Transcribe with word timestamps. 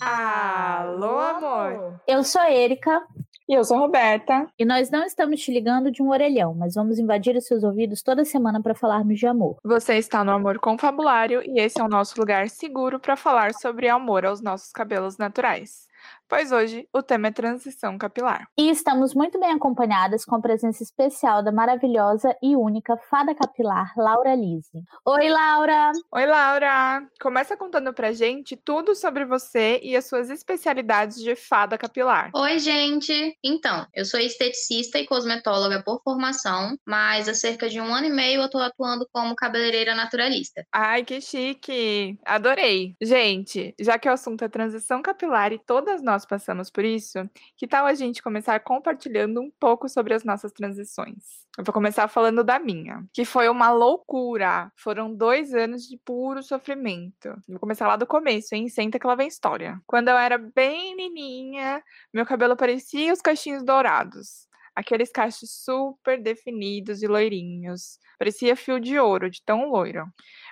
Alô, 0.00 1.18
amor! 1.18 2.00
Eu 2.08 2.24
sou 2.24 2.40
a 2.40 2.50
Erika. 2.50 3.06
E 3.46 3.52
eu 3.52 3.62
sou 3.64 3.76
a 3.76 3.80
Roberta. 3.80 4.46
E 4.58 4.64
nós 4.64 4.90
não 4.90 5.04
estamos 5.04 5.40
te 5.40 5.52
ligando 5.52 5.90
de 5.90 6.02
um 6.02 6.08
orelhão, 6.08 6.54
mas 6.54 6.74
vamos 6.74 6.98
invadir 6.98 7.36
os 7.36 7.46
seus 7.46 7.64
ouvidos 7.64 8.00
toda 8.00 8.24
semana 8.24 8.62
para 8.62 8.76
falarmos 8.76 9.18
de 9.18 9.26
amor. 9.26 9.56
Você 9.64 9.98
está 9.98 10.22
no 10.24 10.30
Amor 10.30 10.58
Confabulário 10.60 11.42
e 11.44 11.60
esse 11.60 11.80
é 11.80 11.84
o 11.84 11.88
nosso 11.88 12.18
lugar 12.18 12.48
seguro 12.48 13.00
para 13.00 13.16
falar 13.16 13.52
sobre 13.52 13.88
amor 13.88 14.24
aos 14.24 14.40
nossos 14.40 14.70
cabelos 14.70 15.18
naturais 15.18 15.89
pois 16.28 16.52
hoje 16.52 16.88
o 16.92 17.02
tema 17.02 17.28
é 17.28 17.30
transição 17.32 17.98
capilar. 17.98 18.46
E 18.56 18.70
estamos 18.70 19.14
muito 19.14 19.38
bem 19.38 19.52
acompanhadas 19.52 20.24
com 20.24 20.36
a 20.36 20.40
presença 20.40 20.82
especial 20.82 21.42
da 21.42 21.50
maravilhosa 21.52 22.36
e 22.42 22.54
única 22.54 22.96
fada 22.96 23.34
capilar, 23.34 23.92
Laura 23.96 24.34
Lise. 24.34 24.82
Oi, 25.04 25.28
Laura! 25.28 25.92
Oi, 26.12 26.26
Laura! 26.26 27.02
Começa 27.20 27.56
contando 27.56 27.92
pra 27.92 28.12
gente 28.12 28.56
tudo 28.56 28.94
sobre 28.94 29.24
você 29.24 29.80
e 29.82 29.96
as 29.96 30.06
suas 30.06 30.30
especialidades 30.30 31.18
de 31.18 31.34
fada 31.34 31.76
capilar. 31.76 32.30
Oi, 32.34 32.58
gente! 32.58 33.36
Então, 33.44 33.86
eu 33.94 34.04
sou 34.04 34.20
esteticista 34.20 34.98
e 34.98 35.06
cosmetóloga 35.06 35.82
por 35.82 36.00
formação, 36.02 36.76
mas 36.86 37.28
há 37.28 37.34
cerca 37.34 37.68
de 37.68 37.80
um 37.80 37.92
ano 37.92 38.06
e 38.06 38.10
meio 38.10 38.42
eu 38.42 38.50
tô 38.50 38.58
atuando 38.58 39.06
como 39.12 39.34
cabeleireira 39.34 39.94
naturalista. 39.94 40.64
Ai, 40.72 41.04
que 41.04 41.20
chique! 41.20 42.18
Adorei! 42.24 42.94
Gente, 43.00 43.74
já 43.80 43.98
que 43.98 44.08
o 44.08 44.12
assunto 44.12 44.44
é 44.44 44.48
transição 44.48 45.02
capilar 45.02 45.52
e 45.52 45.58
todas 45.90 46.02
nós 46.02 46.24
passamos 46.24 46.70
por 46.70 46.84
isso, 46.84 47.18
que 47.56 47.66
tal 47.66 47.84
a 47.84 47.94
gente 47.94 48.22
começar 48.22 48.60
compartilhando 48.60 49.40
um 49.40 49.50
pouco 49.50 49.88
sobre 49.88 50.14
as 50.14 50.22
nossas 50.22 50.52
transições? 50.52 51.46
Eu 51.58 51.64
vou 51.64 51.72
começar 51.72 52.06
falando 52.06 52.44
da 52.44 52.60
minha, 52.60 53.04
que 53.12 53.24
foi 53.24 53.48
uma 53.48 53.72
loucura. 53.72 54.70
Foram 54.76 55.12
dois 55.12 55.52
anos 55.52 55.82
de 55.88 55.98
puro 55.98 56.44
sofrimento. 56.44 57.34
Vou 57.48 57.58
começar 57.58 57.88
lá 57.88 57.96
do 57.96 58.06
começo, 58.06 58.54
hein? 58.54 58.68
Senta 58.68 59.00
que 59.00 59.06
lá 59.06 59.16
vem 59.16 59.26
história. 59.26 59.80
Quando 59.84 60.08
eu 60.08 60.16
era 60.16 60.38
bem 60.38 60.94
menininha, 60.94 61.82
meu 62.14 62.24
cabelo 62.24 62.56
parecia 62.56 63.12
os 63.12 63.20
cachinhos 63.20 63.64
dourados 63.64 64.48
aqueles 64.74 65.10
cachos 65.10 65.50
super 65.64 66.22
definidos 66.22 67.02
e 67.02 67.06
loirinhos. 67.06 67.98
Parecia 68.18 68.56
fio 68.56 68.78
de 68.78 68.98
ouro, 68.98 69.30
de 69.30 69.42
tão 69.44 69.70
loiro. 69.70 70.04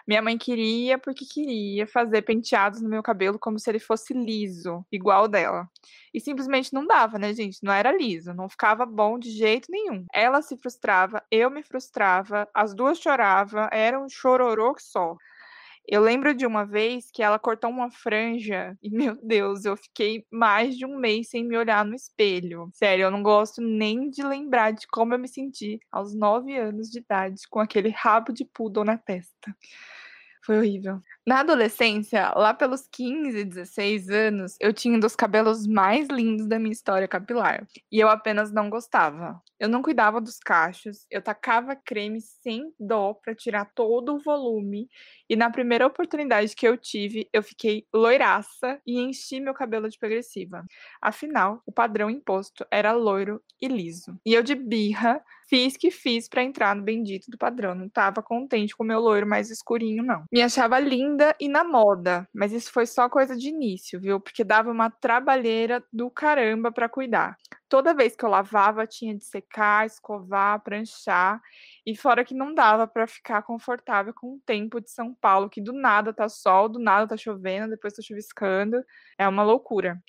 Minha 0.07 0.23
mãe 0.23 0.39
queria, 0.39 0.99
porque 0.99 1.27
queria, 1.27 1.87
fazer 1.87 2.23
penteados 2.23 2.81
no 2.81 2.89
meu 2.89 3.03
cabelo 3.03 3.39
como 3.39 3.59
se 3.59 3.71
ele 3.71 3.79
fosse 3.79 4.15
liso, 4.15 4.85
igual 4.91 5.29
dela. 5.29 5.69
E 6.15 6.21
simplesmente 6.21 6.73
não 6.73 6.87
dava, 6.87 7.19
né, 7.19 7.35
gente? 7.35 7.59
Não 7.63 7.73
era 7.73 7.93
liso, 7.93 8.33
não 8.33 8.49
ficava 8.49 8.87
bom 8.87 9.19
de 9.19 9.31
jeito 9.31 9.71
nenhum. 9.71 10.07
Ela 10.13 10.41
se 10.41 10.57
frustrava, 10.57 11.23
eu 11.31 11.51
me 11.51 11.63
frustrava, 11.63 12.49
as 12.55 12.75
duas 12.75 12.99
choravam, 12.99 13.69
era 13.71 14.01
um 14.01 14.09
chororô 14.09 14.75
só. 14.79 15.17
Eu 15.91 16.03
lembro 16.03 16.35
de 16.35 16.45
uma 16.45 16.67
vez 16.67 17.11
que 17.11 17.23
ela 17.23 17.39
cortou 17.39 17.71
uma 17.71 17.91
franja 17.91 18.77
e, 18.83 18.91
meu 18.93 19.19
Deus, 19.23 19.65
eu 19.65 19.75
fiquei 19.75 20.23
mais 20.31 20.77
de 20.77 20.85
um 20.85 20.99
mês 20.99 21.31
sem 21.31 21.43
me 21.43 21.57
olhar 21.57 21.83
no 21.83 21.95
espelho. 21.95 22.69
Sério, 22.75 23.05
eu 23.05 23.11
não 23.11 23.23
gosto 23.23 23.63
nem 23.63 24.11
de 24.11 24.23
lembrar 24.23 24.73
de 24.73 24.87
como 24.87 25.15
eu 25.15 25.19
me 25.19 25.27
senti 25.27 25.81
aos 25.91 26.15
nove 26.15 26.55
anos 26.59 26.91
de 26.91 26.99
idade 26.99 27.41
com 27.49 27.59
aquele 27.59 27.89
rabo 27.89 28.35
de 28.35 28.45
poodle 28.45 28.85
na 28.85 28.99
testa. 28.99 29.57
Foi 30.45 30.59
horrível. 30.59 31.01
Na 31.29 31.41
adolescência, 31.41 32.33
lá 32.35 32.55
pelos 32.55 32.89
15, 32.91 33.45
16 33.45 34.09
anos, 34.09 34.57
eu 34.59 34.73
tinha 34.73 34.97
um 34.97 34.99
dos 34.99 35.15
cabelos 35.15 35.67
mais 35.67 36.09
lindos 36.09 36.47
da 36.47 36.59
minha 36.59 36.73
história 36.73 37.07
capilar. 37.07 37.69
E 37.93 38.01
eu 38.01 38.09
apenas 38.09 38.51
não 38.51 38.71
gostava. 38.71 39.39
Eu 39.61 39.69
não 39.69 39.83
cuidava 39.83 40.23
dos 40.23 40.39
cachos, 40.39 41.05
eu 41.11 41.21
tacava 41.21 41.77
creme 41.77 42.21
sem 42.23 42.73
dó 42.81 43.13
para 43.13 43.35
tirar 43.35 43.67
todo 43.75 44.15
o 44.15 44.19
volume. 44.19 44.89
E 45.29 45.37
na 45.37 45.51
primeira 45.51 45.87
oportunidade 45.87 46.57
que 46.57 46.67
eu 46.67 46.79
tive, 46.79 47.29
eu 47.31 47.43
fiquei 47.43 47.85
loiraça 47.93 48.81
e 48.87 48.99
enchi 48.99 49.39
meu 49.39 49.53
cabelo 49.53 49.91
de 49.91 49.99
progressiva. 49.99 50.65
Afinal, 51.03 51.61
o 51.67 51.73
padrão 51.73 52.09
imposto 52.09 52.65
era 52.71 52.93
loiro 52.93 53.43
e 53.61 53.69
liso. 53.69 54.19
E 54.25 54.33
eu 54.33 54.43
de 54.43 54.55
birra 54.55 55.23
fiz 55.49 55.77
que 55.77 55.91
fiz 55.91 56.29
para 56.29 56.45
entrar 56.45 56.77
no 56.77 56.83
bendito 56.83 57.31
do 57.31 57.39
padrão. 57.39 57.75
Não 57.75 57.89
tava 57.89 58.23
contente 58.23 58.77
com 58.77 58.85
o 58.85 58.87
meu 58.87 59.01
loiro 59.01 59.27
mais 59.27 59.51
escurinho, 59.51 60.05
não. 60.05 60.25
Me 60.31 60.41
achava 60.41 60.79
linda 60.79 61.18
e 61.41 61.49
na 61.49 61.65
moda, 61.65 62.29
mas 62.35 62.53
isso 62.53 62.71
foi 62.73 62.87
só 62.87 63.09
coisa 63.09 63.37
de 63.37 63.49
início, 63.49 64.01
viu? 64.01 64.21
Porque 64.21 64.45
dava 64.45 64.71
uma 64.71 64.91
trabalheira 64.91 65.83
do 65.93 66.11
caramba 66.11 66.71
para 66.73 66.89
cuidar. 66.89 67.37
Toda 67.69 67.95
vez 67.95 68.17
que 68.17 68.25
eu 68.25 68.29
lavava, 68.29 68.87
tinha 68.87 69.15
de 69.17 69.25
secar, 69.25 69.87
escovar, 69.87 70.61
pranchar, 70.63 71.41
e 71.87 71.97
fora 71.97 72.25
que 72.25 72.35
não 72.35 72.55
dava 72.55 72.87
para 72.87 73.07
ficar 73.07 73.43
confortável 73.43 74.13
com 74.15 74.35
o 74.35 74.41
tempo 74.47 74.81
de 74.81 74.91
São 74.91 75.15
Paulo, 75.15 75.51
que 75.51 75.61
do 75.61 75.73
nada 75.73 76.13
tá 76.13 76.29
sol, 76.29 76.69
do 76.69 76.79
nada 76.79 77.07
tá 77.09 77.17
chovendo, 77.17 77.71
depois 77.71 77.95
tá 77.95 78.03
chuviscando, 78.03 78.83
é 79.19 79.29
uma 79.29 79.43
loucura. 79.43 80.03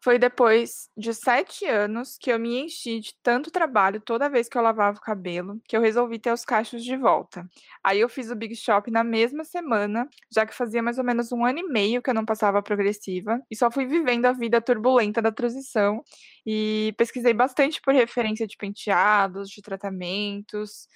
Foi 0.00 0.16
depois 0.16 0.88
de 0.96 1.12
sete 1.12 1.66
anos 1.66 2.16
que 2.16 2.30
eu 2.30 2.38
me 2.38 2.56
enchi 2.60 3.00
de 3.00 3.14
tanto 3.20 3.50
trabalho 3.50 4.00
toda 4.00 4.30
vez 4.30 4.48
que 4.48 4.56
eu 4.56 4.62
lavava 4.62 4.96
o 4.96 5.00
cabelo, 5.00 5.60
que 5.66 5.76
eu 5.76 5.80
resolvi 5.80 6.20
ter 6.20 6.32
os 6.32 6.44
cachos 6.44 6.84
de 6.84 6.96
volta. 6.96 7.44
Aí 7.82 7.98
eu 7.98 8.08
fiz 8.08 8.30
o 8.30 8.36
Big 8.36 8.54
Shop 8.54 8.88
na 8.92 9.02
mesma 9.02 9.44
semana, 9.44 10.08
já 10.32 10.46
que 10.46 10.54
fazia 10.54 10.80
mais 10.82 10.98
ou 10.98 11.04
menos 11.04 11.32
um 11.32 11.44
ano 11.44 11.58
e 11.58 11.64
meio 11.64 12.00
que 12.00 12.10
eu 12.10 12.14
não 12.14 12.24
passava 12.24 12.62
progressiva, 12.62 13.40
e 13.50 13.56
só 13.56 13.70
fui 13.72 13.86
vivendo 13.86 14.26
a 14.26 14.32
vida 14.32 14.60
turbulenta 14.60 15.20
da 15.20 15.32
transição, 15.32 16.02
e 16.46 16.94
pesquisei 16.96 17.34
bastante 17.34 17.80
por 17.82 17.92
referência 17.92 18.46
de 18.46 18.56
penteados, 18.56 19.50
de 19.50 19.60
tratamentos, 19.60 20.86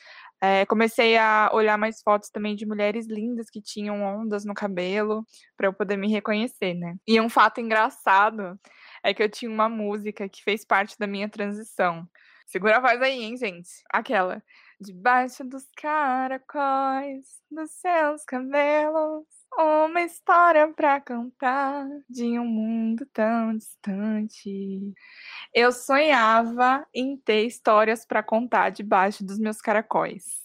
é, 0.40 0.66
comecei 0.66 1.16
a 1.16 1.50
olhar 1.52 1.78
mais 1.78 2.02
fotos 2.02 2.28
também 2.28 2.56
de 2.56 2.66
mulheres 2.66 3.06
lindas 3.06 3.48
que 3.48 3.62
tinham 3.62 4.02
ondas 4.02 4.44
no 4.44 4.54
cabelo, 4.54 5.24
para 5.56 5.68
eu 5.68 5.72
poder 5.72 5.96
me 5.96 6.08
reconhecer, 6.08 6.74
né? 6.74 6.96
E 7.06 7.20
um 7.20 7.28
fato 7.28 7.60
engraçado 7.60 8.58
é 9.02 9.12
que 9.12 9.22
eu 9.22 9.28
tinha 9.28 9.50
uma 9.50 9.68
música 9.68 10.28
que 10.28 10.42
fez 10.42 10.64
parte 10.64 10.98
da 10.98 11.06
minha 11.06 11.28
transição. 11.28 12.08
Segura 12.46 12.76
a 12.76 12.80
voz 12.80 13.00
aí, 13.00 13.22
hein, 13.22 13.36
gente? 13.36 13.70
Aquela. 13.90 14.42
Debaixo 14.80 15.44
dos 15.44 15.64
caracóis, 15.76 17.40
dos 17.50 17.70
seus 17.70 18.24
cabelos, 18.24 19.24
uma 19.56 20.02
história 20.02 20.68
pra 20.68 21.00
contar 21.00 21.86
de 22.10 22.38
um 22.38 22.44
mundo 22.44 23.06
tão 23.12 23.56
distante. 23.56 24.92
Eu 25.54 25.72
sonhava 25.72 26.86
em 26.92 27.16
ter 27.16 27.46
histórias 27.46 28.04
para 28.04 28.22
contar 28.22 28.70
debaixo 28.70 29.24
dos 29.24 29.38
meus 29.38 29.60
caracóis. 29.60 30.42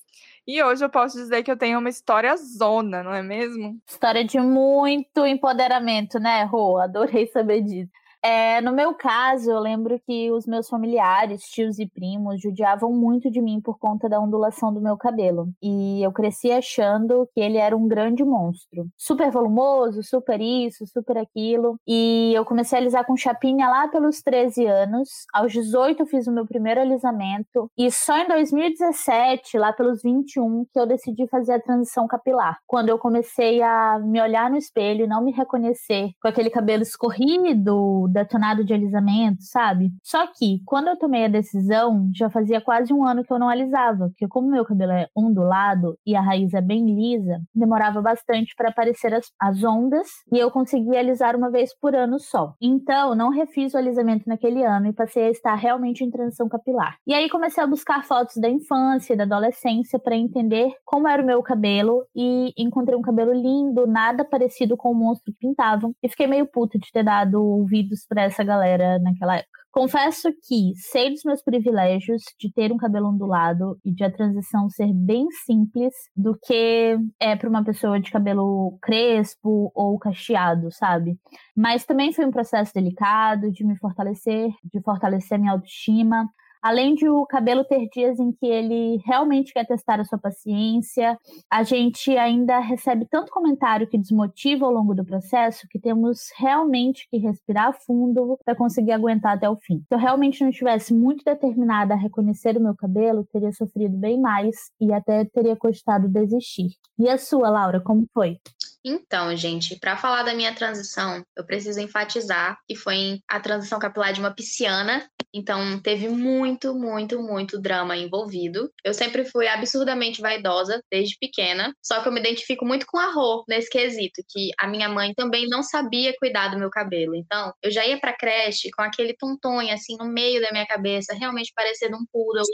E 0.47 0.63
hoje 0.63 0.85
eu 0.85 0.89
posso 0.89 1.17
dizer 1.17 1.43
que 1.43 1.51
eu 1.51 1.57
tenho 1.57 1.79
uma 1.79 1.89
história 1.89 2.33
zona, 2.37 3.03
não 3.03 3.13
é 3.13 3.21
mesmo? 3.21 3.81
História 3.85 4.23
de 4.23 4.39
muito 4.39 5.25
empoderamento, 5.25 6.19
né, 6.19 6.43
Rô? 6.43 6.77
Adorei 6.77 7.27
saber 7.27 7.61
disso. 7.63 7.91
É, 8.23 8.61
no 8.61 8.71
meu 8.71 8.93
caso, 8.93 9.51
eu 9.51 9.59
lembro 9.59 9.99
que 10.05 10.31
os 10.31 10.45
meus 10.45 10.67
familiares, 10.67 11.43
tios 11.43 11.79
e 11.79 11.87
primos, 11.87 12.41
judiavam 12.41 12.91
muito 12.91 13.29
de 13.29 13.41
mim 13.41 13.61
por 13.61 13.77
conta 13.77 14.09
da 14.09 14.19
ondulação 14.19 14.73
do 14.73 14.81
meu 14.81 14.97
cabelo. 14.97 15.49
E 15.61 16.01
eu 16.03 16.11
cresci 16.11 16.51
achando 16.51 17.27
que 17.33 17.39
ele 17.39 17.57
era 17.57 17.75
um 17.75 17.87
grande 17.87 18.23
monstro. 18.23 18.87
Super 18.97 19.31
volumoso, 19.31 20.03
super 20.03 20.41
isso, 20.41 20.85
super 20.87 21.17
aquilo. 21.17 21.79
E 21.87 22.33
eu 22.33 22.43
comecei 22.43 22.77
a 22.77 22.81
alisar 22.81 23.05
com 23.05 23.15
chapinha 23.15 23.69
lá 23.69 23.87
pelos 23.87 24.21
13 24.21 24.65
anos. 24.65 25.09
Aos 25.33 25.51
18 25.51 26.05
fiz 26.05 26.27
o 26.27 26.31
meu 26.31 26.45
primeiro 26.45 26.81
alisamento. 26.81 27.69
E 27.77 27.91
só 27.91 28.17
em 28.17 28.27
2017, 28.27 29.57
lá 29.57 29.71
pelos 29.71 30.01
21, 30.01 30.65
que 30.73 30.79
eu 30.79 30.85
decidi 30.85 31.27
fazer 31.27 31.53
a 31.53 31.61
transição 31.61 32.07
capilar. 32.07 32.57
Quando 32.65 32.89
eu 32.89 32.97
comecei 32.97 33.61
a 33.61 33.99
me 33.99 34.21
olhar 34.21 34.49
no 34.49 34.57
espelho 34.57 35.05
e 35.05 35.07
não 35.07 35.23
me 35.23 35.31
reconhecer 35.31 36.11
com 36.21 36.27
aquele 36.27 36.49
cabelo 36.49 36.83
escorrido, 36.83 38.07
detonado 38.17 38.63
de 38.63 38.73
alisamento, 38.73 39.41
sabe? 39.41 39.91
Só 40.03 40.27
que, 40.27 40.61
quando 40.65 40.87
eu 40.87 40.97
tomei 40.97 41.25
a 41.25 41.29
decisão, 41.29 42.09
já 42.13 42.29
fazia 42.29 42.59
quase 42.59 42.93
um 42.93 43.05
ano 43.05 43.23
que 43.23 43.31
eu 43.31 43.39
não 43.39 43.49
alisava, 43.49 44.09
porque 44.09 44.27
como 44.27 44.49
meu 44.49 44.65
cabelo 44.65 44.91
é 44.91 45.07
ondulado 45.15 45.97
e 46.05 46.15
a 46.15 46.21
raiz 46.21 46.53
é 46.53 46.61
bem 46.61 46.85
lisa, 46.85 47.39
demorava 47.53 48.01
bastante 48.01 48.53
para 48.55 48.69
aparecer 48.69 49.13
as, 49.13 49.31
as 49.39 49.63
ondas 49.63 50.07
e 50.31 50.37
eu 50.37 50.49
conseguia 50.51 50.99
alisar 50.99 51.35
uma 51.35 51.49
vez 51.49 51.77
por 51.79 51.95
ano 51.95 52.19
só. 52.19 52.53
Então, 52.61 53.15
não 53.15 53.29
refiz 53.29 53.73
o 53.73 53.77
alisamento 53.77 54.27
naquele 54.27 54.63
ano 54.63 54.87
e 54.87 54.93
passei 54.93 55.27
a 55.27 55.29
estar 55.29 55.55
realmente 55.55 56.03
em 56.03 56.09
transição 56.09 56.49
capilar. 56.49 56.97
E 57.05 57.13
aí 57.13 57.29
comecei 57.29 57.63
a 57.63 57.67
buscar 57.67 58.03
fotos 58.03 58.37
da 58.37 58.49
infância 58.49 59.13
e 59.13 59.17
da 59.17 59.23
adolescência 59.23 59.99
para 59.99 60.15
entender 60.15 60.71
como 60.85 61.07
era 61.07 61.21
o 61.21 61.25
meu 61.25 61.41
cabelo 61.43 62.05
e 62.15 62.53
encontrei 62.57 62.97
um 62.97 63.01
cabelo 63.01 63.33
lindo, 63.33 63.85
nada 63.85 64.25
parecido 64.25 64.75
com 64.75 64.91
o 64.91 64.95
monstro 64.95 65.31
que 65.33 65.39
pintavam 65.39 65.93
e 66.01 66.09
fiquei 66.09 66.27
meio 66.27 66.45
puta 66.45 66.77
de 66.77 66.91
ter 66.91 67.03
dado 67.03 67.65
ouvidos 67.97 68.05
para 68.07 68.23
essa 68.23 68.43
galera 68.43 68.99
naquela 68.99 69.37
época. 69.37 69.57
Confesso 69.71 70.29
que 70.47 70.73
sei 70.75 71.11
dos 71.11 71.21
meus 71.23 71.43
privilégios 71.43 72.23
de 72.39 72.51
ter 72.51 72.71
um 72.71 72.77
cabelo 72.77 73.09
ondulado 73.09 73.77
e 73.85 73.93
de 73.93 74.03
a 74.03 74.11
transição 74.11 74.69
ser 74.69 74.91
bem 74.91 75.27
simples 75.45 75.93
do 76.15 76.35
que 76.41 76.97
é 77.19 77.35
para 77.35 77.49
uma 77.49 77.63
pessoa 77.63 77.99
de 77.99 78.09
cabelo 78.09 78.77
crespo 78.81 79.71
ou 79.75 79.99
cacheado, 79.99 80.71
sabe? 80.71 81.17
Mas 81.55 81.85
também 81.85 82.11
foi 82.11 82.25
um 82.25 82.31
processo 82.31 82.73
delicado 82.73 83.51
de 83.51 83.63
me 83.63 83.77
fortalecer, 83.77 84.49
de 84.63 84.81
fortalecer 84.81 85.37
minha 85.37 85.51
autoestima. 85.51 86.27
Além 86.61 86.95
de 86.95 87.07
o 87.07 87.25
cabelo 87.25 87.63
ter 87.63 87.87
dias 87.89 88.19
em 88.19 88.31
que 88.31 88.45
ele 88.45 89.01
realmente 89.05 89.53
quer 89.53 89.65
testar 89.65 89.99
a 89.99 90.05
sua 90.05 90.17
paciência, 90.17 91.17
a 91.51 91.63
gente 91.63 92.15
ainda 92.17 92.59
recebe 92.59 93.05
tanto 93.09 93.31
comentário 93.31 93.87
que 93.87 93.97
desmotiva 93.97 94.65
ao 94.65 94.71
longo 94.71 94.93
do 94.93 95.05
processo 95.05 95.67
que 95.69 95.79
temos 95.79 96.29
realmente 96.37 97.07
que 97.09 97.17
respirar 97.17 97.73
fundo 97.85 98.37
para 98.43 98.55
conseguir 98.55 98.91
aguentar 98.91 99.35
até 99.35 99.49
o 99.49 99.55
fim. 99.55 99.83
Se 99.87 99.93
eu 99.93 99.99
realmente 99.99 100.41
não 100.41 100.49
estivesse 100.49 100.93
muito 100.93 101.23
determinada 101.23 101.93
a 101.93 101.97
reconhecer 101.97 102.57
o 102.57 102.61
meu 102.61 102.75
cabelo, 102.75 103.27
teria 103.31 103.51
sofrido 103.51 103.95
bem 103.97 104.19
mais 104.19 104.71
e 104.79 104.91
até 104.93 105.25
teria 105.25 105.55
cogitado 105.55 106.07
desistir. 106.07 106.69
E 106.97 107.09
a 107.09 107.17
sua, 107.17 107.49
Laura, 107.49 107.79
como 107.79 108.07
foi? 108.13 108.39
Então, 108.89 109.35
gente, 109.35 109.77
para 109.77 109.97
falar 109.97 110.23
da 110.23 110.33
minha 110.33 110.55
transição, 110.55 111.21
eu 111.35 111.45
preciso 111.45 111.81
enfatizar 111.81 112.57
que 112.65 112.73
foi 112.73 113.19
a 113.27 113.37
transição 113.37 113.77
capilar 113.79 114.13
de 114.13 114.21
uma 114.21 114.33
pisciana, 114.33 115.05
então 115.33 115.77
teve 115.81 116.07
muito, 116.07 116.73
muito, 116.73 117.21
muito 117.21 117.59
drama 117.59 117.97
envolvido. 117.97 118.71
Eu 118.85 118.93
sempre 118.93 119.25
fui 119.25 119.45
absurdamente 119.45 120.21
vaidosa 120.21 120.81
desde 120.89 121.17
pequena, 121.19 121.73
só 121.83 122.01
que 122.01 122.07
eu 122.07 122.13
me 122.13 122.21
identifico 122.21 122.65
muito 122.65 122.85
com 122.87 122.97
a 122.97 123.11
Rô 123.11 123.43
nesse 123.49 123.69
quesito, 123.69 124.23
que 124.29 124.51
a 124.57 124.67
minha 124.67 124.87
mãe 124.87 125.13
também 125.13 125.49
não 125.49 125.61
sabia 125.61 126.13
cuidar 126.17 126.47
do 126.47 126.57
meu 126.57 126.69
cabelo. 126.69 127.13
Então, 127.13 127.51
eu 127.61 127.69
já 127.69 127.85
ia 127.85 127.99
pra 127.99 128.15
creche 128.15 128.69
com 128.71 128.81
aquele 128.81 129.13
tontonho 129.17 129.73
assim 129.73 129.97
no 129.97 130.05
meio 130.05 130.41
da 130.41 130.49
minha 130.53 130.65
cabeça, 130.65 131.13
realmente 131.13 131.51
parecendo 131.53 131.97
um 131.97 132.05
poodle. 132.09 132.45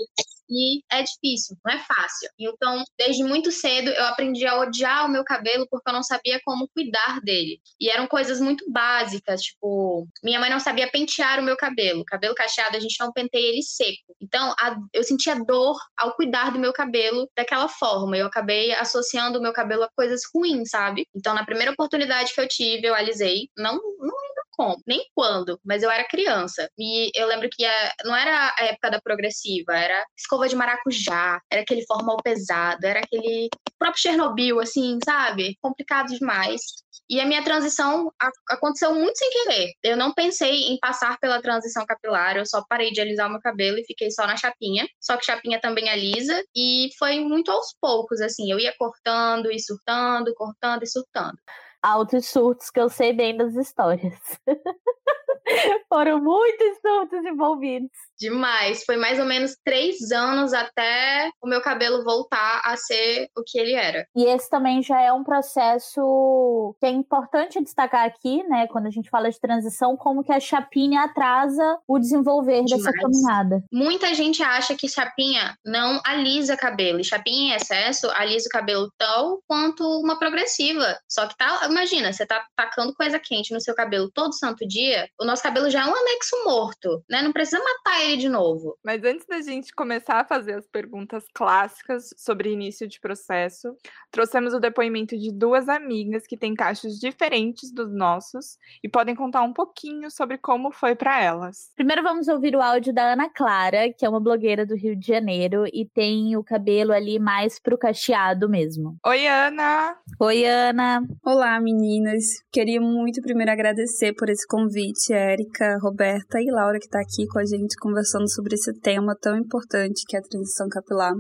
E 0.54 0.84
é 0.92 1.02
difícil, 1.02 1.58
não 1.66 1.74
é 1.74 1.80
fácil. 1.80 2.30
Então, 2.38 2.84
desde 2.98 3.24
muito 3.24 3.52
cedo 3.52 3.90
eu 3.90 4.06
aprendi 4.06 4.46
a 4.46 4.60
odiar 4.60 5.06
o 5.06 5.10
meu 5.10 5.24
cabelo 5.24 5.68
porque 5.70 5.90
eu 5.90 5.94
não 5.94 6.04
sabia 6.04 6.40
como 6.46 6.70
cuidar 6.70 7.20
dele. 7.22 7.60
E 7.80 7.90
eram 7.90 8.08
coisas 8.08 8.40
muito 8.40 8.70
básicas, 8.72 9.42
tipo, 9.42 10.08
minha 10.24 10.40
mãe 10.40 10.50
não 10.50 10.60
sabia 10.60 10.90
pentear 10.90 11.40
o 11.40 11.44
meu 11.44 11.58
cabelo. 11.58 12.06
Cabelo 12.06 12.36
cacheado, 12.36 12.78
a 12.78 12.80
gente 12.80 13.00
não 13.00 13.12
penteia 13.12 13.50
ele 13.50 13.64
seco. 13.64 14.16
Então, 14.22 14.54
a, 14.60 14.78
eu 14.94 15.04
sentia 15.04 15.36
dor 15.44 15.78
ao 15.98 16.16
cuidar 16.16 16.52
do 16.52 16.60
meu 16.60 16.72
cabelo 16.72 17.28
daquela 17.36 17.68
forma. 17.68 18.16
Eu 18.16 18.28
acabei 18.28 18.74
associando 18.74 19.40
o 19.40 19.42
meu 19.42 19.54
cabelo 19.54 19.84
a 19.84 19.90
coisas 19.96 20.22
ruins, 20.34 20.70
sabe? 20.70 21.08
Então, 21.16 21.34
na 21.34 21.46
primeira 21.46 21.72
oportunidade 21.72 22.34
que 22.34 22.40
eu 22.40 22.48
tive, 22.48 22.88
eu 22.88 22.96
alisei. 22.96 23.50
Não, 23.58 23.74
não 23.76 24.33
como, 24.56 24.82
nem 24.88 25.06
quando, 25.16 25.60
mas 25.64 25.84
eu 25.84 25.92
era 25.92 26.08
criança. 26.08 26.70
E 26.78 27.12
eu 27.16 27.28
lembro 27.28 27.50
que 27.52 27.66
a, 27.66 27.94
não 28.06 28.16
era 28.16 28.54
a 28.58 28.66
época 28.66 28.92
da 28.92 29.02
progressiva, 29.02 29.74
era 29.76 30.06
escova 30.18 30.48
de 30.48 30.56
maracujá, 30.56 31.40
era 31.52 31.62
aquele 31.62 31.86
formal 31.86 32.18
pesado, 32.24 32.86
era 32.86 33.00
aquele 33.00 33.50
próprio 33.78 34.02
Chernobyl, 34.02 34.60
assim, 34.60 34.98
sabe? 35.04 35.58
Complicado 35.62 36.08
demais. 36.08 36.62
E 37.10 37.20
a 37.20 37.26
minha 37.26 37.44
transição 37.44 38.12
aconteceu 38.50 38.94
muito 38.96 39.18
sem 39.18 39.30
querer. 39.30 39.74
Eu 39.84 39.98
não 39.98 40.14
pensei 40.14 40.68
em 40.70 40.80
passar 40.80 41.18
pela 41.20 41.42
transição 41.42 41.86
capilar, 41.86 42.38
eu 42.38 42.46
só 42.46 42.64
parei 42.68 42.92
de 42.92 43.02
alisar 43.02 43.28
o 43.28 43.32
meu 43.32 43.42
cabelo 43.42 43.78
e 43.78 43.86
fiquei 43.86 44.10
só 44.12 44.26
na 44.26 44.38
chapinha. 44.38 44.88
Só 45.02 45.18
que 45.18 45.26
chapinha 45.26 45.60
também 45.60 45.90
alisa 45.90 46.42
e 46.56 46.90
foi 46.98 47.20
muito 47.20 47.52
aos 47.52 47.76
poucos, 47.80 48.22
assim. 48.22 48.52
Eu 48.52 48.60
ia 48.60 48.74
cortando 48.78 49.52
e 49.52 49.60
surtando, 49.60 50.34
cortando 50.36 50.84
e 50.84 50.88
surtando 50.88 51.38
altos 51.84 52.28
surtos 52.28 52.70
que 52.70 52.80
eu 52.80 52.90
sei 52.90 53.14
bem 53.14 53.38
das 53.38 53.56
histórias. 53.56 54.18
Foram 55.90 56.22
muitos 56.22 56.78
surtos 56.82 57.24
envolvidos. 57.26 57.90
Demais. 58.18 58.84
Foi 58.86 58.98
mais 58.98 59.20
ou 59.20 59.26
menos 59.26 59.56
três 59.64 60.12
anos 60.12 60.54
até 60.54 61.30
o 61.42 61.48
meu 61.48 61.62
cabelo 61.62 62.04
voltar 62.04 62.62
a 62.64 62.76
ser 62.78 63.28
o 63.36 63.44
que 63.46 63.60
ele 63.60 63.74
era. 63.74 64.08
E 64.16 64.26
esse 64.26 64.50
também 64.50 64.82
já 64.82 65.02
é 65.02 65.12
um 65.12 65.24
processo 65.24 66.76
que 66.80 66.86
é 66.86 66.90
importante 66.90 67.62
destacar 67.62 68.06
aqui, 68.06 68.44
né? 68.44 68.68
Quando 68.68 68.88
a 68.88 68.92
gente 68.92 69.10
fala 69.10 69.30
de 69.30 69.40
transição, 69.40 69.98
como 69.98 70.24
que 70.24 70.32
a 70.32 70.40
chapinha 70.40 71.04
atrasa 71.04 71.78
o 71.88 72.00
desenvolver 72.00 72.64
Demais. 72.64 72.84
dessa 72.84 72.94
caminhada. 72.94 73.64
Muita 73.72 74.14
gente 74.14 74.42
acha 74.42 74.76
que 74.76 74.88
chapinha 74.88 75.56
não 75.66 76.02
alisa 76.06 76.56
cabelo. 76.56 77.00
E 77.00 77.04
chapinha 77.04 77.54
em 77.54 77.56
excesso 77.56 78.10
alisa 78.12 78.48
o 78.48 78.52
cabelo 78.52 78.92
tão 78.98 79.40
quanto 79.48 79.84
uma 80.00 80.18
progressiva. 80.18 80.98
Só 81.10 81.28
que 81.28 81.36
tá, 81.38 81.68
imagina, 81.70 82.12
você 82.12 82.26
tá 82.26 82.46
tacando 82.56 82.94
coisa 82.94 83.20
quente 83.20 83.54
no 83.54 83.62
seu 83.62 83.76
cabelo 83.76 84.10
todo 84.14 84.38
santo 84.38 84.68
dia, 84.68 85.08
o 85.24 85.26
nosso 85.26 85.42
cabelo 85.42 85.70
já 85.70 85.84
é 85.84 85.86
um 85.86 85.96
anexo 85.96 86.36
morto, 86.44 87.02
né? 87.10 87.22
Não 87.22 87.32
precisa 87.32 87.58
matar 87.64 88.04
ele 88.04 88.18
de 88.18 88.28
novo. 88.28 88.78
Mas 88.84 89.04
antes 89.06 89.26
da 89.26 89.42
gente 89.42 89.74
começar 89.74 90.20
a 90.20 90.26
fazer 90.26 90.56
as 90.56 90.68
perguntas 90.68 91.24
clássicas 91.34 92.10
sobre 92.18 92.52
início 92.52 92.86
de 92.88 93.00
processo, 93.00 93.74
trouxemos 94.12 94.54
o 94.54 94.60
depoimento 94.60 95.18
de 95.18 95.32
duas 95.32 95.70
amigas 95.70 96.28
que 96.28 96.36
têm 96.36 96.54
cachos 96.54 97.00
diferentes 97.00 97.72
dos 97.72 97.94
nossos 97.94 98.58
e 98.84 98.90
podem 98.90 99.16
contar 99.16 99.44
um 99.44 99.54
pouquinho 99.54 100.12
sobre 100.12 100.38
como 100.38 100.72
foi 100.72 100.94
para 100.94 101.24
elas. 101.24 101.72
Primeiro 101.74 102.04
vamos 102.04 102.28
ouvir 102.28 102.54
o 102.54 102.62
áudio 102.62 102.94
da 102.94 103.14
Ana 103.14 103.30
Clara, 103.30 103.94
que 103.94 104.06
é 104.06 104.10
uma 104.10 104.20
blogueira 104.20 104.66
do 104.66 104.76
Rio 104.76 104.94
de 104.94 105.08
Janeiro 105.08 105.64
e 105.72 105.86
tem 105.86 106.36
o 106.36 106.44
cabelo 106.44 106.92
ali 106.92 107.18
mais 107.18 107.60
pro 107.60 107.78
cacheado 107.78 108.50
mesmo. 108.50 108.98
Oi, 109.06 109.26
Ana! 109.26 109.96
Oi, 110.20 110.46
Ana! 110.46 111.02
Olá, 111.26 111.62
meninas! 111.62 112.44
Queria 112.52 112.82
muito 112.82 113.22
primeiro 113.22 113.52
agradecer 113.52 114.14
por 114.14 114.28
esse 114.28 114.46
convite, 114.46 115.13
Érica, 115.14 115.78
Roberta 115.82 116.42
e 116.42 116.52
Laura, 116.52 116.80
que 116.80 116.86
está 116.86 117.00
aqui 117.00 117.26
com 117.28 117.40
a 117.40 117.46
gente 117.46 117.76
conversando 117.78 118.30
sobre 118.30 118.56
esse 118.56 118.74
tema 118.80 119.16
tão 119.20 119.38
importante 119.38 120.04
que 120.08 120.16
é 120.16 120.20
a 120.20 120.24
transição 120.24 120.68
capilar. 120.68 121.14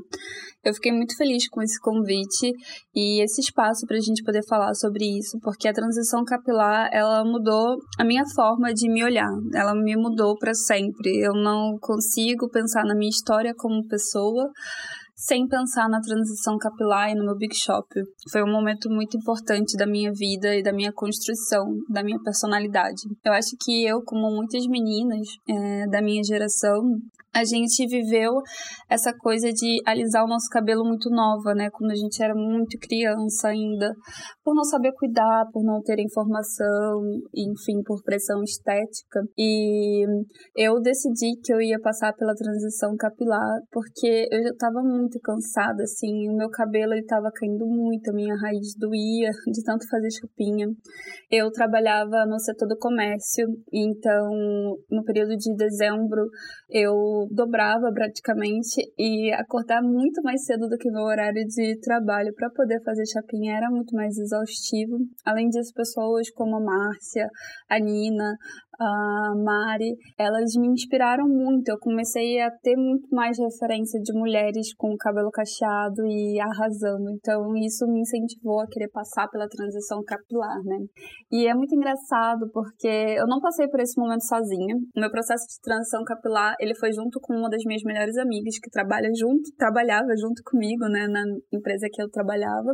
Eu 0.63 0.73
fiquei 0.73 0.91
muito 0.91 1.15
feliz 1.17 1.47
com 1.49 1.61
esse 1.61 1.79
convite 1.79 2.51
e 2.95 3.23
esse 3.23 3.41
espaço 3.41 3.85
para 3.85 3.97
a 3.97 4.01
gente 4.01 4.23
poder 4.23 4.43
falar 4.47 4.73
sobre 4.75 5.05
isso, 5.17 5.37
porque 5.41 5.67
a 5.67 5.73
transição 5.73 6.23
capilar 6.23 6.89
ela 6.91 7.23
mudou 7.23 7.77
a 7.99 8.03
minha 8.03 8.23
forma 8.33 8.73
de 8.73 8.89
me 8.89 9.03
olhar, 9.03 9.31
ela 9.53 9.73
me 9.75 9.95
mudou 9.95 10.37
para 10.37 10.53
sempre. 10.53 11.19
Eu 11.19 11.33
não 11.33 11.77
consigo 11.79 12.49
pensar 12.49 12.85
na 12.85 12.95
minha 12.95 13.09
história 13.09 13.53
como 13.55 13.87
pessoa 13.87 14.49
sem 15.25 15.47
pensar 15.47 15.87
na 15.87 16.01
transição 16.01 16.57
capilar 16.57 17.09
e 17.09 17.15
no 17.15 17.23
meu 17.23 17.35
Big 17.37 17.55
Shop. 17.55 17.87
Foi 18.29 18.43
um 18.43 18.51
momento 18.51 18.89
muito 18.89 19.17
importante 19.17 19.77
da 19.77 19.87
minha 19.87 20.11
vida 20.11 20.53
e 20.53 20.61
da 20.61 20.73
minha 20.73 20.91
construção, 20.91 21.63
da 21.89 22.03
minha 22.03 22.19
personalidade. 22.21 23.03
Eu 23.23 23.31
acho 23.31 23.55
que 23.63 23.85
eu, 23.85 24.01
como 24.03 24.35
muitas 24.35 24.67
meninas 24.67 25.25
é, 25.47 25.87
da 25.87 26.01
minha 26.01 26.21
geração, 26.23 26.81
a 27.33 27.43
gente 27.43 27.87
viveu 27.87 28.31
essa 28.87 29.11
coisa 29.17 29.51
de 29.51 29.81
alisar 29.87 30.23
o 30.23 30.27
nosso 30.27 30.47
cabelo 30.51 30.83
muito 30.85 31.09
nova, 31.09 31.55
né? 31.55 31.69
Quando 31.71 31.91
a 31.91 31.95
gente 31.95 32.21
era 32.21 32.35
muito 32.35 32.77
criança 32.77 33.47
ainda, 33.47 33.91
por 34.43 34.53
não 34.53 34.63
saber 34.63 34.93
cuidar, 34.93 35.45
por 35.51 35.63
não 35.63 35.81
ter 35.81 35.99
informação, 35.99 37.01
enfim, 37.33 37.81
por 37.83 38.03
pressão 38.03 38.43
estética. 38.43 39.21
E 39.35 40.05
eu 40.55 40.79
decidi 40.79 41.39
que 41.43 41.51
eu 41.51 41.59
ia 41.59 41.79
passar 41.79 42.13
pela 42.13 42.35
transição 42.35 42.95
capilar 42.95 43.61
porque 43.71 44.27
eu 44.31 44.43
já 44.43 44.49
estava 44.49 44.83
muito 44.83 45.12
cansada, 45.21 45.83
assim, 45.83 46.29
o 46.29 46.35
meu 46.35 46.49
cabelo 46.49 46.93
ele 46.93 47.05
caindo 47.33 47.65
muito, 47.65 48.09
a 48.09 48.13
minha 48.13 48.35
raiz 48.35 48.75
doía 48.77 49.29
de 49.51 49.63
tanto 49.63 49.87
fazer 49.89 50.09
chupinha. 50.11 50.67
Eu 51.31 51.51
trabalhava 51.51 52.25
no 52.25 52.39
setor 52.39 52.67
do 52.67 52.77
comércio, 52.77 53.47
então 53.71 54.29
no 54.89 55.03
período 55.03 55.35
de 55.35 55.55
dezembro 55.55 56.27
eu 56.69 57.27
dobrava 57.31 57.91
praticamente 57.93 58.81
e 58.97 59.31
acordar 59.33 59.81
muito 59.81 60.21
mais 60.23 60.43
cedo 60.45 60.67
do 60.67 60.77
que 60.77 60.91
meu 60.91 61.03
horário 61.03 61.45
de 61.45 61.79
trabalho 61.79 62.33
para 62.35 62.49
poder 62.49 62.81
fazer 62.83 63.03
chapinha 63.05 63.57
era 63.57 63.69
muito 63.69 63.95
mais 63.95 64.17
exaustivo. 64.17 64.97
Além 65.25 65.49
disso, 65.49 65.71
pessoas 65.73 66.29
como 66.31 66.57
a 66.57 66.59
Márcia, 66.59 67.27
a 67.69 67.79
Nina, 67.79 68.35
a 68.83 69.33
Mari, 69.35 69.95
elas 70.17 70.55
me 70.59 70.67
inspiraram 70.67 71.27
muito. 71.27 71.69
Eu 71.69 71.77
comecei 71.79 72.39
a 72.41 72.51
ter 72.51 72.75
muito 72.75 73.07
mais 73.11 73.37
referência 73.39 73.99
de 73.99 74.13
mulheres 74.13 74.73
com 74.75 74.95
cabelo 74.97 75.31
cacheado 75.31 76.05
e 76.05 76.39
arrasando. 76.39 77.09
Então, 77.11 77.55
isso 77.57 77.85
me 77.87 78.01
incentivou 78.01 78.61
a 78.61 78.67
querer 78.67 78.89
passar 78.89 79.27
pela 79.29 79.47
transição 79.47 80.03
capilar, 80.05 80.61
né? 80.63 80.77
E 81.31 81.47
é 81.47 81.53
muito 81.53 81.75
engraçado 81.75 82.49
porque 82.53 82.87
eu 82.87 83.25
não 83.27 83.39
passei 83.39 83.67
por 83.67 83.79
esse 83.79 83.99
momento 83.99 84.25
sozinha. 84.25 84.75
O 84.95 84.99
meu 84.99 85.09
processo 85.09 85.45
de 85.47 85.61
transição 85.61 86.03
capilar, 86.03 86.55
ele 86.59 86.75
foi 86.75 86.91
junto 86.91 87.19
com 87.21 87.33
uma 87.33 87.49
das 87.49 87.63
minhas 87.65 87.83
melhores 87.83 88.17
amigas 88.17 88.59
que 88.59 88.69
trabalha 88.69 89.09
junto, 89.17 89.43
trabalhava 89.57 90.09
junto 90.19 90.41
comigo, 90.43 90.85
né, 90.89 91.07
na 91.07 91.23
empresa 91.51 91.87
que 91.91 92.01
eu 92.01 92.09
trabalhava. 92.09 92.71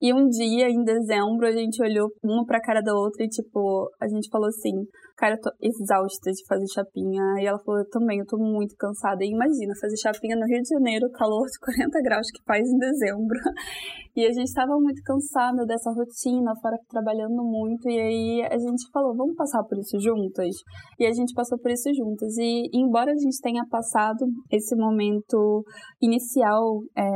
E 0.00 0.12
um 0.12 0.28
dia, 0.28 0.68
em 0.68 0.82
dezembro, 0.82 1.46
a 1.46 1.52
gente 1.52 1.82
olhou 1.82 2.08
uma 2.22 2.44
pra 2.44 2.60
cara 2.60 2.80
da 2.80 2.94
outra 2.94 3.24
e, 3.24 3.28
tipo, 3.28 3.90
a 4.00 4.08
gente 4.08 4.28
falou 4.30 4.48
assim: 4.48 4.86
cara, 5.22 5.36
eu 5.36 5.40
tô 5.40 5.50
exausta 5.62 6.32
de 6.32 6.44
fazer 6.48 6.66
chapinha. 6.74 7.22
E 7.38 7.46
ela 7.46 7.58
falou, 7.60 7.80
eu 7.80 7.88
também, 7.88 8.18
eu 8.18 8.26
tô 8.26 8.36
muito 8.36 8.74
cansada. 8.76 9.24
E 9.24 9.30
imagina, 9.30 9.72
fazer 9.80 9.96
chapinha 9.96 10.34
no 10.34 10.44
Rio 10.46 10.60
de 10.60 10.68
Janeiro, 10.68 11.08
calor 11.12 11.46
de 11.46 11.58
40 11.62 12.02
graus 12.02 12.26
que 12.32 12.42
faz 12.44 12.68
em 12.68 12.78
dezembro. 12.78 13.38
E 14.14 14.26
a 14.26 14.28
gente 14.30 14.48
estava 14.48 14.78
muito 14.78 15.00
cansada 15.04 15.64
dessa 15.64 15.90
rotina, 15.90 16.52
fora 16.60 16.76
trabalhando 16.86 17.42
muito. 17.42 17.88
E 17.88 17.98
aí 17.98 18.42
a 18.42 18.58
gente 18.58 18.90
falou, 18.92 19.16
vamos 19.16 19.34
passar 19.34 19.64
por 19.64 19.78
isso 19.78 19.98
juntas? 19.98 20.54
E 21.00 21.06
a 21.06 21.12
gente 21.12 21.32
passou 21.32 21.58
por 21.58 21.70
isso 21.70 21.88
juntas. 21.94 22.36
E 22.36 22.68
embora 22.74 23.10
a 23.10 23.16
gente 23.16 23.40
tenha 23.40 23.64
passado 23.70 24.26
esse 24.50 24.76
momento 24.76 25.64
inicial 25.98 26.82
é, 26.94 27.06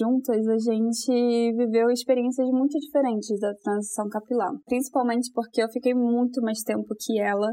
juntas, 0.00 0.48
a 0.48 0.56
gente 0.56 1.52
viveu 1.58 1.90
experiências 1.90 2.48
muito 2.48 2.78
diferentes 2.78 3.38
da 3.38 3.52
transição 3.62 4.08
capilar. 4.08 4.52
Principalmente 4.64 5.30
porque 5.34 5.62
eu 5.62 5.68
fiquei 5.68 5.92
muito 5.92 6.40
mais 6.40 6.62
tempo 6.62 6.94
que 6.98 7.20
ela 7.20 7.52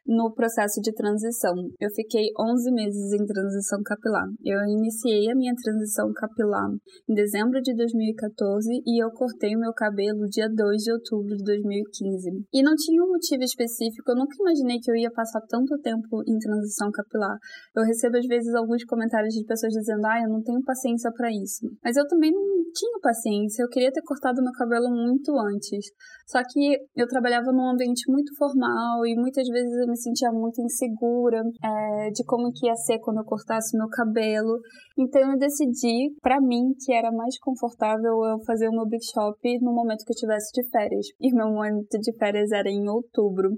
no 0.05 0.33
processo 0.33 0.81
de 0.81 0.91
transição. 0.93 1.53
Eu 1.79 1.89
fiquei 1.95 2.29
11 2.39 2.71
meses 2.71 3.13
em 3.13 3.25
transição 3.25 3.79
capilar. 3.83 4.25
Eu 4.43 4.59
iniciei 4.67 5.29
a 5.29 5.35
minha 5.35 5.53
transição 5.55 6.11
capilar 6.13 6.69
em 7.09 7.13
dezembro 7.13 7.61
de 7.61 7.75
2014 7.75 8.67
e 8.85 9.03
eu 9.03 9.09
cortei 9.11 9.55
o 9.55 9.59
meu 9.59 9.73
cabelo 9.73 10.27
dia 10.29 10.47
2 10.49 10.83
de 10.83 10.91
outubro 10.91 11.35
de 11.35 11.43
2015. 11.43 12.29
E 12.53 12.63
não 12.63 12.73
tinha 12.75 13.03
um 13.03 13.09
motivo 13.09 13.43
específico, 13.43 14.11
eu 14.11 14.15
nunca 14.15 14.35
imaginei 14.39 14.79
que 14.79 14.91
eu 14.91 14.95
ia 14.95 15.11
passar 15.11 15.41
tanto 15.47 15.77
tempo 15.79 16.23
em 16.27 16.37
transição 16.39 16.91
capilar. 16.91 17.37
Eu 17.75 17.83
recebo 17.83 18.17
às 18.17 18.25
vezes 18.25 18.53
alguns 18.55 18.83
comentários 18.85 19.33
de 19.33 19.45
pessoas 19.45 19.73
dizendo: 19.73 20.05
"Ah, 20.05 20.21
eu 20.23 20.29
não 20.29 20.41
tenho 20.41 20.61
paciência 20.63 21.11
para 21.15 21.29
isso". 21.31 21.67
Mas 21.83 21.95
eu 21.95 22.07
também 22.07 22.31
não 22.31 22.41
tinha 22.73 22.99
paciência, 23.01 23.63
eu 23.63 23.69
queria 23.69 23.91
ter 23.91 24.01
cortado 24.01 24.41
meu 24.41 24.51
cabelo 24.53 24.89
muito 24.89 25.37
antes. 25.37 25.85
Só 26.27 26.39
que 26.47 26.77
eu 26.95 27.07
trabalhava 27.07 27.51
num 27.51 27.69
ambiente 27.69 28.09
muito 28.09 28.35
formal 28.37 29.05
e 29.05 29.15
muitas 29.15 29.47
vezes 29.47 29.71
me 29.91 29.97
sentia 29.97 30.31
muito 30.31 30.61
insegura 30.61 31.43
é, 31.63 32.09
de 32.11 32.23
como 32.25 32.51
que 32.51 32.67
ia 32.67 32.75
ser 32.75 32.99
quando 32.99 33.17
eu 33.17 33.25
cortasse 33.25 33.77
meu 33.77 33.87
cabelo. 33.89 34.59
Então 34.97 35.21
eu 35.31 35.37
decidi, 35.37 36.15
para 36.21 36.39
mim, 36.39 36.73
que 36.79 36.93
era 36.93 37.11
mais 37.11 37.37
confortável 37.39 38.23
eu 38.25 38.39
fazer 38.45 38.67
o 38.69 38.71
meu 38.71 38.85
Big 38.85 39.03
Shop 39.03 39.37
no 39.61 39.73
momento 39.73 40.05
que 40.05 40.11
eu 40.11 40.17
tivesse 40.17 40.51
de 40.53 40.67
férias. 40.69 41.07
E 41.19 41.33
meu 41.33 41.47
momento 41.47 41.99
de 41.99 42.13
férias 42.17 42.51
era 42.51 42.69
em 42.69 42.87
outubro. 42.89 43.49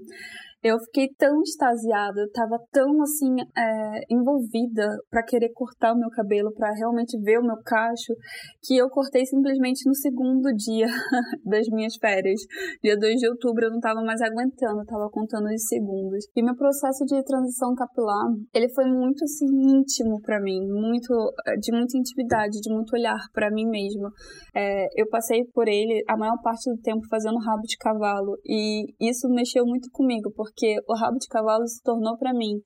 Eu 0.64 0.78
fiquei 0.78 1.08
tão 1.18 1.42
extasiada, 1.42 2.22
eu 2.22 2.32
tava 2.32 2.56
tão 2.72 3.02
assim 3.02 3.36
é, 3.54 4.00
envolvida 4.10 4.88
para 5.10 5.22
querer 5.22 5.50
cortar 5.52 5.92
o 5.92 5.98
meu 5.98 6.08
cabelo, 6.08 6.54
para 6.54 6.72
realmente 6.72 7.20
ver 7.20 7.38
o 7.38 7.44
meu 7.44 7.56
cacho, 7.62 8.14
que 8.62 8.74
eu 8.74 8.88
cortei 8.88 9.26
simplesmente 9.26 9.86
no 9.86 9.94
segundo 9.94 10.48
dia 10.56 10.86
das 11.44 11.68
minhas 11.68 11.96
férias. 11.96 12.40
Dia 12.82 12.96
2 12.98 13.20
de 13.20 13.28
outubro 13.28 13.66
eu 13.66 13.72
não 13.72 13.78
tava 13.78 14.00
mais 14.00 14.22
aguentando, 14.22 14.80
eu 14.80 14.86
tava 14.86 15.10
contando 15.10 15.52
os 15.52 15.66
segundos. 15.68 16.24
E 16.34 16.42
meu 16.42 16.56
processo 16.56 17.04
de 17.04 17.22
transição 17.24 17.74
capilar, 17.74 18.32
ele 18.54 18.72
foi 18.72 18.86
muito 18.86 19.22
assim 19.22 19.44
íntimo 19.44 20.18
para 20.22 20.40
mim, 20.40 20.66
muito 20.66 21.12
de 21.60 21.72
muita 21.76 21.98
intimidade, 21.98 22.62
de 22.62 22.72
muito 22.72 22.96
olhar 22.96 23.20
para 23.34 23.50
mim 23.50 23.68
mesma. 23.68 24.10
É, 24.56 24.86
eu 24.96 25.06
passei 25.10 25.44
por 25.52 25.68
ele 25.68 26.02
a 26.08 26.16
maior 26.16 26.40
parte 26.42 26.70
do 26.70 26.80
tempo 26.80 27.06
fazendo 27.10 27.36
rabo 27.36 27.64
de 27.64 27.76
cavalo 27.76 28.38
e 28.46 28.86
isso 28.98 29.28
mexeu 29.28 29.66
muito 29.66 29.90
comigo, 29.92 30.32
porque 30.34 30.53
porque 30.54 30.76
o 30.88 30.94
rabo 30.94 31.18
de 31.18 31.26
cavalo 31.26 31.66
se 31.66 31.82
tornou 31.82 32.16
para 32.16 32.32
mim 32.32 32.60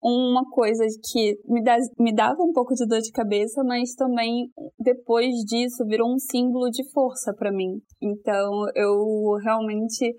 uma 0.00 0.44
coisa 0.50 0.84
que 1.10 1.38
me, 1.46 1.60
me 1.98 2.14
dava 2.14 2.42
um 2.42 2.52
pouco 2.52 2.74
de 2.74 2.86
dor 2.86 3.00
de 3.00 3.12
cabeça, 3.12 3.62
mas 3.64 3.94
também 3.94 4.50
depois 4.78 5.28
disso 5.46 5.84
virou 5.86 6.12
um 6.12 6.18
símbolo 6.18 6.70
de 6.70 6.88
força 6.92 7.34
para 7.36 7.52
mim. 7.52 7.80
Então 8.00 8.64
eu 8.74 9.36
realmente 9.44 10.16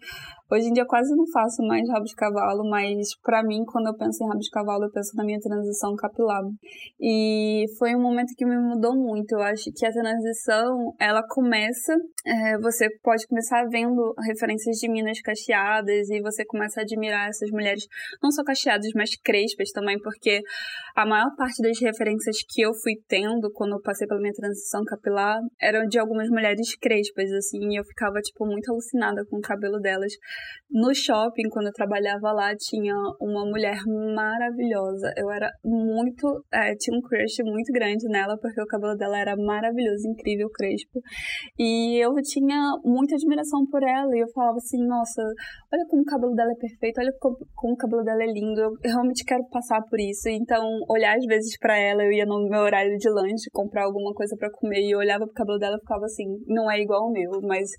Hoje 0.53 0.67
em 0.67 0.73
dia 0.73 0.85
quase 0.85 1.15
não 1.15 1.25
faço 1.33 1.63
mais 1.63 1.89
rabo 1.89 2.05
de 2.05 2.13
cavalo, 2.13 2.63
mas 2.69 3.07
para 3.23 3.41
mim, 3.41 3.63
quando 3.65 3.87
eu 3.87 3.97
penso 3.97 4.23
em 4.23 4.27
rabo 4.27 4.39
de 4.39 4.51
cavalo, 4.51 4.83
eu 4.83 4.91
penso 4.91 5.15
na 5.15 5.23
minha 5.23 5.39
transição 5.39 5.95
capilar. 5.95 6.43
E 7.01 7.65
foi 7.79 7.95
um 7.95 8.01
momento 8.03 8.35
que 8.37 8.45
me 8.45 8.55
mudou 8.55 8.95
muito. 8.95 9.31
Eu 9.31 9.41
acho 9.41 9.71
que 9.75 9.83
a 9.83 9.91
transição, 9.91 10.93
ela 10.99 11.23
começa, 11.27 11.95
é, 12.23 12.59
você 12.59 12.87
pode 13.01 13.25
começar 13.25 13.65
vendo 13.67 14.13
referências 14.27 14.77
de 14.77 14.87
minas 14.87 15.19
cacheadas 15.21 16.07
e 16.11 16.21
você 16.21 16.45
começa 16.45 16.81
a 16.81 16.83
admirar 16.83 17.29
essas 17.29 17.49
mulheres, 17.49 17.87
não 18.21 18.29
só 18.29 18.43
cacheadas, 18.43 18.91
mas 18.93 19.15
crespas 19.23 19.71
também, 19.71 19.97
porque 20.03 20.39
a 20.95 21.03
maior 21.03 21.35
parte 21.35 21.63
das 21.63 21.79
referências 21.79 22.37
que 22.47 22.61
eu 22.61 22.75
fui 22.75 22.93
tendo 23.07 23.51
quando 23.53 23.71
eu 23.71 23.81
passei 23.81 24.05
pela 24.05 24.21
minha 24.21 24.33
transição 24.33 24.83
capilar 24.85 25.39
eram 25.59 25.87
de 25.87 25.97
algumas 25.97 26.29
mulheres 26.29 26.75
crespas, 26.75 27.31
assim, 27.31 27.71
e 27.71 27.79
eu 27.79 27.83
ficava, 27.83 28.19
tipo, 28.21 28.45
muito 28.45 28.71
alucinada 28.71 29.25
com 29.27 29.37
o 29.37 29.41
cabelo 29.41 29.79
delas. 29.79 30.13
No 30.69 30.93
shopping, 30.93 31.49
quando 31.51 31.67
eu 31.67 31.71
trabalhava 31.71 32.31
lá, 32.31 32.55
tinha 32.55 32.95
uma 33.21 33.45
mulher 33.45 33.77
maravilhosa. 34.15 35.13
Eu 35.15 35.29
era 35.29 35.51
muito. 35.63 36.43
É, 36.51 36.73
tinha 36.75 36.97
um 36.97 37.01
crush 37.01 37.43
muito 37.43 37.71
grande 37.71 38.07
nela, 38.09 38.37
porque 38.41 38.59
o 38.59 38.65
cabelo 38.65 38.95
dela 38.95 39.19
era 39.19 39.35
maravilhoso, 39.35 40.09
incrível, 40.09 40.49
crespo. 40.49 40.99
E 41.59 42.03
eu 42.03 42.11
tinha 42.23 42.57
muita 42.83 43.15
admiração 43.15 43.65
por 43.69 43.83
ela. 43.83 44.09
E 44.15 44.21
eu 44.21 44.27
falava 44.33 44.57
assim: 44.57 44.83
nossa, 44.87 45.21
olha 45.71 45.85
como 45.89 46.01
o 46.01 46.05
cabelo 46.05 46.33
dela 46.33 46.51
é 46.51 46.59
perfeito, 46.59 46.99
olha 46.99 47.13
como, 47.19 47.37
o 47.73 47.77
cabelo 47.77 48.03
dela 48.03 48.23
é 48.23 48.31
lindo. 48.31 48.59
Eu 48.59 48.71
realmente 48.83 49.23
quero 49.25 49.43
passar 49.51 49.81
por 49.83 49.99
isso. 49.99 50.27
Então, 50.29 50.65
olhar 50.89 51.15
às 51.15 51.25
vezes 51.25 51.57
para 51.59 51.77
ela, 51.77 52.03
eu 52.03 52.11
ia 52.11 52.25
no 52.25 52.49
meu 52.49 52.61
horário 52.61 52.97
de 52.97 53.09
lanche 53.09 53.49
comprar 53.51 53.85
alguma 53.85 54.11
coisa 54.13 54.35
para 54.37 54.49
comer 54.51 54.81
e 54.81 54.91
eu 54.91 54.99
olhava 54.99 55.25
pro 55.25 55.33
cabelo 55.33 55.59
dela 55.59 55.77
e 55.77 55.81
ficava 55.81 56.05
assim: 56.05 56.25
não 56.47 56.69
é 56.71 56.79
igual 56.79 57.03
ao 57.03 57.11
meu, 57.11 57.29
mas 57.43 57.69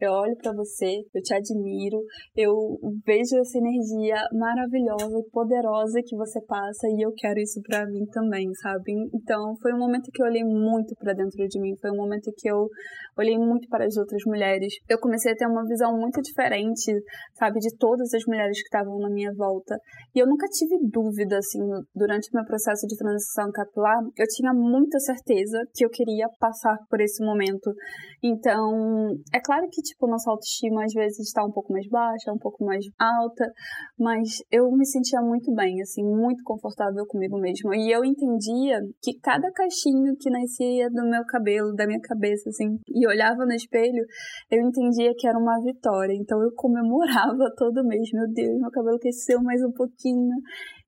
eu 0.00 0.12
olho 0.12 0.36
para 0.36 0.52
você, 0.52 1.00
eu 1.14 1.22
te 1.22 1.34
admiro 1.34 2.01
eu 2.36 2.78
vejo 3.04 3.36
essa 3.38 3.58
energia 3.58 4.16
maravilhosa 4.32 5.18
e 5.18 5.30
poderosa 5.30 6.00
que 6.04 6.16
você 6.16 6.40
passa 6.42 6.88
e 6.88 7.04
eu 7.04 7.12
quero 7.16 7.38
isso 7.40 7.60
para 7.62 7.86
mim 7.86 8.04
também, 8.12 8.52
sabe? 8.54 8.92
Então, 9.14 9.54
foi 9.60 9.72
um 9.72 9.78
momento 9.78 10.10
que 10.12 10.22
eu 10.22 10.26
olhei 10.26 10.44
muito 10.44 10.94
para 10.96 11.12
dentro 11.12 11.46
de 11.46 11.60
mim, 11.60 11.76
foi 11.80 11.90
um 11.90 11.96
momento 11.96 12.30
que 12.36 12.50
eu 12.50 12.68
olhei 13.16 13.38
muito 13.38 13.68
para 13.68 13.84
as 13.84 13.96
outras 13.96 14.22
mulheres. 14.26 14.74
Eu 14.88 14.98
comecei 14.98 15.32
a 15.32 15.36
ter 15.36 15.46
uma 15.46 15.64
visão 15.66 15.96
muito 15.98 16.20
diferente, 16.22 16.92
sabe, 17.34 17.58
de 17.58 17.76
todas 17.76 18.12
as 18.14 18.22
mulheres 18.26 18.58
que 18.58 18.66
estavam 18.66 18.98
na 18.98 19.10
minha 19.10 19.32
volta. 19.36 19.76
E 20.14 20.18
eu 20.18 20.26
nunca 20.26 20.46
tive 20.46 20.78
dúvida 20.90 21.38
assim 21.38 21.60
durante 21.94 22.28
o 22.30 22.36
meu 22.36 22.44
processo 22.44 22.86
de 22.86 22.96
transição 22.96 23.50
capilar, 23.52 23.98
eu 24.16 24.26
tinha 24.28 24.52
muita 24.52 24.98
certeza 25.00 25.58
que 25.74 25.84
eu 25.84 25.90
queria 25.90 26.28
passar 26.38 26.76
por 26.88 27.00
esse 27.00 27.24
momento. 27.24 27.72
Então, 28.22 29.14
é 29.32 29.40
claro 29.40 29.66
que 29.70 29.82
tipo 29.82 30.06
nossa 30.06 30.30
autoestima 30.30 30.84
às 30.84 30.92
vezes 30.92 31.20
está 31.20 31.44
um 31.44 31.50
pouco 31.50 31.72
mais 31.72 31.86
baixa, 31.92 32.32
um 32.32 32.38
pouco 32.38 32.64
mais 32.64 32.84
alta, 32.98 33.44
mas 33.98 34.38
eu 34.50 34.70
me 34.72 34.86
sentia 34.86 35.20
muito 35.20 35.54
bem, 35.54 35.80
assim, 35.82 36.02
muito 36.02 36.42
confortável 36.42 37.04
comigo 37.06 37.38
mesma. 37.38 37.76
E 37.76 37.92
eu 37.92 38.02
entendia 38.04 38.80
que 39.02 39.20
cada 39.20 39.52
cachinho 39.52 40.16
que 40.18 40.30
nascia 40.30 40.88
do 40.88 41.04
meu 41.04 41.24
cabelo, 41.26 41.74
da 41.74 41.86
minha 41.86 42.00
cabeça, 42.00 42.48
assim, 42.48 42.78
e 42.88 43.06
olhava 43.06 43.44
no 43.44 43.52
espelho, 43.52 44.04
eu 44.50 44.60
entendia 44.66 45.12
que 45.16 45.28
era 45.28 45.38
uma 45.38 45.60
vitória. 45.62 46.14
Então 46.14 46.42
eu 46.42 46.50
comemorava 46.56 47.52
todo 47.56 47.86
mês, 47.86 48.08
meu 48.12 48.26
Deus, 48.32 48.58
meu 48.58 48.70
cabelo 48.70 48.98
cresceu 48.98 49.42
mais 49.42 49.62
um 49.62 49.72
pouquinho. 49.72 50.32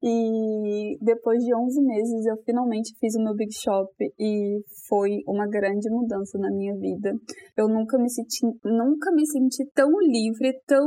E 0.06 0.98
depois 1.00 1.42
de 1.42 1.54
11 1.54 1.80
meses 1.82 2.26
eu 2.26 2.36
finalmente 2.44 2.94
fiz 3.00 3.14
o 3.14 3.24
meu 3.24 3.34
Big 3.34 3.50
Shop 3.54 3.90
e 4.18 4.60
foi 4.86 5.22
uma 5.26 5.46
grande 5.46 5.88
mudança 5.88 6.38
na 6.38 6.50
minha 6.50 6.76
vida. 6.76 7.14
Eu 7.56 7.68
nunca 7.68 7.96
me 7.96 8.10
senti, 8.10 8.44
nunca 8.62 9.10
me 9.12 9.26
senti 9.26 9.64
tão 9.74 9.88
livre, 10.02 10.60
tão, 10.66 10.86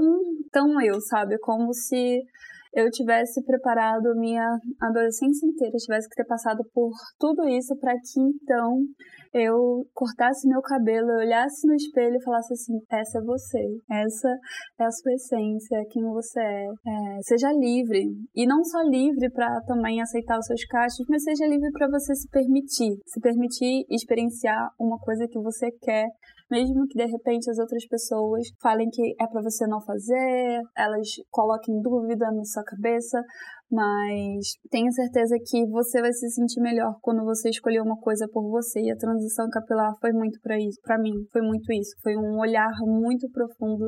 tão 0.51 0.81
eu, 0.81 0.99
sabe? 1.01 1.37
Como 1.39 1.73
se 1.73 2.23
eu 2.73 2.91
tivesse 2.91 3.43
preparado 3.43 4.15
minha 4.15 4.59
adolescência 4.81 5.47
inteira, 5.47 5.77
tivesse 5.77 6.07
que 6.07 6.15
ter 6.15 6.25
passado 6.25 6.63
por 6.73 6.91
tudo 7.19 7.47
isso 7.47 7.75
para 7.77 7.93
que 7.93 8.19
então 8.19 8.85
eu 9.33 9.85
cortasse 9.93 10.47
meu 10.47 10.61
cabelo, 10.61 11.09
eu 11.11 11.25
olhasse 11.25 11.67
no 11.67 11.75
espelho 11.75 12.15
e 12.15 12.23
falasse 12.23 12.53
assim: 12.53 12.79
essa 12.91 13.19
é 13.19 13.21
você, 13.21 13.63
essa 13.89 14.29
é 14.79 14.83
a 14.83 14.91
sua 14.91 15.13
essência, 15.13 15.85
quem 15.89 16.03
você 16.03 16.39
é. 16.39 16.65
é 16.65 17.19
seja 17.21 17.51
livre. 17.51 18.05
E 18.35 18.45
não 18.45 18.63
só 18.63 18.81
livre 18.81 19.29
para 19.31 19.61
também 19.61 20.01
aceitar 20.01 20.37
os 20.37 20.45
seus 20.45 20.63
cachos, 20.65 21.05
mas 21.09 21.23
seja 21.23 21.45
livre 21.47 21.71
para 21.71 21.87
você 21.89 22.13
se 22.15 22.29
permitir, 22.29 22.97
se 23.05 23.19
permitir 23.19 23.85
experienciar 23.89 24.69
uma 24.79 24.97
coisa 24.99 25.27
que 25.27 25.39
você 25.39 25.71
quer 25.81 26.07
mesmo 26.49 26.87
que 26.87 26.97
de 26.97 27.05
repente 27.05 27.49
as 27.49 27.59
outras 27.59 27.85
pessoas 27.87 28.47
falem 28.61 28.89
que 28.89 29.15
é 29.19 29.27
para 29.27 29.41
você 29.41 29.67
não 29.67 29.81
fazer, 29.81 30.61
elas 30.75 31.07
coloquem 31.29 31.81
dúvida 31.81 32.31
na 32.31 32.43
sua 32.45 32.63
cabeça, 32.63 33.21
mas 33.71 34.55
tenha 34.69 34.89
certeza 34.91 35.35
que 35.45 35.65
você 35.67 36.01
vai 36.01 36.13
se 36.13 36.29
sentir 36.29 36.61
melhor 36.61 36.95
quando 37.01 37.23
você 37.23 37.49
escolher 37.49 37.81
uma 37.81 37.97
coisa 37.97 38.27
por 38.31 38.49
você. 38.49 38.79
E 38.79 38.91
a 38.91 38.95
transição 38.95 39.47
capilar 39.49 39.93
foi 39.99 40.11
muito 40.13 40.39
para 40.41 40.57
isso, 40.57 40.79
para 40.81 40.97
mim, 40.97 41.13
foi 41.31 41.41
muito 41.41 41.71
isso, 41.73 41.95
foi 42.01 42.15
um 42.15 42.39
olhar 42.39 42.71
muito 42.81 43.29
profundo 43.29 43.87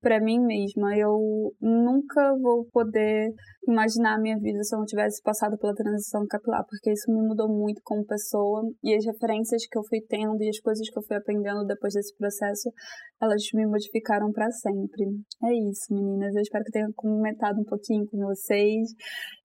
para 0.00 0.20
mim 0.20 0.40
mesma. 0.40 0.96
Eu 0.96 1.52
nunca 1.60 2.34
vou 2.40 2.64
poder 2.72 3.32
imaginar 3.66 4.14
a 4.14 4.20
minha 4.20 4.38
vida 4.38 4.62
se 4.62 4.74
eu 4.74 4.78
não 4.78 4.86
tivesse 4.86 5.22
passado 5.22 5.58
pela 5.58 5.74
transição 5.74 6.26
capilar, 6.26 6.64
porque 6.66 6.90
isso 6.90 7.12
me 7.12 7.20
mudou 7.20 7.48
muito 7.48 7.80
como 7.84 8.04
pessoa 8.06 8.62
e 8.82 8.94
as 8.94 9.04
referências 9.04 9.66
que 9.66 9.78
eu 9.78 9.82
fui 9.84 10.00
tendo 10.08 10.42
e 10.42 10.48
as 10.48 10.58
coisas 10.60 10.88
que 10.88 10.98
eu 10.98 11.02
fui 11.02 11.16
aprendendo 11.16 11.66
depois 11.66 11.92
desse 11.92 12.16
processo, 12.16 12.72
elas 13.20 13.42
me 13.52 13.66
modificaram 13.66 14.32
para 14.32 14.50
sempre. 14.50 15.04
É 15.44 15.52
isso, 15.68 15.92
meninas. 15.92 16.34
Eu 16.34 16.40
espero 16.40 16.64
que 16.64 16.72
tenha 16.72 16.88
comentado 16.96 17.60
um 17.60 17.64
pouquinho 17.64 18.06
com 18.06 18.18
vocês. 18.18 18.88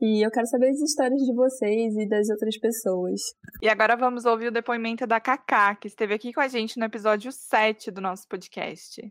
E 0.02 0.26
eu 0.26 0.30
quero 0.32 0.46
saber 0.48 0.70
as 0.70 0.82
histórias 0.82 1.22
de 1.22 1.34
vocês 1.34 1.96
e 1.96 2.08
das 2.08 2.30
outras 2.30 2.58
pessoas. 2.58 3.22
E 3.62 3.70
agora 3.70 3.96
vamos 3.96 4.26
ouvir 4.26 4.48
o 4.48 4.52
depoimento 4.52 5.08
da 5.08 5.20
Cacá, 5.20 5.76
que 5.76 5.88
esteve 5.88 6.14
aqui 6.14 6.34
com 6.34 6.42
a 6.42 6.48
gente 6.48 6.78
no 6.78 6.86
episódio 6.86 7.32
7 7.32 7.90
do 7.92 8.02
nosso 8.02 8.28
podcast. 8.28 9.02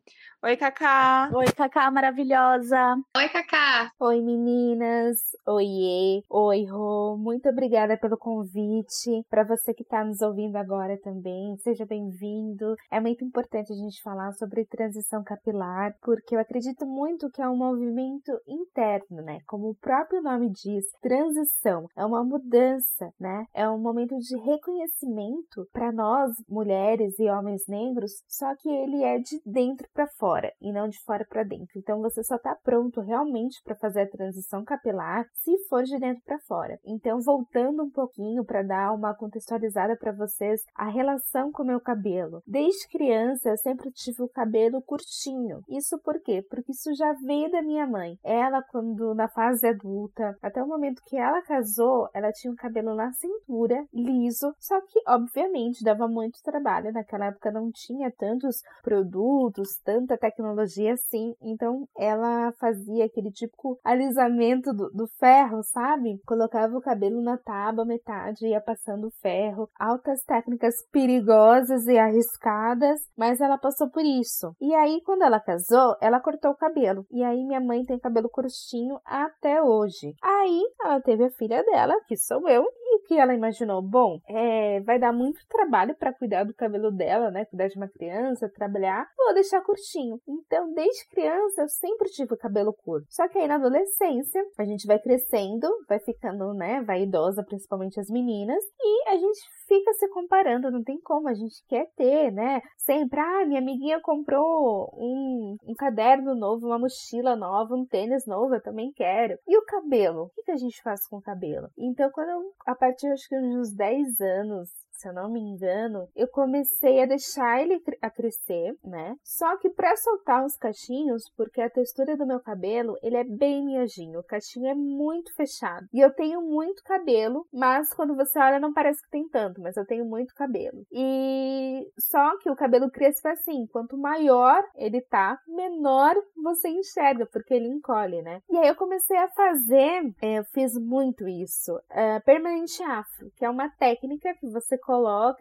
Oi, 0.45 0.57
Cacá! 0.57 1.31
Oi, 1.33 1.47
Cacá 1.57 1.91
maravilhosa! 1.91 2.97
Oi, 3.17 3.29
Cacá! 3.29 3.93
Oi, 4.01 4.21
meninas! 4.21 5.17
Oiê! 5.47 6.23
Oi, 6.29 6.65
Rô! 6.67 7.17
Muito 7.17 7.49
obrigada 7.49 7.97
pelo 7.97 8.19
convite. 8.19 9.25
Para 9.31 9.45
você 9.45 9.73
que 9.73 9.85
está 9.85 10.05
nos 10.05 10.21
ouvindo 10.21 10.57
agora 10.57 10.99
também, 10.99 11.57
seja 11.59 11.87
bem-vindo. 11.87 12.75
É 12.91 13.01
muito 13.01 13.25
importante 13.25 13.73
a 13.73 13.77
gente 13.77 14.03
falar 14.03 14.33
sobre 14.33 14.65
transição 14.65 15.23
capilar, 15.25 15.95
porque 16.03 16.35
eu 16.35 16.41
acredito 16.41 16.85
muito 16.85 17.31
que 17.31 17.41
é 17.41 17.49
um 17.49 17.57
movimento 17.57 18.33
interno, 18.47 19.23
né? 19.23 19.39
Como 19.47 19.71
o 19.71 19.77
próprio 19.77 20.21
nome 20.23 20.51
diz, 20.53 20.85
transição 21.01 21.87
é 21.97 22.05
uma 22.05 22.23
mudança, 22.25 23.13
né? 23.19 23.47
É 23.55 23.69
um 23.69 23.79
momento 23.79 24.17
de 24.19 24.37
reconhecimento 24.39 25.67
para 25.73 25.93
nós, 25.93 26.31
mulheres 26.49 27.19
e 27.19 27.29
homens 27.29 27.67
negros, 27.67 28.13
só 28.29 28.55
que 28.57 28.69
ele 28.69 29.03
é 29.03 29.19
de 29.19 29.41
dentro 29.45 29.89
para 29.93 30.07
fora 30.07 30.53
e 30.61 30.73
não 30.73 30.89
de 30.89 30.99
fora 31.05 31.27
para 31.29 31.43
dentro. 31.43 31.79
Então 31.79 32.01
você 32.01 32.23
só 32.23 32.37
está 32.37 32.55
pronto 32.55 33.01
realmente 33.01 33.61
para 33.65 33.77
fazer 33.77 34.03
a 34.03 34.11
transição 34.11 34.65
capilar 34.65 35.27
se 35.35 35.57
for 35.69 35.83
de 35.83 35.99
dentro 35.99 36.23
para 36.25 36.39
fora. 36.41 36.79
Então 36.85 37.21
voltando 37.21 37.83
um 37.83 37.91
pouquinho 37.91 38.45
para 38.45 38.63
dar 38.63 38.93
uma 38.93 39.15
contextualizada 39.15 39.97
para 39.97 40.13
vocês 40.13 40.63
a 40.75 40.89
relação 40.89 41.51
com 41.51 41.63
o 41.63 41.67
meu 41.67 41.81
cabelo. 41.81 42.43
Desde 42.47 42.89
criança 42.89 43.51
eu 43.51 43.57
sempre 43.57 43.91
tive 43.91 44.23
o 44.23 44.29
cabelo 44.29 44.83
curtinho. 44.83 45.63
Isso 45.69 45.99
por 45.99 46.21
quê? 46.21 46.45
Porque 46.49 46.73
isso 46.73 46.95
já 46.95 47.13
veio 47.25 47.51
da 47.51 47.63
minha 47.63 47.87
mãe. 47.87 48.17
Ela 48.23 48.63
quando 48.63 49.15
na 49.15 49.29
fase 49.29 49.67
adulta, 49.67 50.37
até 50.43 50.63
o 50.63 50.67
momento 50.67 51.03
que 51.07 51.17
ela 51.17 51.41
casou, 51.43 52.09
ela 52.13 52.33
tinha 52.33 52.53
o 52.53 52.57
cabelo 52.57 52.95
na 52.95 53.13
cintura, 53.13 53.87
liso, 53.93 54.55
só 54.59 54.81
que 54.81 55.01
obviamente 55.07 55.85
dava 55.85 56.09
muito 56.09 56.43
trabalho. 56.43 56.93
Naquela 56.93 57.27
época 57.27 57.51
não 57.51 57.71
tinha 57.71 58.11
tantos 58.11 58.57
produtos, 58.83 59.79
tanta 59.85 60.19
tecnologia 60.19 60.95
assim. 60.95 61.35
Então 61.41 61.87
ela 61.97 62.53
fazia 62.59 63.05
aquele 63.05 63.31
típico 63.31 63.79
alisamento 63.85 64.73
do, 64.73 64.91
do 64.91 65.07
ferro, 65.19 65.63
sabe? 65.63 66.21
Colocava 66.27 66.77
o 66.77 66.83
cabelo 66.83 67.23
na 67.23 67.39
tábua, 67.39 67.85
metade 67.85 68.47
ia 68.47 68.61
passando 68.61 69.13
ferro. 69.21 69.69
Altas 69.79 70.23
técnicas 70.25 70.75
perigosas 70.91 71.87
e 71.87 71.99
arriscadas, 71.99 73.01
mas 73.17 73.41
ela 73.41 73.59
passou 73.59 73.91
por 73.91 74.05
isso. 74.05 74.55
E 74.61 74.75
aí, 74.75 75.01
quando 75.05 75.23
ela 75.23 75.41
casou, 75.41 75.97
ela 76.01 76.21
cortou 76.21 76.51
o 76.51 76.57
cabelo. 76.57 77.07
E 77.11 77.23
aí, 77.23 77.45
minha 77.45 77.61
mãe 77.61 77.85
tem 77.85 77.99
cabelo 77.99 78.29
curtinho 78.29 78.99
até 79.05 79.63
hoje. 79.63 80.15
Aí, 80.41 80.63
ela 80.81 81.01
teve 81.01 81.25
a 81.25 81.31
filha 81.31 81.63
dela, 81.65 81.95
que 82.07 82.17
sou 82.17 82.49
eu, 82.49 82.65
o 82.97 83.03
que 83.03 83.19
ela 83.19 83.35
imaginou? 83.35 83.81
Bom, 83.83 84.19
é, 84.29 84.81
vai 84.81 84.99
dar 84.99 85.13
muito 85.13 85.41
trabalho 85.49 85.95
para 85.97 86.13
cuidar 86.13 86.45
do 86.45 86.55
cabelo 86.55 86.91
dela, 86.91 87.31
né? 87.31 87.45
Cuidar 87.47 87.69
de 87.69 87.77
uma 87.77 87.89
criança, 87.89 88.51
trabalhar. 88.55 89.07
Vou 89.17 89.35
deixar 89.35 89.63
curtinho. 89.63 90.19
Então, 90.29 90.73
desde 90.73 91.09
criança, 91.09 91.63
eu 91.63 91.69
sempre 91.69 92.09
tive 92.11 92.37
cabelo 92.37 92.73
curto. 92.73 93.07
Só 93.09 93.29
que 93.29 93.39
aí 93.39 93.47
na 93.47 93.55
adolescência, 93.55 94.43
a 94.59 94.65
gente 94.65 94.87
vai 94.87 94.99
crescendo, 94.99 95.69
vai 95.89 96.01
ficando, 96.01 96.53
né? 96.55 96.83
Vai 96.83 97.03
idosa, 97.03 97.45
principalmente 97.45 98.01
as 98.01 98.09
meninas, 98.09 98.63
e 98.81 99.09
a 99.09 99.17
gente 99.17 99.41
fica 99.69 99.93
se 99.95 100.09
comparando, 100.09 100.71
não 100.71 100.83
tem 100.83 101.01
como, 101.01 101.29
a 101.29 101.35
gente 101.35 101.65
quer 101.67 101.87
ter, 101.97 102.31
né? 102.33 102.61
Sempre, 102.77 103.21
ah, 103.21 103.47
minha 103.47 103.61
amiguinha 103.61 104.01
comprou 104.01 104.91
um, 104.99 105.57
um 105.67 105.75
caderno 105.75 106.35
novo, 106.35 106.67
uma 106.67 106.79
mochila 106.79 107.37
nova, 107.37 107.75
um 107.75 107.87
tênis 107.87 108.27
novo, 108.27 108.55
eu 108.55 108.63
também 108.63 108.93
quero. 108.93 109.39
E 109.47 109.57
o 109.57 109.65
cabelo? 109.65 110.25
O 110.25 110.31
que, 110.35 110.43
que 110.43 110.51
a 110.51 110.57
gente 110.57 110.83
faz 110.83 111.07
com 111.09 111.17
o 111.17 111.23
cabelo? 111.23 111.69
Então, 111.79 112.11
quando 112.13 112.31
eu, 112.31 112.43
partir 112.83 113.13
acho 113.13 113.29
que 113.29 113.39
dos 113.39 113.71
10 113.71 114.21
anos, 114.21 114.69
se 115.03 115.09
eu 115.09 115.13
não 115.13 115.29
me 115.29 115.41
engano, 115.41 116.09
eu 116.15 116.29
comecei 116.29 117.03
a 117.03 117.07
deixar 117.07 117.61
ele 117.61 117.83
a 118.01 118.09
crescer, 118.09 118.77
né? 118.85 119.17
Só 119.25 119.57
que 119.57 119.69
para 119.69 119.97
soltar 119.97 120.45
os 120.45 120.57
cachinhos, 120.57 121.29
porque 121.37 121.61
a 121.61 121.69
textura 121.69 122.17
do 122.17 122.25
meu 122.25 122.39
cabelo, 122.39 122.97
ele 123.03 123.17
é 123.17 123.25
bem 123.25 123.65
miojinho, 123.65 124.21
o 124.21 124.25
cachinho 124.25 124.69
é 124.69 124.75
muito 124.75 125.35
fechado. 125.35 125.89
E 125.93 125.99
eu 125.99 126.13
tenho 126.13 126.41
muito 126.41 126.85
cabelo, 126.85 127.45
mas 127.53 127.93
quando 127.93 128.15
você 128.15 128.39
olha 128.39 128.61
não 128.61 128.73
parece 128.73 129.03
que 129.03 129.11
tem 129.11 129.29
tanto, 129.29 129.61
mas 129.61 129.77
eu 129.77 129.85
tenho 129.85 130.05
muito 130.05 130.35
cabelo. 130.35 130.87
E 130.93 131.91
só 131.99 132.39
que 132.39 132.49
o 132.49 132.57
cabelo 132.57 132.89
cresce 132.89 133.27
assim, 133.27 133.67
quanto 133.73 133.99
maior 133.99 134.63
ele 134.77 135.01
tá, 135.01 135.41
menor 135.49 136.15
você 136.41 136.69
enxerga, 136.69 137.27
porque 137.27 137.55
ele 137.55 137.67
encolhe, 137.67 138.23
né? 138.23 138.41
E 138.49 138.57
aí 138.57 138.69
eu 138.69 138.77
comecei 138.77 139.17
a 139.17 139.29
fazer, 139.29 140.15
é, 140.23 140.39
eu 140.39 140.45
fiz 140.45 140.75
muito 140.79 141.27
isso, 141.27 141.77
é, 141.91 142.21
permanente 142.21 142.81
afro, 142.85 143.33
que 143.37 143.45
é 143.45 143.51
uma 143.51 143.69
técnica 143.69 144.33
que 144.35 144.47
você 144.49 144.79
coloca, 144.79 144.92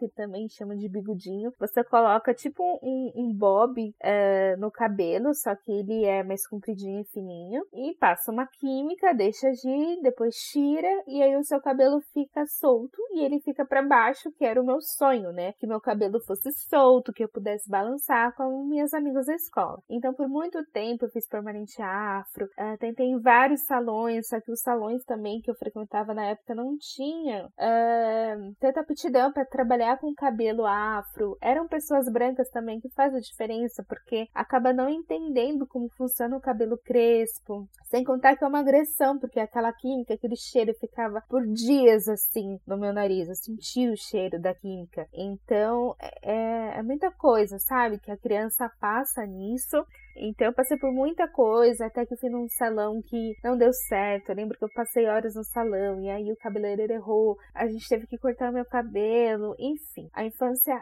e 0.02 0.08
também 0.08 0.48
chama 0.48 0.76
de 0.76 0.88
bigodinho, 0.88 1.52
você 1.58 1.84
coloca 1.84 2.32
tipo 2.32 2.62
um, 2.82 3.12
um 3.14 3.32
bob 3.32 3.80
uh, 3.80 4.60
no 4.60 4.70
cabelo, 4.70 5.34
só 5.34 5.54
que 5.54 5.70
ele 5.70 6.04
é 6.04 6.22
mais 6.22 6.46
compridinho 6.46 7.00
e 7.00 7.04
fininho, 7.04 7.64
e 7.72 7.94
passa 7.98 8.32
uma 8.32 8.46
química, 8.46 9.14
deixa 9.14 9.48
agir, 9.48 10.00
depois 10.02 10.34
tira, 10.36 10.88
e 11.06 11.22
aí 11.22 11.36
o 11.36 11.44
seu 11.44 11.60
cabelo 11.60 12.00
fica 12.12 12.46
solto 12.46 12.96
e 13.12 13.20
ele 13.24 13.40
fica 13.40 13.64
para 13.64 13.82
baixo, 13.82 14.30
que 14.32 14.44
era 14.44 14.60
o 14.60 14.64
meu 14.64 14.80
sonho, 14.80 15.32
né? 15.32 15.52
Que 15.54 15.66
meu 15.66 15.80
cabelo 15.80 16.20
fosse 16.20 16.50
solto, 16.52 17.12
que 17.12 17.24
eu 17.24 17.28
pudesse 17.28 17.68
balançar 17.68 18.34
com 18.34 18.64
minhas 18.64 18.94
amigas 18.94 19.26
da 19.26 19.34
escola. 19.34 19.82
Então, 19.88 20.14
por 20.14 20.28
muito 20.28 20.64
tempo, 20.72 21.04
eu 21.04 21.10
fiz 21.10 21.28
permanente 21.28 21.80
afro, 21.82 22.46
uh, 22.46 22.78
tentei 22.78 23.06
em 23.06 23.20
vários 23.20 23.62
salões, 23.62 24.28
só 24.28 24.40
que 24.40 24.50
os 24.50 24.60
salões 24.60 25.04
também 25.04 25.40
que 25.40 25.50
eu 25.50 25.54
frequentava 25.54 26.14
na 26.14 26.26
época 26.26 26.54
não 26.54 26.76
tinham 26.78 27.46
uh, 27.46 28.54
tanta 28.58 28.80
aptidão 28.80 29.32
trabalhar 29.44 29.98
com 29.98 30.14
cabelo 30.14 30.66
afro. 30.66 31.36
Eram 31.40 31.68
pessoas 31.68 32.10
brancas 32.10 32.48
também 32.50 32.80
que 32.80 32.88
faz 32.90 33.14
a 33.14 33.20
diferença, 33.20 33.84
porque 33.88 34.28
acaba 34.34 34.72
não 34.72 34.88
entendendo 34.88 35.66
como 35.66 35.88
funciona 35.96 36.36
o 36.36 36.40
cabelo 36.40 36.78
crespo. 36.78 37.68
Sem 37.84 38.04
contar 38.04 38.36
que 38.36 38.44
é 38.44 38.46
uma 38.46 38.60
agressão, 38.60 39.18
porque 39.18 39.40
aquela 39.40 39.72
química, 39.72 40.14
aquele 40.14 40.36
cheiro 40.36 40.72
ficava 40.74 41.22
por 41.28 41.46
dias 41.46 42.08
assim 42.08 42.58
no 42.66 42.76
meu 42.76 42.92
nariz. 42.92 43.28
Eu 43.28 43.34
sentia 43.34 43.92
o 43.92 43.96
cheiro 43.96 44.40
da 44.40 44.54
química. 44.54 45.06
Então 45.12 45.94
é, 46.22 46.78
é 46.78 46.82
muita 46.82 47.10
coisa, 47.10 47.58
sabe? 47.58 47.98
Que 47.98 48.10
a 48.10 48.16
criança 48.16 48.70
passa 48.80 49.24
nisso 49.26 49.84
então 50.16 50.46
eu 50.46 50.52
passei 50.52 50.76
por 50.76 50.92
muita 50.92 51.26
coisa, 51.28 51.86
até 51.86 52.04
que 52.04 52.16
fui 52.16 52.30
num 52.30 52.48
salão 52.48 53.00
que 53.02 53.34
não 53.42 53.56
deu 53.56 53.72
certo. 53.72 54.30
Eu 54.30 54.36
lembro 54.36 54.58
que 54.58 54.64
eu 54.64 54.72
passei 54.74 55.06
horas 55.06 55.34
no 55.34 55.44
salão 55.44 56.00
e 56.00 56.10
aí 56.10 56.30
o 56.30 56.36
cabeleireiro 56.36 56.92
errou, 56.92 57.36
a 57.54 57.66
gente 57.66 57.88
teve 57.88 58.06
que 58.06 58.18
cortar 58.18 58.52
meu 58.52 58.64
cabelo, 58.64 59.54
enfim. 59.58 60.08
A 60.12 60.24
infância, 60.24 60.74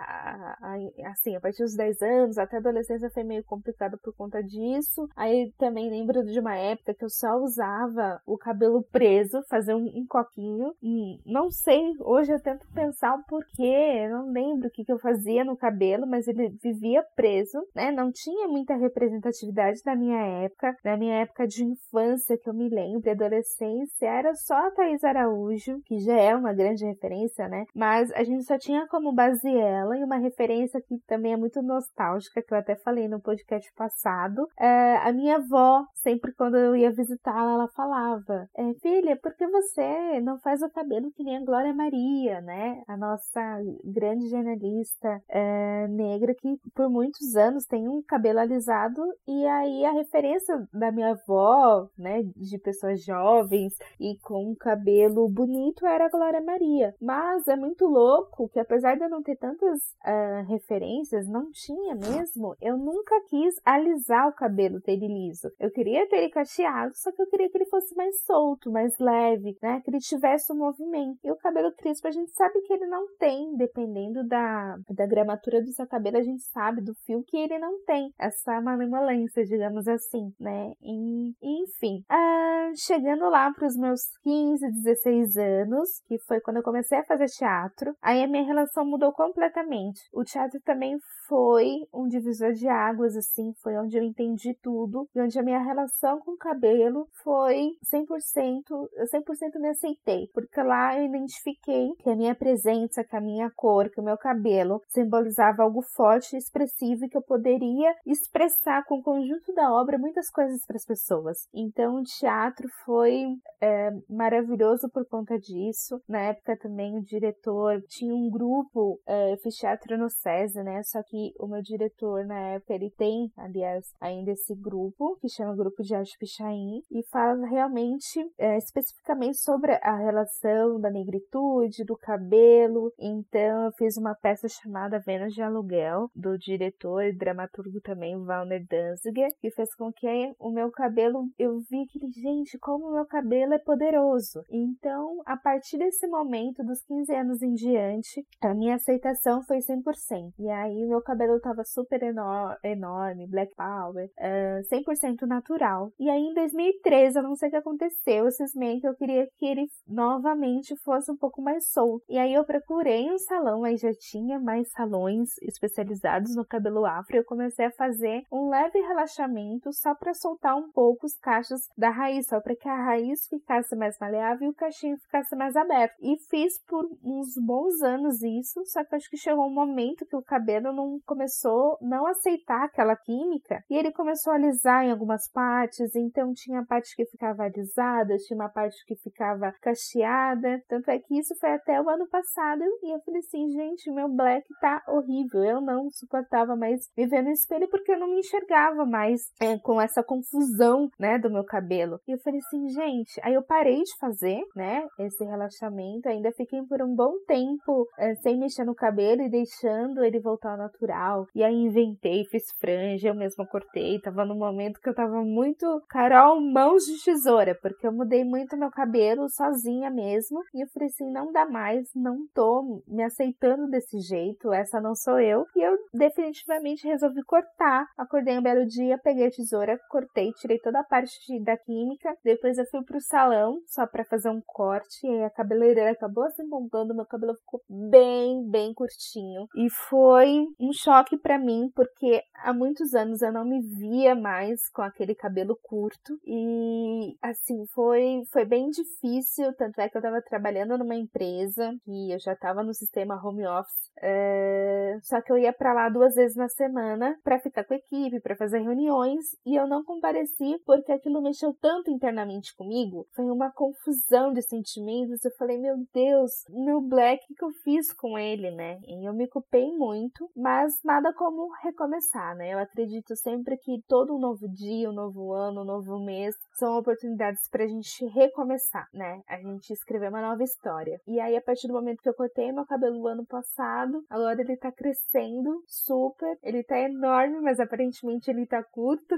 assim, 1.06 1.36
a 1.36 1.40
partir 1.40 1.62
dos 1.62 1.76
10 1.76 2.02
anos 2.02 2.38
até 2.38 2.56
a 2.56 2.60
adolescência 2.60 3.10
foi 3.10 3.24
meio 3.24 3.44
complicado 3.44 3.98
por 3.98 4.14
conta 4.14 4.42
disso. 4.42 5.08
Aí 5.16 5.52
também 5.58 5.90
lembro 5.90 6.24
de 6.24 6.38
uma 6.38 6.56
época 6.56 6.94
que 6.94 7.04
eu 7.04 7.10
só 7.10 7.36
usava 7.36 8.20
o 8.26 8.36
cabelo 8.36 8.82
preso, 8.90 9.42
fazer 9.48 9.74
um, 9.74 9.86
um 9.94 10.06
coquinho. 10.08 10.74
Hum, 10.82 11.18
não 11.24 11.50
sei, 11.50 11.80
hoje 12.00 12.32
eu 12.32 12.40
tento 12.40 12.66
pensar 12.74 13.14
o 13.14 13.24
porquê, 13.24 13.62
eu 14.04 14.10
não 14.10 14.32
lembro 14.32 14.68
o 14.68 14.70
que, 14.70 14.84
que 14.84 14.92
eu 14.92 14.98
fazia 14.98 15.44
no 15.44 15.56
cabelo, 15.56 16.06
mas 16.06 16.26
ele 16.26 16.48
vivia 16.62 17.04
preso, 17.14 17.58
né? 17.74 17.90
Não 17.90 18.10
tinha 18.10 18.48
muita 18.48 18.74
representação 18.74 19.19
representatividade 19.20 19.82
da 19.84 19.94
minha 19.94 20.20
época, 20.44 20.74
da 20.82 20.96
minha 20.96 21.20
época 21.20 21.46
de 21.46 21.64
infância, 21.64 22.38
que 22.38 22.48
eu 22.48 22.54
me 22.54 22.68
lembro, 22.68 23.10
adolescência, 23.10 24.06
era 24.06 24.34
só 24.34 24.54
a 24.54 24.70
Thaís 24.70 25.04
Araújo, 25.04 25.80
que 25.84 25.98
já 26.00 26.16
é 26.16 26.34
uma 26.34 26.52
grande 26.52 26.84
referência, 26.84 27.48
né? 27.48 27.64
Mas 27.74 28.10
a 28.12 28.24
gente 28.24 28.44
só 28.44 28.58
tinha 28.58 28.86
como 28.88 29.12
base 29.12 29.48
ela 29.48 29.96
e 29.96 30.04
uma 30.04 30.16
referência 30.16 30.80
que 30.80 30.98
também 31.06 31.32
é 31.32 31.36
muito 31.36 31.62
nostálgica, 31.62 32.42
que 32.42 32.52
eu 32.52 32.58
até 32.58 32.74
falei 32.76 33.08
no 33.08 33.20
podcast 33.20 33.70
passado. 33.74 34.46
É, 34.58 34.96
a 34.96 35.12
minha 35.12 35.36
avó, 35.36 35.84
sempre 35.94 36.32
quando 36.34 36.56
eu 36.56 36.74
ia 36.74 36.90
visitá-la, 36.90 37.54
ela 37.54 37.68
falava: 37.68 38.46
é, 38.56 38.74
Filha, 38.80 39.18
por 39.20 39.34
que 39.34 39.46
você 39.46 40.20
não 40.20 40.38
faz 40.40 40.62
o 40.62 40.70
cabelo 40.70 41.10
que 41.12 41.22
nem 41.22 41.36
a 41.36 41.44
Glória 41.44 41.74
Maria, 41.74 42.40
né? 42.40 42.82
A 42.86 42.96
nossa 42.96 43.40
grande 43.84 44.28
jornalista 44.28 45.20
é, 45.28 45.86
negra 45.88 46.34
que 46.34 46.56
por 46.74 46.88
muitos 46.88 47.34
anos 47.36 47.64
tem 47.66 47.88
um 47.88 48.02
cabelo 48.02 48.38
alisado 48.38 49.02
e 49.26 49.46
aí 49.46 49.84
a 49.84 49.92
referência 49.92 50.68
da 50.72 50.90
minha 50.90 51.10
avó, 51.10 51.88
né, 51.96 52.22
de 52.36 52.58
pessoas 52.58 53.04
jovens 53.04 53.76
e 53.98 54.18
com 54.22 54.50
um 54.50 54.54
cabelo 54.54 55.28
bonito 55.28 55.86
era 55.86 56.06
a 56.06 56.10
Glória 56.10 56.40
Maria. 56.40 56.94
Mas 57.00 57.46
é 57.46 57.56
muito 57.56 57.86
louco 57.86 58.48
que 58.48 58.58
apesar 58.58 58.96
de 58.96 59.04
eu 59.04 59.08
não 59.08 59.22
ter 59.22 59.36
tantas 59.36 59.78
uh, 60.04 60.44
referências, 60.48 61.28
não 61.28 61.50
tinha 61.52 61.94
mesmo, 61.94 62.56
eu 62.60 62.76
nunca 62.76 63.20
quis 63.28 63.54
alisar 63.64 64.28
o 64.28 64.32
cabelo, 64.32 64.80
ter 64.80 64.92
ele 64.92 65.06
liso. 65.06 65.50
Eu 65.58 65.70
queria 65.70 66.08
ter 66.08 66.16
ele 66.16 66.30
cacheado, 66.30 66.92
só 66.96 67.12
que 67.12 67.22
eu 67.22 67.26
queria 67.26 67.48
que 67.48 67.56
ele 67.56 67.66
fosse 67.66 67.94
mais 67.94 68.22
solto, 68.24 68.70
mais 68.70 68.98
leve, 68.98 69.56
né, 69.62 69.80
que 69.84 69.90
ele 69.90 69.98
tivesse 69.98 70.52
um 70.52 70.56
movimento. 70.56 71.18
E 71.22 71.30
o 71.30 71.36
cabelo 71.36 71.72
crespo 71.72 72.08
a 72.08 72.10
gente 72.10 72.32
sabe 72.32 72.60
que 72.62 72.72
ele 72.72 72.86
não 72.86 73.06
tem, 73.18 73.56
dependendo 73.56 74.26
da, 74.26 74.76
da 74.88 75.06
gramatura 75.06 75.62
do 75.62 75.72
seu 75.72 75.86
cabelo, 75.86 76.16
a 76.16 76.22
gente 76.22 76.42
sabe 76.42 76.80
do 76.80 76.94
fio 77.06 77.22
que 77.22 77.36
ele 77.36 77.58
não 77.58 77.84
tem 77.84 78.12
essa 78.18 78.60
maneira 78.60 78.80
falência, 79.00 79.44
digamos 79.44 79.88
assim, 79.88 80.32
né? 80.38 80.72
E, 80.82 81.32
enfim, 81.42 82.04
ah, 82.08 82.70
chegando 82.76 83.28
lá 83.30 83.50
para 83.52 83.66
os 83.66 83.76
meus 83.76 84.00
15, 84.22 84.70
16 84.70 85.36
anos, 85.36 85.88
que 86.06 86.18
foi 86.18 86.40
quando 86.40 86.58
eu 86.58 86.62
comecei 86.62 86.98
a 86.98 87.04
fazer 87.04 87.26
teatro, 87.26 87.94
aí 88.02 88.22
a 88.22 88.28
minha 88.28 88.44
relação 88.44 88.84
mudou 88.84 89.12
completamente. 89.12 90.00
O 90.12 90.22
teatro 90.22 90.60
também 90.64 90.98
foi 91.26 91.86
um 91.94 92.06
divisor 92.06 92.52
de 92.52 92.68
águas, 92.68 93.16
assim, 93.16 93.52
foi 93.62 93.76
onde 93.76 93.96
eu 93.96 94.02
entendi 94.02 94.54
tudo 94.62 95.08
e 95.14 95.20
onde 95.20 95.38
a 95.38 95.42
minha 95.42 95.62
relação 95.62 96.18
com 96.20 96.32
o 96.32 96.38
cabelo 96.38 97.06
foi 97.22 97.70
100%, 97.84 98.64
eu 98.70 99.06
100% 99.06 99.58
me 99.60 99.68
aceitei, 99.68 100.28
porque 100.34 100.62
lá 100.62 100.98
eu 100.98 101.06
identifiquei 101.06 101.94
que 102.00 102.10
a 102.10 102.16
minha 102.16 102.34
presença, 102.34 103.04
que 103.04 103.16
a 103.16 103.20
minha 103.20 103.50
cor, 103.56 103.88
que 103.88 104.00
o 104.00 104.04
meu 104.04 104.18
cabelo 104.18 104.82
simbolizava 104.88 105.62
algo 105.62 105.82
forte 105.82 106.34
e 106.34 106.38
expressivo 106.38 107.08
que 107.08 107.16
eu 107.16 107.22
poderia 107.22 107.94
expressar 108.04 108.84
com 108.90 108.98
o 108.98 109.02
conjunto 109.04 109.54
da 109.54 109.72
obra 109.72 109.96
muitas 109.96 110.28
coisas 110.28 110.66
para 110.66 110.74
as 110.74 110.84
pessoas. 110.84 111.46
Então, 111.54 112.00
o 112.00 112.02
teatro 112.02 112.68
foi 112.84 113.36
é, 113.60 113.90
maravilhoso 114.08 114.88
por 114.90 115.06
conta 115.06 115.38
disso. 115.38 116.02
Na 116.08 116.22
época 116.22 116.56
também 116.56 116.98
o 116.98 117.04
diretor 117.04 117.80
tinha 117.86 118.12
um 118.12 118.28
grupo, 118.28 118.98
é, 119.06 119.32
eu 119.32 119.36
fiz 119.36 119.54
teatro 119.54 119.96
no 119.96 120.10
SESI, 120.10 120.64
né? 120.64 120.82
Só 120.82 121.00
que 121.04 121.32
o 121.38 121.46
meu 121.46 121.62
diretor 121.62 122.26
na 122.26 122.40
época, 122.54 122.74
ele 122.74 122.90
tem, 122.90 123.30
aliás, 123.36 123.84
ainda 124.00 124.32
esse 124.32 124.56
grupo, 124.56 125.16
que 125.20 125.28
chama 125.28 125.54
Grupo 125.54 125.84
de 125.84 125.94
Arte 125.94 126.18
Pichain, 126.18 126.82
e 126.90 127.04
fala 127.12 127.46
realmente, 127.46 128.18
é, 128.38 128.58
especificamente 128.58 129.38
sobre 129.38 129.72
a 129.82 129.96
relação 129.98 130.80
da 130.80 130.90
negritude, 130.90 131.84
do 131.84 131.96
cabelo. 131.96 132.92
Então, 132.98 133.66
eu 133.66 133.72
fiz 133.72 133.96
uma 133.96 134.16
peça 134.16 134.48
chamada 134.48 134.98
Vênus 134.98 135.32
de 135.32 135.42
Aluguel, 135.42 136.10
do 136.12 136.36
diretor 136.36 137.04
e 137.04 137.12
dramaturgo 137.12 137.80
também, 137.80 138.16
Walner 138.16 138.66
Danziger, 138.82 139.30
que 139.40 139.50
fez 139.50 139.74
com 139.74 139.92
que 139.92 140.06
o 140.38 140.50
meu 140.50 140.70
cabelo, 140.70 141.28
eu 141.38 141.58
vi 141.60 141.86
que, 141.86 142.00
gente, 142.20 142.58
como 142.58 142.86
o 142.88 142.94
meu 142.94 143.06
cabelo 143.06 143.54
é 143.54 143.58
poderoso. 143.58 144.42
Então, 144.50 145.22
a 145.26 145.36
partir 145.36 145.78
desse 145.78 146.06
momento, 146.06 146.64
dos 146.64 146.82
15 146.84 147.14
anos 147.14 147.42
em 147.42 147.54
diante, 147.54 148.24
a 148.40 148.54
minha 148.54 148.76
aceitação 148.76 149.42
foi 149.42 149.58
100%. 149.58 150.32
E 150.38 150.48
aí, 150.48 150.84
o 150.84 150.88
meu 150.88 151.02
cabelo 151.02 151.40
tava 151.40 151.62
super 151.64 152.00
enorme, 152.02 153.26
black 153.28 153.54
power, 153.54 154.10
uh, 154.18 154.62
100% 154.68 155.26
natural. 155.26 155.92
E 155.98 156.08
aí 156.08 156.20
em 156.20 156.34
2013, 156.34 157.18
eu 157.18 157.22
não 157.22 157.36
sei 157.36 157.48
o 157.48 157.50
que 157.50 157.56
aconteceu, 157.56 158.24
eu 158.24 158.30
cismei 158.30 158.80
que 158.80 158.88
eu 158.88 158.94
queria 158.94 159.26
que 159.38 159.46
ele 159.46 159.66
novamente 159.86 160.76
fosse 160.84 161.10
um 161.10 161.16
pouco 161.16 161.42
mais 161.42 161.70
solto. 161.70 162.04
E 162.08 162.18
aí 162.18 162.34
eu 162.34 162.44
procurei 162.44 163.10
um 163.10 163.18
salão, 163.18 163.64
aí 163.64 163.76
já 163.76 163.92
tinha 163.92 164.38
mais 164.38 164.70
salões 164.70 165.30
especializados 165.42 166.34
no 166.34 166.44
cabelo 166.44 166.84
afro, 166.84 167.16
e 167.16 167.18
eu 167.18 167.24
comecei 167.24 167.66
a 167.66 167.72
fazer 167.72 168.22
um 168.32 168.48
leve 168.48 168.69
relaxamento 168.78 169.72
só 169.72 169.94
para 169.94 170.14
soltar 170.14 170.56
um 170.56 170.70
pouco 170.70 171.06
os 171.06 171.16
cachos 171.18 171.60
da 171.76 171.90
raiz, 171.90 172.26
só 172.26 172.40
para 172.40 172.56
que 172.56 172.68
a 172.68 172.84
raiz 172.84 173.26
ficasse 173.28 173.74
mais 173.74 173.98
maleável 173.98 174.48
e 174.48 174.50
o 174.50 174.54
cachinho 174.54 174.96
ficasse 174.98 175.34
mais 175.34 175.56
aberto. 175.56 175.94
E 176.00 176.16
fiz 176.28 176.62
por 176.66 176.84
uns 177.02 177.34
bons 177.44 177.82
anos 177.82 178.22
isso, 178.22 178.62
só 178.66 178.84
que 178.84 178.94
acho 178.94 179.10
que 179.10 179.16
chegou 179.16 179.46
um 179.46 179.54
momento 179.54 180.06
que 180.06 180.16
o 180.16 180.22
cabelo 180.22 180.72
não 180.72 180.98
começou 181.04 181.78
não 181.80 182.06
aceitar 182.06 182.64
aquela 182.64 182.96
química 182.96 183.62
e 183.68 183.76
ele 183.76 183.92
começou 183.92 184.32
a 184.32 184.36
alisar 184.36 184.84
em 184.84 184.90
algumas 184.90 185.30
partes, 185.30 185.94
então 185.94 186.32
tinha 186.32 186.64
parte 186.64 186.94
que 186.94 187.04
ficava 187.06 187.44
alisada, 187.44 188.16
tinha 188.16 188.36
uma 188.36 188.48
parte 188.48 188.76
que 188.86 188.96
ficava 188.96 189.52
cacheada. 189.60 190.62
Tanto 190.68 190.90
é 190.90 190.98
que 190.98 191.18
isso 191.18 191.34
foi 191.38 191.50
até 191.52 191.80
o 191.80 191.88
ano 191.88 192.08
passado 192.08 192.62
e 192.82 192.94
eu 192.94 193.00
falei 193.00 193.20
assim, 193.20 193.48
gente, 193.50 193.90
meu 193.90 194.08
black 194.08 194.46
tá 194.60 194.82
horrível. 194.88 195.42
Eu 195.42 195.60
não 195.60 195.88
suportava 195.90 196.56
mais 196.56 196.80
me 196.96 197.06
ver 197.06 197.22
no 197.22 197.30
espelho 197.30 197.68
porque 197.68 197.92
eu 197.92 197.98
não 197.98 198.08
me 198.08 198.20
enxergava 198.20 198.49
mais 198.86 199.20
é, 199.40 199.58
com 199.58 199.80
essa 199.80 200.02
confusão, 200.02 200.88
né, 200.98 201.18
do 201.18 201.30
meu 201.30 201.44
cabelo. 201.44 201.98
E 202.06 202.12
eu 202.12 202.18
falei 202.18 202.40
assim, 202.40 202.68
gente, 202.68 203.20
aí 203.22 203.34
eu 203.34 203.42
parei 203.42 203.82
de 203.82 203.96
fazer, 203.98 204.40
né, 204.54 204.86
esse 204.98 205.24
relaxamento, 205.24 206.08
ainda 206.08 206.32
fiquei 206.32 206.60
por 206.62 206.82
um 206.82 206.94
bom 206.94 207.12
tempo 207.26 207.86
é, 207.98 208.14
sem 208.16 208.38
mexer 208.38 208.64
no 208.64 208.74
cabelo 208.74 209.22
e 209.22 209.30
deixando 209.30 210.02
ele 210.04 210.20
voltar 210.20 210.52
ao 210.52 210.58
natural. 210.58 211.26
E 211.34 211.42
aí 211.42 211.54
inventei, 211.54 212.24
fiz 212.30 212.44
franja, 212.58 213.08
eu 213.08 213.14
mesma 213.14 213.46
cortei. 213.46 214.00
Tava 214.00 214.24
num 214.24 214.38
momento 214.38 214.80
que 214.80 214.88
eu 214.88 214.94
tava 214.94 215.22
muito 215.22 215.66
Carol, 215.88 216.40
mãos 216.40 216.84
de 216.84 217.02
tesoura, 217.04 217.56
porque 217.60 217.86
eu 217.86 217.92
mudei 217.92 218.24
muito 218.24 218.56
meu 218.56 218.70
cabelo 218.70 219.28
sozinha 219.28 219.90
mesmo. 219.90 220.40
E 220.54 220.62
eu 220.62 220.68
falei 220.68 220.88
assim: 220.88 221.10
não 221.10 221.32
dá 221.32 221.46
mais, 221.46 221.88
não 221.94 222.26
tô 222.34 222.82
me 222.86 223.02
aceitando 223.02 223.68
desse 223.68 223.98
jeito, 224.00 224.52
essa 224.52 224.80
não 224.80 224.94
sou 224.94 225.20
eu. 225.20 225.44
E 225.56 225.60
eu 225.60 225.76
definitivamente 225.92 226.86
resolvi 226.86 227.22
cortar. 227.24 227.86
Acordei 227.96 228.39
um 228.40 228.42
belo 228.42 228.66
dia, 228.66 228.98
peguei 228.98 229.26
a 229.26 229.30
tesoura, 229.30 229.78
cortei, 229.88 230.32
tirei 230.32 230.58
toda 230.58 230.80
a 230.80 230.84
parte 230.84 231.14
da 231.42 231.56
química. 231.56 232.14
Depois 232.24 232.58
eu 232.58 232.66
fui 232.66 232.82
pro 232.82 233.00
salão 233.00 233.60
só 233.66 233.86
para 233.86 234.04
fazer 234.04 234.30
um 234.30 234.40
corte. 234.44 235.06
E 235.06 235.22
a 235.22 235.30
cabeleireira 235.30 235.92
acabou 235.92 236.28
se 236.30 236.42
empolgando, 236.42 236.94
meu 236.94 237.06
cabelo 237.06 237.34
ficou 237.36 237.60
bem, 237.68 238.48
bem 238.48 238.72
curtinho. 238.74 239.46
E 239.54 239.68
foi 239.88 240.46
um 240.58 240.72
choque 240.72 241.18
para 241.18 241.38
mim, 241.38 241.70
porque 241.74 242.22
há 242.42 242.52
muitos 242.52 242.94
anos 242.94 243.22
eu 243.22 243.32
não 243.32 243.44
me 243.44 243.60
via 243.60 244.14
mais 244.14 244.68
com 244.72 244.82
aquele 244.82 245.14
cabelo 245.14 245.58
curto 245.62 246.18
e 246.24 247.16
assim 247.22 247.64
foi 247.74 248.22
foi 248.32 248.44
bem 248.44 248.68
difícil, 248.70 249.54
tanto 249.56 249.80
é 249.80 249.88
que 249.88 249.96
eu 249.96 250.00
estava 250.00 250.22
trabalhando 250.22 250.76
numa 250.78 250.94
empresa 250.94 251.72
e 251.86 252.14
eu 252.14 252.18
já 252.18 252.32
estava 252.32 252.62
no 252.62 252.74
sistema 252.74 253.20
home 253.22 253.46
office, 253.46 253.90
é... 254.02 254.98
só 255.02 255.20
que 255.20 255.32
eu 255.32 255.38
ia 255.38 255.52
para 255.52 255.72
lá 255.72 255.88
duas 255.88 256.14
vezes 256.14 256.36
na 256.36 256.48
semana 256.48 257.16
para 257.22 257.40
ficar 257.40 257.64
com 257.64 257.74
a 257.74 257.76
equipe, 257.76 258.20
para 258.30 258.36
fazer 258.36 258.60
reuniões 258.60 259.24
e 259.44 259.56
eu 259.56 259.66
não 259.66 259.82
compareci 259.82 260.56
porque 260.64 260.92
aquilo 260.92 261.20
mexeu 261.20 261.52
tanto 261.60 261.90
internamente 261.90 262.54
comigo, 262.54 263.04
foi 263.12 263.24
uma 263.24 263.50
confusão 263.50 264.32
de 264.32 264.40
sentimentos. 264.40 265.24
Eu 265.24 265.32
falei, 265.36 265.58
meu 265.58 265.74
Deus, 265.92 266.30
meu 266.48 266.80
black 266.80 267.26
que 267.34 267.44
eu 267.44 267.50
fiz 267.64 267.92
com 267.92 268.16
ele, 268.16 268.52
né? 268.52 268.78
E 268.86 269.04
eu 269.04 269.12
me 269.12 269.26
culpei 269.26 269.72
muito, 269.76 270.30
mas 270.36 270.72
nada 270.84 271.12
como 271.12 271.52
recomeçar, 271.60 272.36
né? 272.36 272.54
Eu 272.54 272.60
acredito 272.60 273.16
sempre 273.16 273.56
que 273.56 273.82
todo 273.88 274.14
um 274.14 274.20
novo 274.20 274.48
dia, 274.48 274.88
um 274.88 274.94
novo 274.94 275.32
ano, 275.32 275.62
um 275.62 275.64
novo 275.64 275.98
mês 275.98 276.36
são 276.52 276.78
oportunidades 276.78 277.48
para 277.50 277.64
a 277.64 277.66
gente 277.66 278.06
recomeçar, 278.06 278.86
né? 278.94 279.22
A 279.26 279.38
gente 279.38 279.72
escrever 279.72 280.08
uma 280.08 280.22
nova 280.22 280.44
história. 280.44 281.00
E 281.04 281.18
aí, 281.18 281.36
a 281.36 281.42
partir 281.42 281.66
do 281.66 281.74
momento 281.74 282.00
que 282.00 282.08
eu 282.08 282.14
cortei 282.14 282.52
meu 282.52 282.64
cabelo 282.64 283.08
ano 283.08 283.26
passado, 283.26 284.04
agora 284.08 284.40
ele 284.40 284.56
tá 284.56 284.70
crescendo 284.70 285.64
super, 285.66 286.38
ele 286.44 286.62
tá 286.62 286.78
enorme, 286.78 287.40
mas 287.40 287.58
aparentemente 287.58 288.19
ele 288.28 288.46
tá 288.46 288.62
curto 288.62 289.16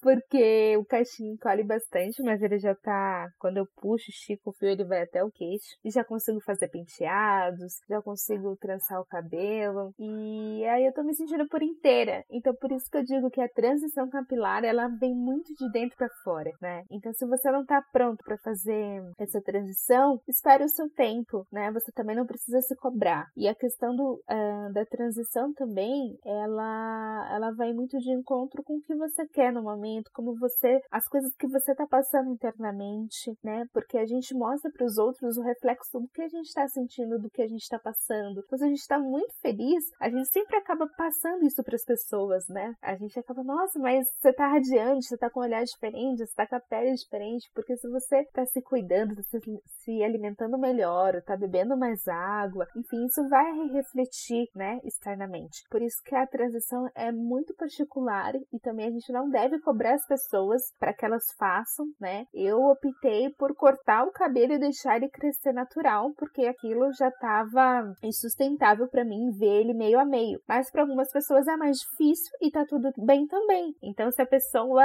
porque 0.00 0.76
o 0.76 0.84
cachinho 0.84 1.34
encolhe 1.34 1.62
bastante, 1.62 2.22
mas 2.22 2.42
ele 2.42 2.58
já 2.58 2.74
tá. 2.74 3.28
Quando 3.38 3.58
eu 3.58 3.66
puxo, 3.76 4.10
estico 4.10 4.50
o 4.50 4.52
fio, 4.52 4.68
ele 4.68 4.84
vai 4.84 5.02
até 5.02 5.22
o 5.22 5.30
queixo. 5.30 5.76
E 5.84 5.90
já 5.90 6.04
consigo 6.04 6.40
fazer 6.40 6.68
penteados, 6.68 7.80
já 7.88 8.00
consigo 8.00 8.56
trançar 8.56 9.00
o 9.00 9.06
cabelo. 9.06 9.92
E 9.98 10.64
aí 10.66 10.86
eu 10.86 10.92
tô 10.92 11.02
me 11.02 11.14
sentindo 11.14 11.46
por 11.48 11.62
inteira. 11.62 12.24
Então 12.30 12.54
por 12.54 12.72
isso 12.72 12.90
que 12.90 12.98
eu 12.98 13.04
digo 13.04 13.30
que 13.30 13.40
a 13.40 13.48
transição 13.48 14.08
capilar, 14.08 14.64
ela 14.64 14.88
vem 14.88 15.14
muito 15.14 15.54
de 15.54 15.70
dentro 15.70 15.96
para 15.96 16.08
fora, 16.24 16.50
né? 16.60 16.84
Então 16.90 17.12
se 17.12 17.26
você 17.26 17.50
não 17.50 17.64
tá 17.64 17.82
pronto 17.92 18.22
para 18.24 18.38
fazer 18.38 19.02
essa 19.18 19.40
transição, 19.40 20.20
espere 20.28 20.64
o 20.64 20.68
seu 20.68 20.88
tempo, 20.90 21.46
né? 21.52 21.70
Você 21.72 21.92
também 21.92 22.16
não 22.16 22.26
precisa 22.26 22.60
se 22.62 22.74
cobrar. 22.76 23.26
E 23.36 23.48
a 23.48 23.54
questão 23.54 23.94
do, 23.94 24.14
uh, 24.14 24.72
da 24.72 24.84
transição 24.86 25.52
também, 25.52 26.18
ela, 26.24 27.30
ela 27.34 27.50
vai 27.52 27.72
muito 27.72 27.98
de 27.98 28.10
encontro 28.12 28.62
com 28.62 28.76
o 28.76 28.80
que 28.80 28.94
você 28.94 29.26
quer 29.28 29.52
no 29.52 29.62
momento 29.62 29.89
como 30.12 30.38
você, 30.38 30.80
as 30.90 31.06
coisas 31.08 31.34
que 31.36 31.46
você 31.46 31.72
está 31.72 31.86
passando 31.86 32.30
internamente, 32.30 33.32
né? 33.42 33.64
Porque 33.72 33.98
a 33.98 34.06
gente 34.06 34.34
mostra 34.34 34.70
para 34.70 34.86
os 34.86 34.98
outros 34.98 35.36
o 35.36 35.42
reflexo 35.42 36.00
do 36.00 36.08
que 36.08 36.22
a 36.22 36.28
gente 36.28 36.46
está 36.46 36.66
sentindo, 36.68 37.18
do 37.18 37.30
que 37.30 37.42
a 37.42 37.46
gente 37.46 37.62
está 37.62 37.78
passando. 37.78 38.42
Quando 38.48 38.62
a 38.62 38.68
gente 38.68 38.80
está 38.80 38.98
muito 38.98 39.34
feliz, 39.40 39.84
a 40.00 40.08
gente 40.08 40.28
sempre 40.28 40.56
acaba 40.56 40.86
passando 40.96 41.44
isso 41.44 41.62
para 41.62 41.74
as 41.74 41.84
pessoas, 41.84 42.46
né? 42.48 42.74
A 42.82 42.96
gente 42.96 43.18
acaba, 43.18 43.42
nossa, 43.42 43.78
mas 43.78 44.06
você 44.18 44.30
está 44.30 44.48
radiante, 44.48 45.06
você 45.06 45.14
está 45.14 45.30
com 45.30 45.40
um 45.40 45.42
olhar 45.42 45.64
diferente, 45.64 46.18
você 46.18 46.24
está 46.24 46.46
com 46.46 46.56
a 46.56 46.60
pele 46.60 46.94
diferente, 46.94 47.50
porque 47.54 47.76
se 47.76 47.88
você 47.88 48.20
está 48.20 48.44
se 48.46 48.60
cuidando, 48.62 49.16
tá 49.16 49.22
se, 49.22 49.38
se 49.82 50.02
alimentando 50.02 50.58
melhor, 50.58 51.14
está 51.14 51.36
bebendo 51.36 51.76
mais 51.76 52.06
água, 52.08 52.66
enfim, 52.76 53.06
isso 53.06 53.28
vai 53.28 53.50
refletir, 53.68 54.48
né, 54.54 54.80
externamente. 54.84 55.64
Por 55.70 55.82
isso 55.82 55.96
que 56.04 56.14
a 56.14 56.26
transição 56.26 56.88
é 56.94 57.10
muito 57.10 57.54
particular 57.54 58.34
e 58.52 58.58
também 58.60 58.86
a 58.86 58.90
gente 58.90 59.12
não 59.12 59.28
deve 59.28 59.58
cobrar 59.60 59.79
cobrar 59.80 59.94
as 59.94 60.06
pessoas 60.06 60.60
para 60.78 60.92
que 60.92 61.06
elas 61.06 61.24
façam, 61.38 61.86
né? 61.98 62.26
Eu 62.34 62.58
optei 62.64 63.30
por 63.30 63.54
cortar 63.54 64.04
o 64.04 64.12
cabelo 64.12 64.52
e 64.52 64.58
deixar 64.58 64.96
ele 64.96 65.08
crescer 65.08 65.52
natural, 65.52 66.12
porque 66.18 66.42
aquilo 66.46 66.92
já 66.92 67.08
estava 67.08 67.94
insustentável 68.02 68.86
para 68.88 69.04
mim 69.04 69.30
ver 69.30 69.62
ele 69.62 69.72
meio 69.72 69.98
a 69.98 70.04
meio. 70.04 70.38
Mas 70.46 70.70
para 70.70 70.82
algumas 70.82 71.10
pessoas 71.10 71.48
é 71.48 71.56
mais 71.56 71.78
difícil 71.78 72.30
e 72.42 72.50
tá 72.50 72.66
tudo 72.68 72.92
bem 72.98 73.26
também. 73.26 73.74
Então, 73.82 74.10
se 74.10 74.20
a 74.20 74.26
pessoa 74.26 74.84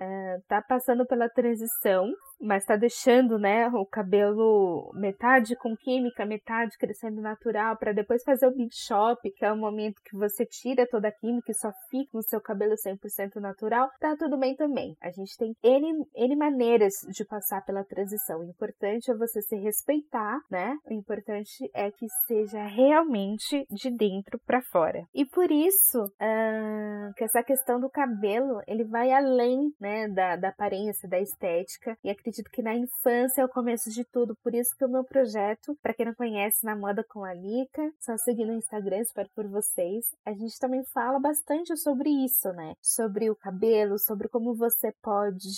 é, 0.00 0.38
tá 0.48 0.62
passando 0.62 1.04
pela 1.06 1.28
transição, 1.28 2.10
mas 2.40 2.64
tá 2.64 2.76
deixando, 2.76 3.38
né, 3.38 3.68
o 3.68 3.84
cabelo 3.84 4.90
metade 4.94 5.56
com 5.56 5.76
química, 5.76 6.26
metade 6.26 6.76
crescendo 6.78 7.20
natural, 7.20 7.76
para 7.76 7.92
depois 7.92 8.22
fazer 8.22 8.46
o 8.46 8.54
Big 8.54 8.74
Shop, 8.74 9.18
que 9.30 9.44
é 9.44 9.52
o 9.52 9.56
momento 9.56 10.00
que 10.04 10.16
você 10.16 10.44
tira 10.44 10.86
toda 10.86 11.08
a 11.08 11.12
química 11.12 11.50
e 11.50 11.54
só 11.54 11.70
fica 11.90 12.16
o 12.16 12.22
seu 12.22 12.40
cabelo 12.40 12.74
100% 12.74 13.36
natural, 13.36 13.88
tá 14.00 14.16
tudo 14.16 14.38
bem 14.38 14.54
também. 14.54 14.96
A 15.00 15.10
gente 15.10 15.36
tem 15.36 15.54
N, 15.62 16.04
N 16.14 16.36
maneiras 16.36 16.94
de 17.08 17.24
passar 17.24 17.64
pela 17.64 17.84
transição. 17.84 18.40
O 18.40 18.44
importante 18.44 19.10
é 19.10 19.14
você 19.14 19.42
se 19.42 19.56
respeitar, 19.56 20.40
né? 20.50 20.76
O 20.88 20.92
importante 20.92 21.70
é 21.74 21.90
que 21.90 22.06
seja 22.26 22.64
realmente 22.64 23.66
de 23.70 23.90
dentro 23.90 24.38
para 24.46 24.62
fora. 24.62 25.04
E 25.14 25.24
por 25.24 25.50
isso 25.50 26.04
uh, 26.04 27.14
que 27.16 27.24
essa 27.24 27.42
questão 27.42 27.80
do 27.80 27.90
cabelo 27.90 28.60
ele 28.66 28.84
vai 28.84 29.10
além, 29.10 29.72
né, 29.80 30.08
da, 30.08 30.36
da 30.36 30.48
aparência, 30.48 31.08
da 31.08 31.20
estética. 31.20 31.96
E 32.04 32.10
acredito 32.28 32.50
que 32.50 32.62
na 32.62 32.74
infância 32.74 33.40
é 33.40 33.44
o 33.44 33.48
começo 33.48 33.90
de 33.90 34.04
tudo. 34.04 34.36
Por 34.42 34.54
isso 34.54 34.76
que 34.76 34.84
o 34.84 34.88
meu 34.88 35.02
projeto, 35.02 35.76
para 35.82 35.94
quem 35.94 36.06
não 36.06 36.14
conhece, 36.14 36.64
na 36.64 36.76
moda 36.76 37.02
com 37.08 37.24
a 37.24 37.32
Lica, 37.32 37.90
só 37.98 38.16
seguir 38.18 38.44
no 38.44 38.52
Instagram, 38.52 38.98
espero 38.98 39.28
por 39.34 39.48
vocês. 39.48 40.10
A 40.26 40.32
gente 40.32 40.58
também 40.58 40.84
fala 40.92 41.18
bastante 41.18 41.74
sobre 41.76 42.10
isso, 42.10 42.52
né? 42.52 42.74
Sobre 42.82 43.30
o 43.30 43.36
cabelo, 43.36 43.98
sobre 43.98 44.28
como 44.28 44.54
você 44.54 44.92
pode 45.02 45.48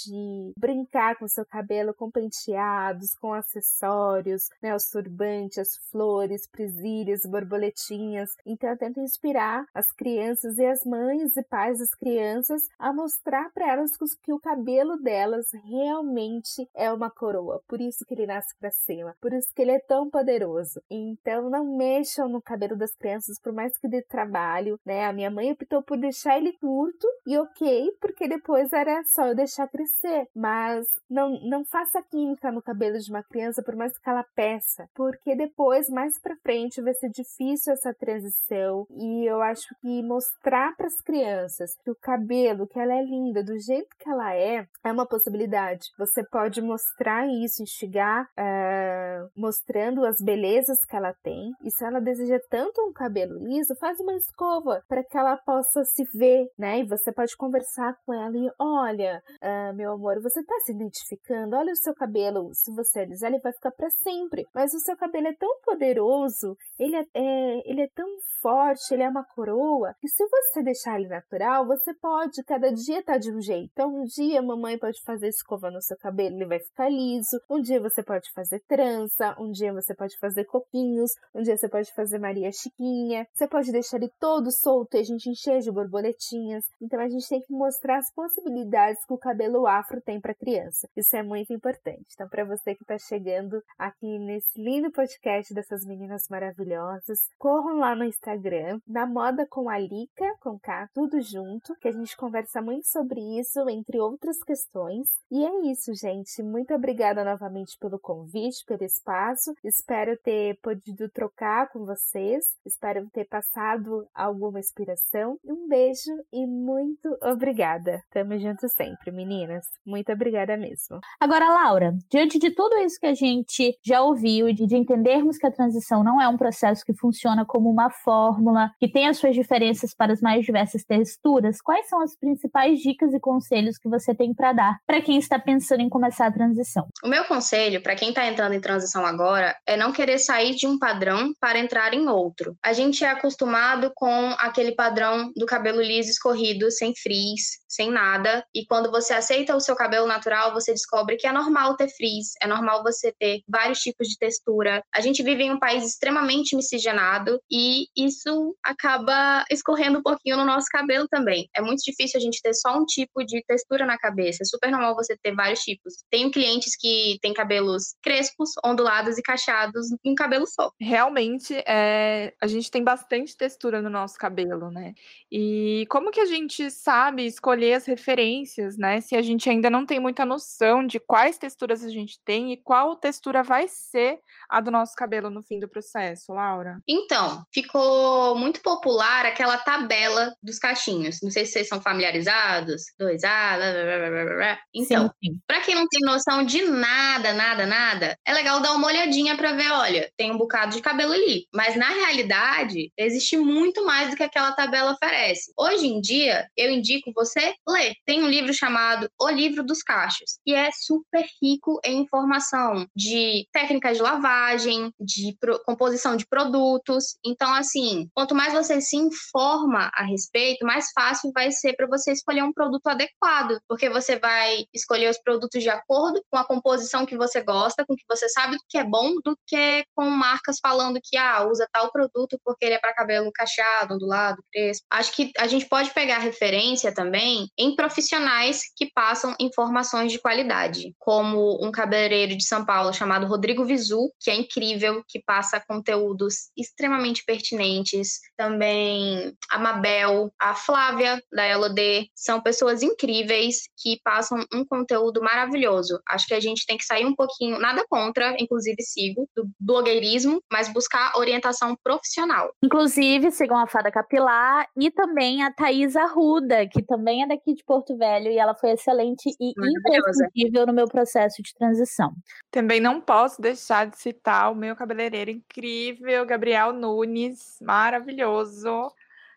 brincar 0.57 1.19
com 1.19 1.27
seu 1.27 1.45
cabelo 1.45 1.93
com 1.95 2.11
penteados, 2.11 3.15
com 3.21 3.35
acessórios, 3.35 4.49
né? 4.63 4.75
Os 4.75 4.89
turbantes, 4.89 5.59
as 5.59 5.77
flores, 5.91 6.49
presilhas, 6.49 7.23
borboletinhas. 7.25 8.31
Então 8.47 8.71
eu 8.71 8.79
tento 8.79 9.01
inspirar 9.01 9.65
as 9.75 9.91
crianças 9.93 10.57
e 10.59 10.65
as 10.65 10.85
mães 10.85 11.37
e 11.37 11.43
pais 11.43 11.79
das 11.79 11.95
crianças 11.95 12.63
a 12.79 12.93
mostrar 12.93 13.51
para 13.53 13.73
elas 13.73 13.91
que 14.23 14.33
o 14.33 14.41
cabelo 14.41 14.97
delas 14.99 15.47
realmente 15.65 16.60
é 16.75 16.93
uma 16.93 17.11
coroa. 17.11 17.61
Por 17.69 17.81
isso 17.81 18.05
que 18.07 18.15
ele 18.15 18.27
nasce 18.27 18.57
para 18.59 18.71
cima, 18.71 19.15
por 19.21 19.33
isso 19.33 19.49
que 19.55 19.63
ele 19.63 19.73
é 19.73 19.81
tão 19.81 20.09
poderoso. 20.11 20.81
Então 20.91 21.49
não 21.51 21.77
mexam 21.77 22.29
no 22.29 22.43
cabelo 22.43 22.77
das 22.77 22.95
crianças 22.95 23.41
por 23.41 23.53
mais 23.53 23.77
que 23.79 23.89
dê 23.89 24.03
trabalho, 24.03 24.79
né? 24.85 25.05
A 25.05 25.13
minha 25.13 25.31
mãe 25.31 25.53
optou 25.53 25.83
por 25.83 25.99
deixar 25.99 26.39
ele 26.39 26.53
curto 26.59 27.07
e 27.27 27.39
ok, 27.39 27.91
porque 28.01 28.29
depois 28.29 28.73
era 28.73 29.03
só 29.05 29.27
eu 29.27 29.35
deixar 29.35 29.69
crescer. 29.69 30.27
Mas 30.35 30.87
não, 31.09 31.31
não 31.43 31.65
faça 31.65 32.03
química 32.11 32.51
no 32.51 32.63
cabelo 32.63 32.99
de 32.99 33.11
uma 33.11 33.23
criança 33.23 33.63
por 33.63 33.77
mais 33.77 33.97
que 33.97 34.09
ela 34.09 34.25
peça, 34.35 34.89
porque 34.95 35.37
depois, 35.37 35.89
mais 35.89 36.19
pra 36.21 36.37
frente, 36.43 36.83
vai 36.83 36.95
ser 36.95 37.11
difícil 37.11 37.73
essa 37.73 37.95
transição. 37.95 38.87
E 38.91 39.25
eu 39.25 39.41
acho 39.43 39.69
que 39.81 40.03
mostrar 40.03 40.75
para 40.77 40.87
as 40.87 41.01
crianças 41.01 41.77
que 41.85 41.91
o 41.91 41.97
cabelo, 41.97 42.67
que 42.67 42.79
ela 42.79 42.95
é 42.95 43.03
linda 43.03 43.43
do 43.43 43.59
jeito 43.59 43.89
que 43.99 44.09
ela 44.09 44.35
é, 44.35 44.67
é 44.85 44.93
uma 44.93 45.07
possibilidade. 45.07 45.89
Você 45.99 46.25
pode 46.25 46.50
mostrar 46.59 47.27
isso, 47.29 47.63
instigar, 47.63 48.25
uh, 48.25 49.29
mostrando 49.37 50.07
as 50.07 50.17
belezas 50.23 50.83
que 50.89 50.97
ela 50.97 51.13
tem. 51.23 51.53
E 51.63 51.71
se 51.71 51.85
ela 51.85 52.01
deseja 52.01 52.39
tanto 52.49 52.81
um 52.81 52.93
cabelo 52.95 53.35
liso, 53.47 53.75
faz 53.79 54.01
uma 54.01 54.15
escova 54.15 54.83
para 54.89 55.05
que 55.05 55.19
ela 55.19 55.37
possa 55.37 55.85
se 55.85 56.03
ver, 56.15 56.47
né? 56.59 56.79
E 56.79 56.85
você 56.85 57.13
pode 57.13 57.37
conversar 57.37 57.95
com 58.07 58.15
ela 58.15 58.35
e 58.35 58.51
olha, 58.59 59.23
uh, 59.43 59.77
meu 59.77 59.93
amor, 59.93 60.23
você 60.23 60.43
tá 60.43 60.55
se 60.65 60.73
identificando? 60.73 61.57
Olha 61.57 61.73
o 61.73 61.77
seu 61.77 61.95
cabelo, 61.95 62.49
se 62.55 62.75
você 62.75 63.01
alisar, 63.01 63.31
ele 63.31 63.41
vai 63.41 63.53
ficar 63.53 63.73
para 63.73 63.91
sempre. 63.91 64.47
Mas 64.55 64.73
o 64.73 64.81
seu 64.81 64.97
cabelo 64.97 65.27
é 65.29 65.35
tão 65.35 65.61
poderoso, 65.63 66.57
ele 66.79 66.97
é, 66.97 67.05
é, 67.15 67.71
ele 67.71 67.83
é 67.83 67.89
tão 67.95 68.09
forte, 68.41 68.95
ele 68.95 69.03
é 69.03 69.09
uma 69.09 69.25
coroa, 69.25 69.95
que 70.01 70.09
se 70.09 70.25
você 70.27 70.63
deixar 70.63 70.99
ele 70.99 71.09
natural, 71.09 71.67
você 71.67 71.93
pode 71.95 72.43
cada 72.45 72.73
dia 72.73 73.03
tá 73.03 73.19
de 73.19 73.31
um 73.31 73.41
jeito. 73.41 73.71
Então, 73.73 73.95
um 73.95 74.05
dia 74.05 74.41
a 74.41 74.43
mamãe 74.43 74.79
pode 74.79 75.01
fazer 75.03 75.29
escova 75.29 75.71
no 75.71 75.83
seu 75.83 75.97
cabelo, 75.97 76.37
ele 76.41 76.49
vai 76.49 76.59
ficar 76.59 76.89
liso. 76.89 77.41
Um 77.49 77.61
dia 77.61 77.81
você 77.81 78.03
pode 78.03 78.31
fazer 78.33 78.61
trança, 78.67 79.35
um 79.39 79.51
dia 79.51 79.73
você 79.73 79.95
pode 79.95 80.19
fazer 80.19 80.45
copinhos, 80.45 81.11
um 81.35 81.43
dia 81.43 81.57
você 81.57 81.69
pode 81.69 81.93
fazer 81.95 82.19
Maria 82.19 82.51
Chiquinha. 82.53 83.27
Você 83.35 83.47
pode 83.47 83.71
deixar 83.71 83.97
ele 83.99 84.11
todo 84.19 84.51
solto 84.51 84.97
e 84.97 85.01
a 85.01 85.05
gente 85.05 85.29
encher 85.29 85.61
de 85.61 85.71
borboletinhas. 85.71 86.65
Então 86.81 87.01
a 87.01 87.09
gente 87.09 87.29
tem 87.29 87.41
que 87.41 87.53
mostrar 87.53 87.99
as 87.99 88.13
possibilidades 88.15 89.05
que 89.07 89.13
o 89.13 89.19
cabelo 89.19 89.67
afro 89.67 90.01
tem 90.01 90.21
para 90.21 90.35
criança. 90.35 90.89
Isso 90.97 91.17
é 91.17 91.23
muito 91.23 91.53
importante. 91.53 92.07
Então, 92.15 92.29
para 92.29 92.45
você 92.45 92.75
que 92.75 92.83
está 92.83 92.99
chegando 92.99 93.63
aqui 93.79 94.19
nesse 94.19 94.61
lindo 94.61 94.91
podcast 94.91 95.53
dessas 95.55 95.85
meninas 95.85 96.29
maravilhosas, 96.29 97.19
corram 97.39 97.79
lá 97.79 97.95
no 97.95 98.05
Instagram, 98.05 98.81
na 98.87 99.07
moda 99.07 99.47
com 99.49 99.69
a 99.69 99.79
Lica, 99.79 100.35
com 100.41 100.59
K, 100.59 100.89
tudo 100.95 101.21
junto, 101.21 101.75
que 101.77 101.89
a 101.89 101.93
gente 101.93 102.17
conversa 102.17 102.61
muito 102.61 102.87
sobre 102.89 103.21
isso, 103.39 103.69
entre 103.69 103.99
outras 103.99 104.43
questões. 104.43 105.09
E 105.31 105.45
é 105.45 105.71
isso, 105.71 105.95
gente. 105.95 106.30
Muito 106.39 106.75
obrigada 106.75 107.25
novamente 107.25 107.77
pelo 107.79 107.99
convite, 107.99 108.65
pelo 108.67 108.85
espaço. 108.85 109.53
Espero 109.65 110.17
ter 110.17 110.59
podido 110.63 111.09
trocar 111.09 111.69
com 111.71 111.85
vocês. 111.85 112.45
Espero 112.65 113.09
ter 113.13 113.27
passado 113.27 114.07
alguma 114.15 114.61
inspiração. 114.61 115.37
Um 115.45 115.69
beijo 115.69 116.13
e 116.33 116.47
muito 116.47 117.17
obrigada. 117.23 118.01
Tamo 118.11 118.39
junto 118.39 118.69
sempre, 118.69 119.11
meninas. 119.11 119.65
Muito 119.85 120.13
obrigada 120.13 120.57
mesmo. 120.57 121.01
Agora, 121.19 121.49
Laura, 121.49 121.95
diante 122.11 122.39
de 122.39 122.51
tudo 122.51 122.77
isso 122.79 123.01
que 123.01 123.07
a 123.07 123.15
gente 123.15 123.77
já 123.83 124.03
ouviu 124.03 124.49
e 124.49 124.55
de 124.55 124.77
entendermos 124.77 125.39
que 125.39 125.47
a 125.47 125.53
transição 125.53 126.05
não 126.05 126.21
é 126.21 126.29
um 126.29 126.37
processo 126.37 126.85
que 126.85 126.95
funciona 126.95 127.45
como 127.45 127.71
uma 127.71 127.91
fórmula, 127.91 128.71
que 128.79 128.89
tem 128.91 129.09
as 129.09 129.17
suas 129.17 129.35
diferenças 129.35 129.95
para 129.95 130.13
as 130.13 130.21
mais 130.21 130.45
diversas 130.45 130.85
texturas, 130.85 131.61
quais 131.61 131.89
são 131.89 132.01
as 132.01 132.17
principais 132.17 132.81
dicas 132.81 133.13
e 133.13 133.21
conselhos 133.21 133.79
que 133.79 133.89
você 133.89 134.15
tem 134.15 134.35
para 134.35 134.53
dar 134.53 134.81
para 134.87 135.01
quem 135.01 135.19
está 135.19 135.39
pensando 135.39 135.81
em 135.81 135.89
começar 135.89 136.20
a 136.27 136.33
transição? 136.33 136.87
O 137.03 137.09
meu 137.09 137.25
conselho 137.25 137.83
para 137.83 137.95
quem 137.95 138.11
está 138.11 138.27
entrando 138.27 138.55
em 138.55 138.61
transição 138.61 139.05
agora 139.05 139.57
é 139.67 139.77
não 139.77 139.93
querer 139.93 140.19
sair 140.19 140.55
de 140.55 140.67
um 140.67 140.79
padrão 140.79 141.33
para 141.41 141.59
entrar 141.59 141.95
em 141.95 142.09
outro. 142.09 142.57
A 142.63 142.73
gente 142.73 143.05
é 143.05 143.09
acostumado 143.09 143.93
com 143.95 144.31
aquele 144.39 144.73
padrão 144.73 145.33
do 145.37 145.47
cabelo 145.47 145.81
liso 145.81 146.11
escorrido, 146.11 146.71
sem 146.71 146.95
frizz, 146.95 147.61
sem 147.69 147.91
nada, 147.91 148.45
e 148.55 148.67
quando 148.67 148.91
você 148.91 149.15
aceita 149.15 149.55
o 149.55 149.61
seu 149.61 149.77
cabelo 149.77 150.07
natural, 150.07 150.53
você 150.53 150.73
descobre 150.73 151.17
que 151.17 151.27
é 151.27 151.33
normal 151.33 151.77
ter 151.77 151.89
frizz, 151.89 152.33
é 152.43 152.47
normal 152.47 152.83
você 152.83 153.13
ter 153.19 153.41
vários 153.49 153.79
tipos 153.79 154.09
de 154.09 154.19
textura. 154.19 154.83
A 154.95 155.01
gente 155.01 155.23
vive 155.23 155.45
em 155.45 155.53
um 155.53 155.59
país 155.59 155.85
extremamente 155.85 156.57
miscigenado 156.57 157.41
e 157.51 157.87
isso 157.97 158.57
acaba 158.63 159.45
escorrendo 159.51 159.99
um 159.99 160.03
pouquinho 160.03 160.37
no 160.37 160.45
nosso 160.45 160.67
cabelo 160.71 161.07
também. 161.09 161.49
É 161.55 161.61
muito 161.61 161.81
difícil 161.85 162.19
a 162.19 162.21
gente 162.21 162.41
ter 162.43 162.55
só 162.55 162.77
um 162.77 162.85
tipo 162.85 163.25
de 163.25 163.43
textura 163.47 163.87
na 163.87 163.99
cabeça. 163.99 164.43
É 164.43 164.47
super 164.47 164.71
normal 164.71 164.95
você 164.95 165.17
ter 165.23 165.35
vários 165.35 165.61
tipos. 165.61 165.95
Tenho 166.11 166.31
clientes 166.31 166.77
que 166.77 167.19
têm 167.21 167.33
cabelos 167.33 167.95
crespos, 168.03 168.51
ondulados 168.65 169.19
e 169.19 169.23
cacheados 169.23 169.91
em 170.05 170.13
um 170.13 170.15
cabelo 170.15 170.47
só. 170.47 170.71
Realmente, 170.81 171.55
é, 171.67 172.35
a 172.41 172.47
gente 172.47 172.71
tem 172.71 172.83
bastante 172.83 173.37
textura 173.37 173.83
no 173.83 173.91
nosso 173.91 174.17
cabelo, 174.17 174.71
né? 174.71 174.95
E 175.31 175.87
como 175.89 176.11
que 176.11 176.21
a 176.21 176.27
gente 176.27 176.71
sabe 176.71 177.27
escolher 177.27 177.75
as 177.75 177.87
referências, 177.87 178.77
né? 178.77 179.01
Se 179.01 179.17
a 179.17 179.23
gente 179.23 179.49
ainda 179.49 179.71
não 179.71 179.87
tem 179.87 180.01
muita 180.01 180.25
noção 180.25 180.87
de 180.87 180.99
quais 180.99 181.39
texturas 181.39 181.85
a 181.85 181.89
gente 181.89 182.21
tem 182.25 182.53
e 182.53 182.57
qual 182.57 182.97
textura 182.97 183.43
vai 183.43 183.69
ser 183.69 184.19
a 184.49 184.61
do 184.61 184.71
nosso 184.71 184.95
cabelo 184.95 185.31
no 185.31 185.43
fim 185.43 185.59
do 185.59 185.69
processo, 185.69 186.33
Laura? 186.33 186.79
Então, 186.89 187.45
ficou 187.53 188.37
muito 188.37 188.61
popular 188.63 189.27
aquela 189.27 189.59
tabela 189.59 190.35
dos 190.43 190.59
cachinhos. 190.59 191.19
Não 191.23 191.31
sei 191.31 191.47
se 191.47 191.53
vocês 191.53 191.69
são 191.69 191.81
familiarizados. 191.81 192.83
2A, 193.01 193.57
blá, 193.57 193.73
blá, 193.73 194.25
blá, 194.25 194.35
blá, 194.35 194.59
Então, 194.75 195.11
para 195.47 195.61
quem 195.61 195.75
não 195.75 195.87
tem 195.91 196.01
noção 196.03 196.45
de 196.45 196.63
nada, 196.63 197.33
nada, 197.33 197.67
nada, 197.67 198.17
é 198.25 198.33
legal 198.33 198.61
dar 198.61 198.73
uma 198.73 198.87
olhadinha 198.87 199.37
para 199.37 199.53
ver, 199.53 199.71
olha, 199.73 200.11
tem 200.17 200.31
um 200.31 200.39
bocado 200.39 200.75
de 200.75 200.83
cabelo 200.83 201.13
ali. 201.13 201.47
Mas 201.53 201.77
na 201.77 201.89
realidade, 201.89 202.93
existe 202.97 203.37
muito 203.37 203.85
mais 203.85 204.11
do 204.11 204.17
que 204.17 204.23
aquela 204.23 204.53
tabela 204.53 204.93
oferece. 204.93 205.53
Hoje 205.59 205.87
em 205.87 206.01
dia, 206.01 206.47
eu 206.57 206.71
indico 206.71 207.13
você 207.15 207.55
ler. 207.69 207.95
Tem 208.07 208.23
um 208.23 208.29
livro 208.29 208.53
chamado 208.53 209.09
O 209.21 209.29
Livro 209.29 209.63
dos 209.65 209.83
Cachos, 209.83 210.39
e 210.47 210.55
é 210.55 210.71
super 210.73 211.27
rico 211.43 211.81
em 211.85 212.01
informação 212.03 212.87
de 212.95 213.47
técnicas 213.53 213.97
de 213.97 214.03
lavagem, 214.03 214.93
de 215.01 215.37
composição 215.65 216.17
de 216.17 216.27
produtos. 216.27 217.17
Então, 217.25 217.53
assim, 217.55 218.09
quanto 218.15 218.35
mais 218.35 218.53
você 218.53 218.81
se 218.81 218.97
informa 218.97 219.91
a 219.95 220.05
respeito, 220.05 220.65
mais 220.65 220.91
fácil 220.93 221.31
vai 221.35 221.51
ser 221.51 221.75
para 221.75 221.87
você 221.87 222.13
escolher 222.13 222.43
um 222.43 222.53
produto 222.53 222.87
adequado, 222.87 223.59
porque 223.69 223.89
você 223.89 224.19
vai 224.19 224.65
escolher 224.73 225.11
os 225.11 225.19
produtos 225.19 225.63
de 225.63 225.69
acordo 225.81 226.23
com 226.31 226.39
a 226.39 226.45
composição 226.45 227.07
que 227.07 227.17
você 227.17 227.41
gosta, 227.43 227.85
com 227.85 227.97
que 227.97 228.05
você 228.09 228.29
sabe 228.29 228.57
do 228.57 228.63
que 228.69 228.79
é 228.79 228.85
bom, 228.85 229.15
do 229.25 229.37
que 229.47 229.85
com 229.95 230.09
marcas 230.11 230.59
falando 230.61 231.01
que 231.03 231.17
ah, 231.17 231.47
usa 231.47 231.69
tal 231.73 231.91
produto 231.91 232.39
porque 232.45 232.65
ele 232.65 232.75
é 232.75 232.79
para 232.79 232.95
cabelo 232.95 233.31
cacheado, 233.33 233.95
ondulado, 233.95 234.43
crespo. 234.53 234.87
Acho 234.91 235.13
que 235.13 235.31
a 235.39 235.47
gente 235.47 235.67
pode 235.67 235.91
pegar 235.91 236.19
referência 236.19 236.93
também 236.93 237.49
em 237.59 237.75
profissionais 237.75 238.63
que 238.77 238.91
passam 238.93 239.35
informações 239.41 240.13
de 240.13 240.19
qualidade, 240.19 240.95
como 240.99 241.59
um 241.65 241.71
cabeleireiro 241.71 242.37
de 242.37 242.45
São 242.45 242.65
Paulo 242.65 242.93
chamado 242.93 243.27
Rodrigo 243.27 243.65
Visu, 243.65 244.11
que 244.21 244.31
é 244.31 244.35
incrível, 244.35 245.03
que 245.09 245.23
passa 245.23 245.63
conteúdos 245.67 246.51
extremamente 246.57 247.25
pertinentes. 247.25 248.21
Também 248.37 249.35
a 249.51 249.59
Mabel, 249.59 250.33
a 250.39 250.55
Flávia 250.55 251.23
da 251.33 251.57
LOD, 251.57 252.11
são 252.15 252.41
pessoas 252.41 252.83
incríveis 252.83 253.63
que 253.77 254.01
passam 254.05 254.45
um 254.53 254.65
conteúdo 254.65 255.23
maravilhoso 255.23 255.70
maravilhoso. 255.71 256.01
Acho 256.09 256.27
que 256.27 256.35
a 256.35 256.41
gente 256.41 256.67
tem 256.67 256.77
que 256.77 256.85
sair 256.85 257.07
um 257.07 257.15
pouquinho, 257.15 257.59
nada 257.59 257.85
contra, 257.89 258.35
inclusive 258.39 258.83
sigo, 258.83 259.29
do 259.35 259.49
blogueirismo, 259.59 260.43
mas 260.53 260.69
buscar 260.69 261.13
orientação 261.17 261.77
profissional. 261.83 262.53
Inclusive, 262.63 263.31
sigam 263.31 263.57
a 263.57 263.67
Fada 263.67 263.91
Capilar 263.91 264.67
e 264.77 264.91
também 264.91 265.43
a 265.43 265.53
Thaís 265.53 265.97
Arruda, 265.97 266.67
que 266.67 266.83
também 266.83 267.23
é 267.23 267.29
daqui 267.29 267.55
de 267.55 267.65
Porto 267.65 267.97
Velho 267.97 268.31
e 268.31 268.39
ela 268.39 268.55
foi 268.55 268.71
excelente 268.71 269.31
e 269.41 269.53
imprescindível 269.53 270.67
no 270.67 270.73
meu 270.73 270.87
processo 270.87 271.43
de 271.43 271.55
transição. 271.55 272.13
Também 272.51 272.81
não 272.81 273.01
posso 273.01 273.41
deixar 273.41 273.87
de 273.87 273.99
citar 273.99 274.51
o 274.51 274.55
meu 274.55 274.75
cabeleireiro 274.75 275.31
incrível, 275.31 276.27
Gabriel 276.27 276.73
Nunes, 276.73 277.59
maravilhoso 277.61 278.91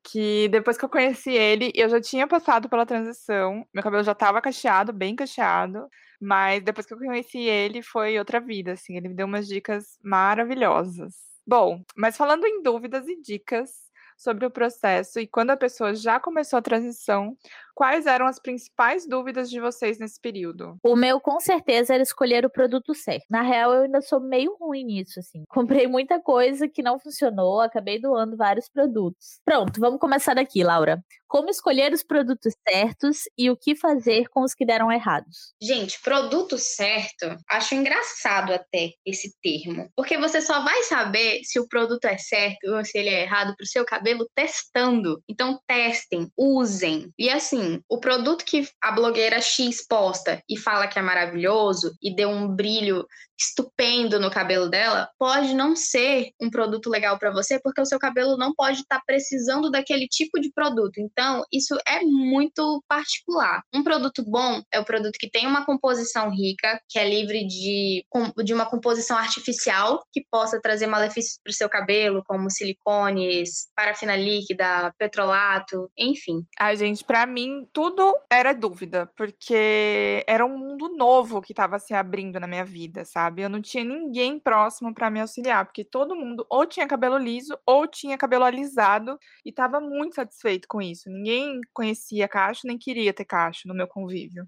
que 0.03 0.49
depois 0.49 0.77
que 0.77 0.83
eu 0.83 0.89
conheci 0.89 1.31
ele, 1.31 1.71
eu 1.73 1.87
já 1.87 2.01
tinha 2.01 2.27
passado 2.27 2.67
pela 2.67 2.85
transição, 2.85 3.65
meu 3.73 3.81
cabelo 3.81 4.03
já 4.03 4.11
estava 4.11 4.41
cacheado, 4.41 4.91
bem 4.91 5.15
cacheado, 5.15 5.87
mas 6.21 6.63
depois 6.63 6.85
que 6.85 6.93
eu 6.93 6.97
conheci 6.97 7.39
ele, 7.39 7.81
foi 7.81 8.17
outra 8.17 8.39
vida, 8.39 8.73
assim, 8.73 8.97
ele 8.97 9.09
me 9.09 9.15
deu 9.15 9.25
umas 9.25 9.47
dicas 9.47 9.97
maravilhosas. 10.03 11.15
Bom, 11.45 11.83
mas 11.95 12.15
falando 12.15 12.45
em 12.45 12.61
dúvidas 12.61 13.07
e 13.07 13.19
dicas 13.21 13.83
sobre 14.17 14.45
o 14.45 14.51
processo 14.51 15.19
e 15.19 15.27
quando 15.27 15.49
a 15.49 15.57
pessoa 15.57 15.93
já 15.93 16.19
começou 16.19 16.57
a 16.57 16.61
transição, 16.61 17.35
Quais 17.75 18.05
eram 18.05 18.27
as 18.27 18.39
principais 18.39 19.07
dúvidas 19.07 19.49
de 19.49 19.59
vocês 19.59 19.97
nesse 19.97 20.19
período? 20.19 20.77
O 20.83 20.95
meu, 20.95 21.19
com 21.19 21.39
certeza, 21.39 21.93
era 21.93 22.03
escolher 22.03 22.45
o 22.45 22.49
produto 22.49 22.93
certo. 22.93 23.25
Na 23.29 23.41
real, 23.41 23.73
eu 23.73 23.83
ainda 23.83 24.01
sou 24.01 24.19
meio 24.19 24.55
ruim 24.59 24.83
nisso, 24.83 25.19
assim. 25.19 25.43
Comprei 25.49 25.87
muita 25.87 26.19
coisa 26.21 26.67
que 26.67 26.83
não 26.83 26.99
funcionou, 26.99 27.61
acabei 27.61 27.99
doando 27.99 28.37
vários 28.37 28.69
produtos. 28.69 29.39
Pronto, 29.43 29.79
vamos 29.79 29.99
começar 29.99 30.33
daqui, 30.33 30.63
Laura. 30.63 31.03
Como 31.27 31.49
escolher 31.49 31.91
os 31.91 32.03
produtos 32.03 32.53
certos 32.67 33.21
e 33.35 33.49
o 33.49 33.57
que 33.57 33.75
fazer 33.75 34.29
com 34.29 34.43
os 34.43 34.53
que 34.53 34.63
deram 34.63 34.91
errados? 34.91 35.55
Gente, 35.59 35.99
produto 35.99 36.59
certo, 36.59 37.35
acho 37.49 37.73
engraçado 37.73 38.53
até 38.53 38.91
esse 39.03 39.33
termo. 39.41 39.89
Porque 39.95 40.15
você 40.15 40.41
só 40.41 40.63
vai 40.63 40.83
saber 40.83 41.41
se 41.43 41.59
o 41.59 41.67
produto 41.67 42.05
é 42.05 42.19
certo 42.19 42.75
ou 42.75 42.85
se 42.85 42.99
ele 42.99 43.09
é 43.09 43.23
errado 43.23 43.55
pro 43.57 43.65
seu 43.65 43.83
cabelo 43.83 44.29
testando. 44.35 45.23
Então, 45.27 45.59
testem, 45.65 46.31
usem. 46.37 47.11
E 47.17 47.31
assim, 47.31 47.62
assim, 47.63 47.81
o 47.89 47.99
produto 47.99 48.43
que 48.45 48.67
a 48.81 48.91
blogueira 48.91 49.41
X 49.41 49.85
posta 49.87 50.43
e 50.49 50.57
fala 50.57 50.87
que 50.87 50.99
é 50.99 51.01
maravilhoso 51.01 51.95
e 52.01 52.13
deu 52.13 52.29
um 52.29 52.47
brilho 52.47 53.05
estupendo 53.39 54.19
no 54.19 54.31
cabelo 54.31 54.69
dela, 54.69 55.09
pode 55.17 55.53
não 55.53 55.75
ser 55.75 56.31
um 56.41 56.49
produto 56.49 56.89
legal 56.89 57.17
para 57.17 57.31
você, 57.31 57.59
porque 57.61 57.81
o 57.81 57.85
seu 57.85 57.99
cabelo 57.99 58.37
não 58.37 58.53
pode 58.53 58.81
estar 58.81 58.97
tá 58.97 59.03
precisando 59.05 59.69
daquele 59.69 60.07
tipo 60.07 60.39
de 60.39 60.51
produto. 60.51 60.99
Então, 60.99 61.43
isso 61.51 61.75
é 61.87 62.01
muito 62.01 62.83
particular. 62.87 63.61
Um 63.73 63.83
produto 63.83 64.23
bom 64.25 64.61
é 64.71 64.79
o 64.79 64.85
produto 64.85 65.17
que 65.19 65.29
tem 65.29 65.47
uma 65.47 65.65
composição 65.65 66.29
rica, 66.29 66.79
que 66.89 66.99
é 66.99 67.07
livre 67.07 67.45
de, 67.45 68.05
de 68.43 68.53
uma 68.53 68.65
composição 68.65 69.17
artificial 69.17 70.03
que 70.11 70.23
possa 70.31 70.61
trazer 70.61 70.87
malefícios 70.87 71.39
para 71.43 71.51
o 71.51 71.53
seu 71.53 71.69
cabelo, 71.69 72.23
como 72.25 72.49
silicones, 72.49 73.67
parafina 73.75 74.15
líquida, 74.15 74.93
petrolato, 74.97 75.89
enfim. 75.97 76.45
Ai, 76.59 76.75
gente, 76.75 77.03
para 77.03 77.25
mim 77.25 77.67
tudo 77.73 78.15
era 78.31 78.53
dúvida, 78.53 79.09
porque 79.15 80.23
era 80.27 80.45
um 80.45 80.57
mundo 80.57 80.95
novo 80.95 81.41
que 81.41 81.51
estava 81.51 81.79
se 81.79 81.93
abrindo 81.93 82.39
na 82.39 82.47
minha 82.47 82.65
vida, 82.65 83.05
sabe? 83.05 83.32
Sabe? 83.33 83.41
Eu 83.41 83.49
não 83.49 83.61
tinha 83.61 83.83
ninguém 83.83 84.39
próximo 84.39 84.93
para 84.93 85.09
me 85.09 85.19
auxiliar, 85.19 85.65
porque 85.65 85.83
todo 85.83 86.15
mundo 86.15 86.45
ou 86.49 86.65
tinha 86.65 86.87
cabelo 86.87 87.17
liso 87.17 87.57
ou 87.65 87.87
tinha 87.87 88.17
cabelo 88.17 88.45
alisado 88.45 89.17
e 89.45 89.49
estava 89.49 89.79
muito 89.81 90.15
satisfeito 90.15 90.67
com 90.67 90.81
isso. 90.81 91.09
Ninguém 91.09 91.59
conhecia 91.73 92.27
cacho 92.27 92.67
nem 92.67 92.77
queria 92.77 93.13
ter 93.13 93.25
cacho 93.25 93.67
no 93.67 93.73
meu 93.73 93.87
convívio. 93.87 94.47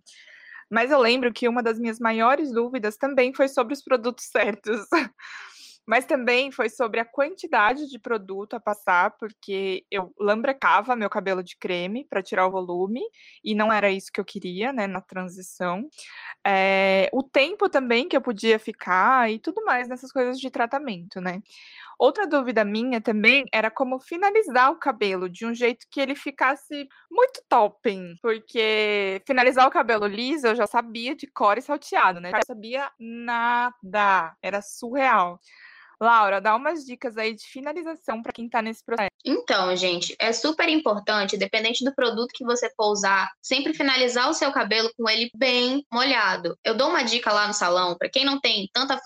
Mas 0.69 0.91
eu 0.91 1.00
lembro 1.00 1.32
que 1.34 1.48
uma 1.48 1.62
das 1.62 1.80
minhas 1.80 2.00
maiores 2.00 2.52
dúvidas 2.52 2.98
também 2.98 3.34
foi 3.34 3.48
sobre 3.48 3.74
os 3.74 3.84
produtos 3.84 4.26
certos. 4.32 4.88
Mas 5.88 6.06
também 6.06 6.52
foi 6.52 6.69
sobre 6.69 7.00
a 7.00 7.06
quantidade 7.06 7.88
de 7.88 8.00
produto 8.00 8.56
a 8.56 8.60
passar, 8.60 9.12
porque 9.19 9.86
eu 9.91 10.13
lambrecava 10.19 10.95
meu 10.95 11.10
cabelo 11.10 11.43
de 11.43 11.58
creme 11.58 12.06
para 12.10 12.24
tirar 12.24 12.48
o 12.48 12.52
volume, 12.52 13.02
e 13.43 13.54
não 13.54 13.71
era 13.71 13.89
isso 13.91 14.12
que 14.12 14.19
eu 14.19 14.26
queria, 14.26 14.74
né, 14.74 14.88
na 14.88 15.02
transição. 15.02 15.88
É, 16.45 17.10
o 17.13 17.24
tempo 17.24 17.69
também 17.69 18.08
que 18.10 18.17
eu 18.17 18.21
podia 18.21 18.60
ficar 18.60 19.32
e 19.32 19.39
tudo 19.39 19.63
mais 19.65 19.88
nessas 19.88 20.12
coisas 20.12 20.39
de 20.39 20.50
tratamento, 20.52 21.21
né. 21.21 21.41
Outra 22.00 22.28
dúvida 22.28 22.65
minha 22.65 23.00
também 23.02 23.45
era 23.54 23.71
como 23.71 24.00
finalizar 24.00 24.71
o 24.71 24.78
cabelo 24.80 25.30
de 25.30 25.45
um 25.45 25.54
jeito 25.54 25.86
que 25.89 26.02
ele 26.02 26.15
ficasse 26.15 26.88
muito 27.10 27.41
topping, 27.48 28.15
porque 28.21 29.21
finalizar 29.26 29.67
o 29.67 29.71
cabelo 29.71 30.06
liso 30.06 30.48
eu 30.48 30.56
já 30.56 30.67
sabia 30.67 31.15
de 31.15 31.28
cor 31.28 31.58
e 31.58 31.62
salteado, 31.62 32.19
né? 32.19 32.32
Eu 32.36 32.43
sabia 32.45 32.91
nada, 33.00 34.36
era 34.41 34.62
surreal. 34.62 35.39
Laura, 35.99 36.41
dá 36.41 36.55
umas 36.55 36.86
dicas 36.86 37.17
aí 37.17 37.34
de 37.36 37.45
finalização 37.45 38.21
para 38.21 38.31
quem 38.34 38.45
está 38.45 38.62
nesse 38.62 38.84
processo. 38.84 39.14
Então, 39.25 39.75
gente, 39.75 40.15
é 40.19 40.31
super 40.31 40.69
importante, 40.69 41.35
dependente 41.35 41.83
do 41.83 41.95
produto 41.95 42.29
que 42.31 42.45
você 42.45 42.69
for 42.75 42.91
usar, 42.91 43.31
sempre 43.41 43.73
finalizar 43.73 44.29
o 44.29 44.33
seu 44.33 44.51
cabelo 44.51 44.91
com 44.95 45.09
ele 45.09 45.31
bem 45.35 45.83
molhado. 45.91 46.55
Eu 46.63 46.75
dou 46.75 46.89
uma 46.89 47.01
dica 47.01 47.33
lá 47.33 47.47
no 47.47 47.53
salão, 47.53 47.97
para 47.97 48.07
quem 48.07 48.23
não 48.23 48.39
tem 48.39 48.69
tanta 48.71 49.01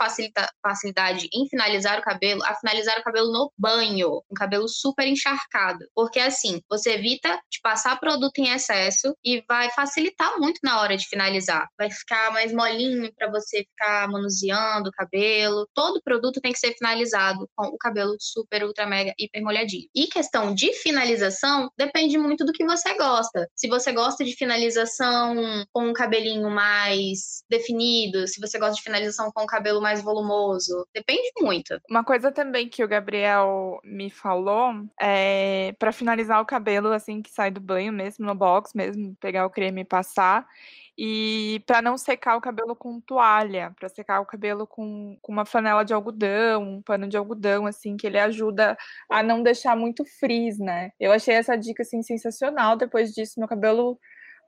facilidade 0.62 1.29
em 1.34 1.47
finalizar 1.47 1.99
o 1.99 2.01
cabelo, 2.01 2.43
a 2.43 2.53
finalizar 2.55 2.99
o 2.99 3.03
cabelo 3.03 3.32
no 3.32 3.49
banho, 3.58 4.21
um 4.29 4.34
cabelo 4.36 4.67
super 4.67 5.08
encharcado. 5.08 5.86
Porque 5.95 6.19
assim, 6.19 6.62
você 6.69 6.95
evita 6.95 7.39
de 7.49 7.62
passar 7.62 7.97
produto 7.97 8.39
em 8.39 8.49
excesso 8.49 9.15
e 9.23 9.41
vai 9.47 9.69
facilitar 9.71 10.38
muito 10.38 10.60
na 10.62 10.82
hora 10.82 10.97
de 10.97 11.08
finalizar. 11.08 11.65
Vai 11.77 11.89
ficar 11.89 12.32
mais 12.34 12.51
molinho 12.51 13.10
para 13.15 13.32
você 13.32 13.60
ficar 13.60 14.10
manuseando 14.10 14.89
o 14.89 14.91
cabelo. 14.91 15.65
Todo 15.73 16.01
produto 16.03 16.41
tem 16.41 16.51
que 16.51 16.60
ser 16.60 16.73
finalizado 16.73 17.47
com 17.55 17.67
o 17.67 17.77
cabelo 17.77 18.17
super, 18.19 18.65
ultra, 18.65 18.86
mega, 18.86 19.13
hiper 19.17 19.41
molhadinho. 19.41 19.88
E 19.95 20.09
questão 20.10 20.54
de 20.54 20.74
finalização, 20.74 21.69
depende 21.78 22.17
muito 22.17 22.45
do 22.45 22.52
que 22.52 22.65
você 22.65 22.95
gosta. 22.95 23.48
Se 23.56 23.67
você 23.67 23.91
gosta 23.91 24.24
de 24.24 24.36
finalização 24.36 25.36
com 25.72 25.88
um 25.88 25.93
cabelinho 25.93 26.50
mais 26.50 27.43
definido, 27.50 28.28
se 28.28 28.39
você 28.39 28.60
gosta 28.60 28.76
de 28.76 28.84
finalização 28.84 29.32
com 29.32 29.43
o 29.43 29.48
cabelo 29.48 29.82
mais 29.82 30.02
volumoso, 30.02 30.86
depende 30.93 31.32
muito. 31.39 31.80
Uma 31.89 32.04
coisa 32.04 32.32
também 32.32 32.67
que 32.67 32.84
o 32.84 32.88
Gabriel 32.88 33.80
me 33.84 34.10
falou 34.10 34.74
é 35.00 35.74
para 35.80 35.91
finalizar 35.91 36.41
o 36.41 36.45
cabelo 36.45 36.91
assim 36.91 37.22
que 37.22 37.32
sai 37.32 37.52
do 37.52 37.62
banho 37.62 37.93
mesmo, 37.93 38.26
no 38.26 38.36
box 38.36 38.72
mesmo, 38.76 39.15
pegar 39.19 39.45
o 39.45 39.50
creme 39.50 39.82
e 39.82 39.86
passar 39.86 40.48
e 41.02 41.64
para 41.66 41.82
não 41.82 41.98
secar 41.98 42.36
o 42.36 42.42
cabelo 42.42 42.76
com 42.76 43.00
toalha, 43.00 43.74
para 43.80 43.88
secar 43.88 44.20
o 44.20 44.26
cabelo 44.26 44.68
com, 44.68 45.18
com 45.22 45.32
uma 45.32 45.46
flanela 45.46 45.86
de 45.86 45.94
algodão, 45.94 46.62
um 46.62 46.82
pano 46.82 47.08
de 47.08 47.16
algodão, 47.16 47.66
assim, 47.66 47.96
que 47.96 48.06
ele 48.06 48.20
ajuda 48.20 48.78
a 49.10 49.24
não 49.24 49.42
deixar 49.42 49.78
muito 49.78 50.04
frizz, 50.20 50.60
né? 50.60 50.92
Eu 51.00 51.14
achei 51.14 51.36
essa 51.36 51.56
dica, 51.56 51.84
assim, 51.84 52.04
sensacional. 52.04 52.76
Depois 52.76 53.14
disso, 53.14 53.40
meu 53.40 53.48
cabelo 53.48 53.98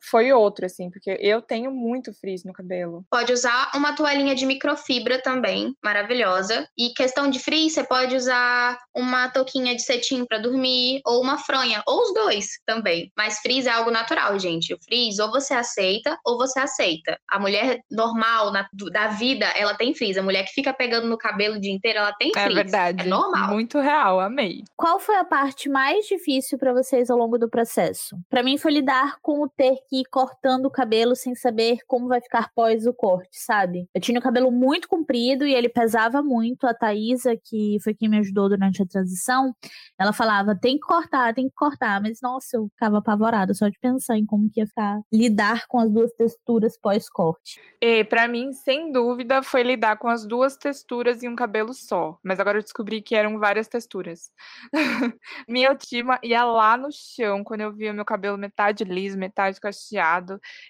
foi 0.01 0.31
outro, 0.31 0.65
assim, 0.65 0.89
porque 0.89 1.17
eu 1.19 1.41
tenho 1.41 1.71
muito 1.71 2.13
frizz 2.13 2.43
no 2.43 2.53
cabelo. 2.53 3.05
Pode 3.09 3.31
usar 3.31 3.71
uma 3.75 3.93
toalhinha 3.95 4.33
de 4.33 4.45
microfibra 4.45 5.21
também, 5.21 5.75
maravilhosa. 5.83 6.67
E 6.77 6.93
questão 6.93 7.29
de 7.29 7.39
frizz, 7.39 7.73
você 7.73 7.83
pode 7.83 8.15
usar 8.15 8.77
uma 8.95 9.29
touquinha 9.29 9.75
de 9.75 9.81
cetim 9.83 10.25
para 10.25 10.39
dormir, 10.39 11.01
ou 11.05 11.21
uma 11.21 11.37
fronha, 11.37 11.83
ou 11.87 12.01
os 12.01 12.13
dois 12.13 12.47
também. 12.65 13.11
Mas 13.15 13.39
frizz 13.39 13.67
é 13.67 13.71
algo 13.71 13.91
natural, 13.91 14.37
gente. 14.39 14.73
O 14.73 14.77
frizz, 14.83 15.19
ou 15.19 15.29
você 15.29 15.53
aceita, 15.53 16.17
ou 16.25 16.37
você 16.37 16.59
aceita. 16.59 17.17
A 17.29 17.39
mulher 17.39 17.79
normal 17.89 18.51
na, 18.51 18.67
da 18.91 19.07
vida, 19.09 19.45
ela 19.55 19.75
tem 19.75 19.93
frizz. 19.93 20.17
A 20.17 20.23
mulher 20.23 20.45
que 20.45 20.53
fica 20.53 20.73
pegando 20.73 21.07
no 21.07 21.17
cabelo 21.17 21.55
o 21.55 21.59
dia 21.59 21.73
inteiro, 21.73 21.99
ela 21.99 22.13
tem 22.13 22.31
é 22.35 22.43
frizz. 22.43 22.59
É 22.59 22.63
verdade. 22.63 23.01
É 23.05 23.09
normal. 23.09 23.49
Muito 23.49 23.79
real, 23.79 24.19
amei. 24.19 24.63
Qual 24.75 24.99
foi 24.99 25.15
a 25.15 25.25
parte 25.25 25.69
mais 25.69 26.07
difícil 26.07 26.57
para 26.57 26.73
vocês 26.73 27.09
ao 27.09 27.17
longo 27.17 27.37
do 27.37 27.49
processo? 27.49 28.17
Para 28.29 28.43
mim 28.43 28.57
foi 28.57 28.71
lidar 28.71 29.17
com 29.21 29.43
o 29.43 29.49
ter 29.49 29.75
ir 29.91 30.05
cortando 30.09 30.65
o 30.65 30.71
cabelo 30.71 31.15
sem 31.15 31.35
saber 31.35 31.79
como 31.85 32.07
vai 32.07 32.21
ficar 32.21 32.49
pós 32.55 32.85
o 32.85 32.93
corte, 32.93 33.29
sabe? 33.33 33.87
Eu 33.93 33.99
tinha 33.99 34.19
o 34.19 34.21
cabelo 34.21 34.49
muito 34.49 34.87
comprido 34.87 35.45
e 35.45 35.53
ele 35.53 35.67
pesava 35.67 36.21
muito. 36.23 36.65
A 36.65 36.73
Thaisa, 36.73 37.35
que 37.35 37.77
foi 37.83 37.93
quem 37.93 38.07
me 38.07 38.17
ajudou 38.19 38.47
durante 38.47 38.81
a 38.81 38.85
transição, 38.85 39.53
ela 39.99 40.13
falava: 40.13 40.55
tem 40.55 40.75
que 40.75 40.81
cortar, 40.81 41.33
tem 41.33 41.49
que 41.49 41.55
cortar. 41.55 42.01
Mas 42.01 42.19
nossa, 42.21 42.57
eu 42.57 42.69
ficava 42.69 42.99
apavorada 42.99 43.53
só 43.53 43.67
de 43.67 43.77
pensar 43.79 44.17
em 44.17 44.25
como 44.25 44.49
que 44.49 44.61
ia 44.61 44.67
ficar 44.67 45.01
lidar 45.11 45.67
com 45.67 45.79
as 45.79 45.91
duas 45.91 46.11
texturas 46.13 46.77
pós-corte. 46.79 47.59
E 47.81 48.03
para 48.05 48.27
mim, 48.27 48.53
sem 48.53 48.91
dúvida, 48.91 49.43
foi 49.43 49.63
lidar 49.63 49.97
com 49.97 50.07
as 50.07 50.25
duas 50.25 50.55
texturas 50.55 51.21
em 51.23 51.27
um 51.27 51.35
cabelo 51.35 51.73
só. 51.73 52.17
Mas 52.23 52.39
agora 52.39 52.59
eu 52.59 52.63
descobri 52.63 53.01
que 53.01 53.15
eram 53.15 53.39
várias 53.39 53.67
texturas. 53.67 54.31
Minha 55.47 55.69
autoestima 55.69 56.19
ia 56.23 56.45
lá 56.45 56.77
no 56.77 56.89
chão 56.91 57.43
quando 57.43 57.61
eu 57.61 57.73
via 57.73 57.93
meu 57.93 58.05
cabelo 58.05 58.37
metade 58.37 58.83
liso, 58.83 59.17
metade 59.17 59.59
cacheado 59.59 59.80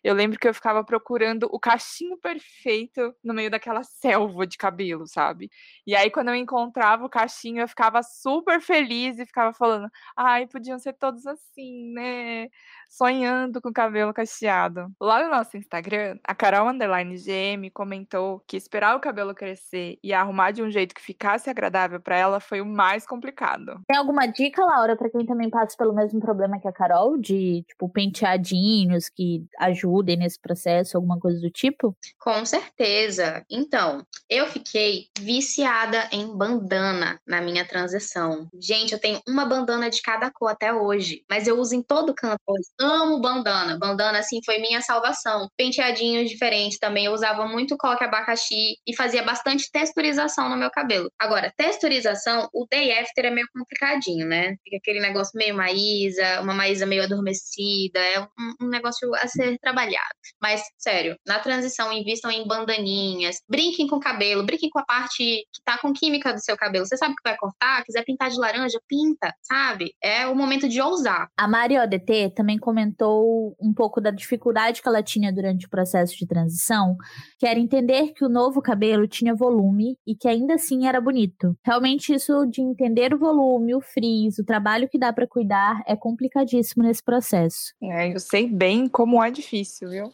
eu 0.03 0.13
lembro 0.13 0.39
que 0.39 0.47
eu 0.47 0.53
ficava 0.53 0.83
procurando 0.83 1.47
o 1.51 1.59
cachinho 1.59 2.17
perfeito 2.17 3.13
no 3.23 3.33
meio 3.33 3.49
daquela 3.51 3.83
selva 3.83 4.45
de 4.47 4.57
cabelo, 4.57 5.07
sabe? 5.07 5.49
E 5.85 5.95
aí, 5.95 6.09
quando 6.11 6.29
eu 6.29 6.35
encontrava 6.35 7.05
o 7.05 7.09
cachinho, 7.09 7.61
eu 7.61 7.67
ficava 7.67 8.01
super 8.03 8.61
feliz 8.61 9.17
e 9.19 9.25
ficava 9.25 9.53
falando: 9.53 9.89
ai, 10.15 10.47
podiam 10.47 10.77
ser 10.79 10.93
todos 10.93 11.25
assim, 11.27 11.91
né? 11.93 12.47
Sonhando 12.91 13.61
com 13.61 13.69
o 13.69 13.73
cabelo 13.73 14.13
cacheado. 14.13 14.91
Lá 14.99 15.23
no 15.23 15.31
nosso 15.31 15.55
Instagram, 15.55 16.19
a 16.25 16.35
Carol 16.35 16.67
Underline 16.67 17.15
GM 17.15 17.71
comentou 17.73 18.43
que 18.45 18.57
esperar 18.57 18.97
o 18.97 18.99
cabelo 18.99 19.33
crescer 19.33 19.97
e 20.03 20.11
arrumar 20.11 20.51
de 20.51 20.61
um 20.61 20.69
jeito 20.69 20.93
que 20.93 21.01
ficasse 21.01 21.49
agradável 21.49 22.01
para 22.01 22.17
ela 22.17 22.41
foi 22.41 22.59
o 22.59 22.65
mais 22.65 23.05
complicado. 23.07 23.79
Tem 23.87 23.97
alguma 23.97 24.25
dica, 24.25 24.65
Laura, 24.65 24.97
para 24.97 25.09
quem 25.09 25.25
também 25.25 25.49
passa 25.49 25.77
pelo 25.77 25.93
mesmo 25.93 26.19
problema 26.19 26.59
que 26.59 26.67
a 26.67 26.73
Carol, 26.73 27.17
de 27.17 27.63
tipo 27.65 27.87
penteadinhos 27.87 29.07
que 29.07 29.45
ajudem 29.57 30.17
nesse 30.17 30.37
processo, 30.37 30.97
alguma 30.97 31.17
coisa 31.17 31.39
do 31.39 31.49
tipo? 31.49 31.95
Com 32.19 32.45
certeza. 32.45 33.45
Então, 33.49 34.05
eu 34.29 34.47
fiquei 34.47 35.07
viciada 35.17 36.09
em 36.11 36.35
bandana 36.35 37.21
na 37.25 37.41
minha 37.41 37.65
transição. 37.65 38.49
Gente, 38.59 38.91
eu 38.91 38.99
tenho 38.99 39.21
uma 39.25 39.45
bandana 39.45 39.89
de 39.89 40.01
cada 40.01 40.29
cor 40.29 40.49
até 40.49 40.73
hoje, 40.73 41.23
mas 41.29 41.47
eu 41.47 41.57
uso 41.57 41.73
em 41.73 41.81
todo 41.81 42.13
canto. 42.13 42.41
Amo 42.85 43.19
bandana. 43.19 43.77
Bandana, 43.77 44.19
assim, 44.19 44.39
foi 44.45 44.59
minha 44.59 44.81
salvação. 44.81 45.47
Penteadinhos 45.57 46.29
diferentes 46.29 46.77
também. 46.79 47.05
Eu 47.05 47.13
usava 47.13 47.45
muito 47.45 47.77
coque 47.77 48.03
abacaxi 48.03 48.75
e 48.85 48.95
fazia 48.95 49.23
bastante 49.23 49.69
texturização 49.71 50.49
no 50.49 50.57
meu 50.57 50.69
cabelo. 50.71 51.11
Agora, 51.19 51.53
texturização, 51.55 52.49
o 52.53 52.65
day 52.69 52.91
after 52.97 53.25
é 53.25 53.29
meio 53.29 53.47
complicadinho, 53.53 54.27
né? 54.27 54.55
Fica 54.63 54.77
aquele 54.77 54.99
negócio 54.99 55.31
meio 55.35 55.55
maísa, 55.55 56.41
uma 56.41 56.53
maísa 56.53 56.85
meio 56.85 57.03
adormecida. 57.03 57.99
É 57.99 58.19
um, 58.19 58.65
um 58.65 58.69
negócio 58.69 59.13
a 59.15 59.27
ser 59.27 59.57
trabalhado. 59.59 60.15
Mas, 60.41 60.61
sério, 60.77 61.15
na 61.25 61.39
transição, 61.39 61.91
invistam 61.93 62.31
em 62.31 62.47
bandaninhas. 62.47 63.37
Brinquem 63.47 63.87
com 63.87 63.97
o 63.97 63.99
cabelo, 63.99 64.43
brinquem 64.43 64.69
com 64.69 64.79
a 64.79 64.85
parte 64.85 65.23
que 65.23 65.61
tá 65.63 65.77
com 65.77 65.93
química 65.93 66.33
do 66.33 66.39
seu 66.39 66.57
cabelo. 66.57 66.85
Você 66.85 66.97
sabe 66.97 67.15
que 67.15 67.29
vai 67.29 67.37
cortar, 67.37 67.83
quiser 67.83 68.03
pintar 68.03 68.29
de 68.29 68.39
laranja, 68.39 68.79
pinta, 68.87 69.33
sabe? 69.41 69.93
É 70.01 70.27
o 70.27 70.35
momento 70.35 70.67
de 70.67 70.81
ousar. 70.81 71.27
A 71.37 71.47
Mari 71.47 71.77
ODT 71.77 72.33
também 72.35 72.57
comentou 72.57 72.70
um 72.79 73.73
pouco 73.73 73.99
da 73.99 74.11
dificuldade 74.11 74.81
que 74.81 74.87
ela 74.87 75.03
tinha 75.03 75.31
durante 75.31 75.65
o 75.65 75.69
processo 75.69 76.17
de 76.17 76.27
transição, 76.27 76.95
que 77.39 77.45
era 77.45 77.59
entender 77.59 78.13
que 78.13 78.23
o 78.23 78.29
novo 78.29 78.61
cabelo 78.61 79.07
tinha 79.07 79.35
volume 79.35 79.97
e 80.05 80.15
que 80.15 80.27
ainda 80.27 80.55
assim 80.55 80.87
era 80.87 81.01
bonito. 81.01 81.55
Realmente 81.65 82.13
isso 82.13 82.45
de 82.45 82.61
entender 82.61 83.13
o 83.13 83.19
volume, 83.19 83.75
o 83.75 83.81
frizz, 83.81 84.39
o 84.39 84.45
trabalho 84.45 84.89
que 84.89 84.99
dá 84.99 85.11
para 85.11 85.27
cuidar 85.27 85.81
é 85.85 85.95
complicadíssimo 85.95 86.83
nesse 86.83 87.03
processo. 87.03 87.73
É, 87.81 88.13
eu 88.13 88.19
sei 88.19 88.47
bem 88.47 88.87
como 88.87 89.23
é 89.23 89.29
difícil, 89.31 89.89
viu? 89.89 90.11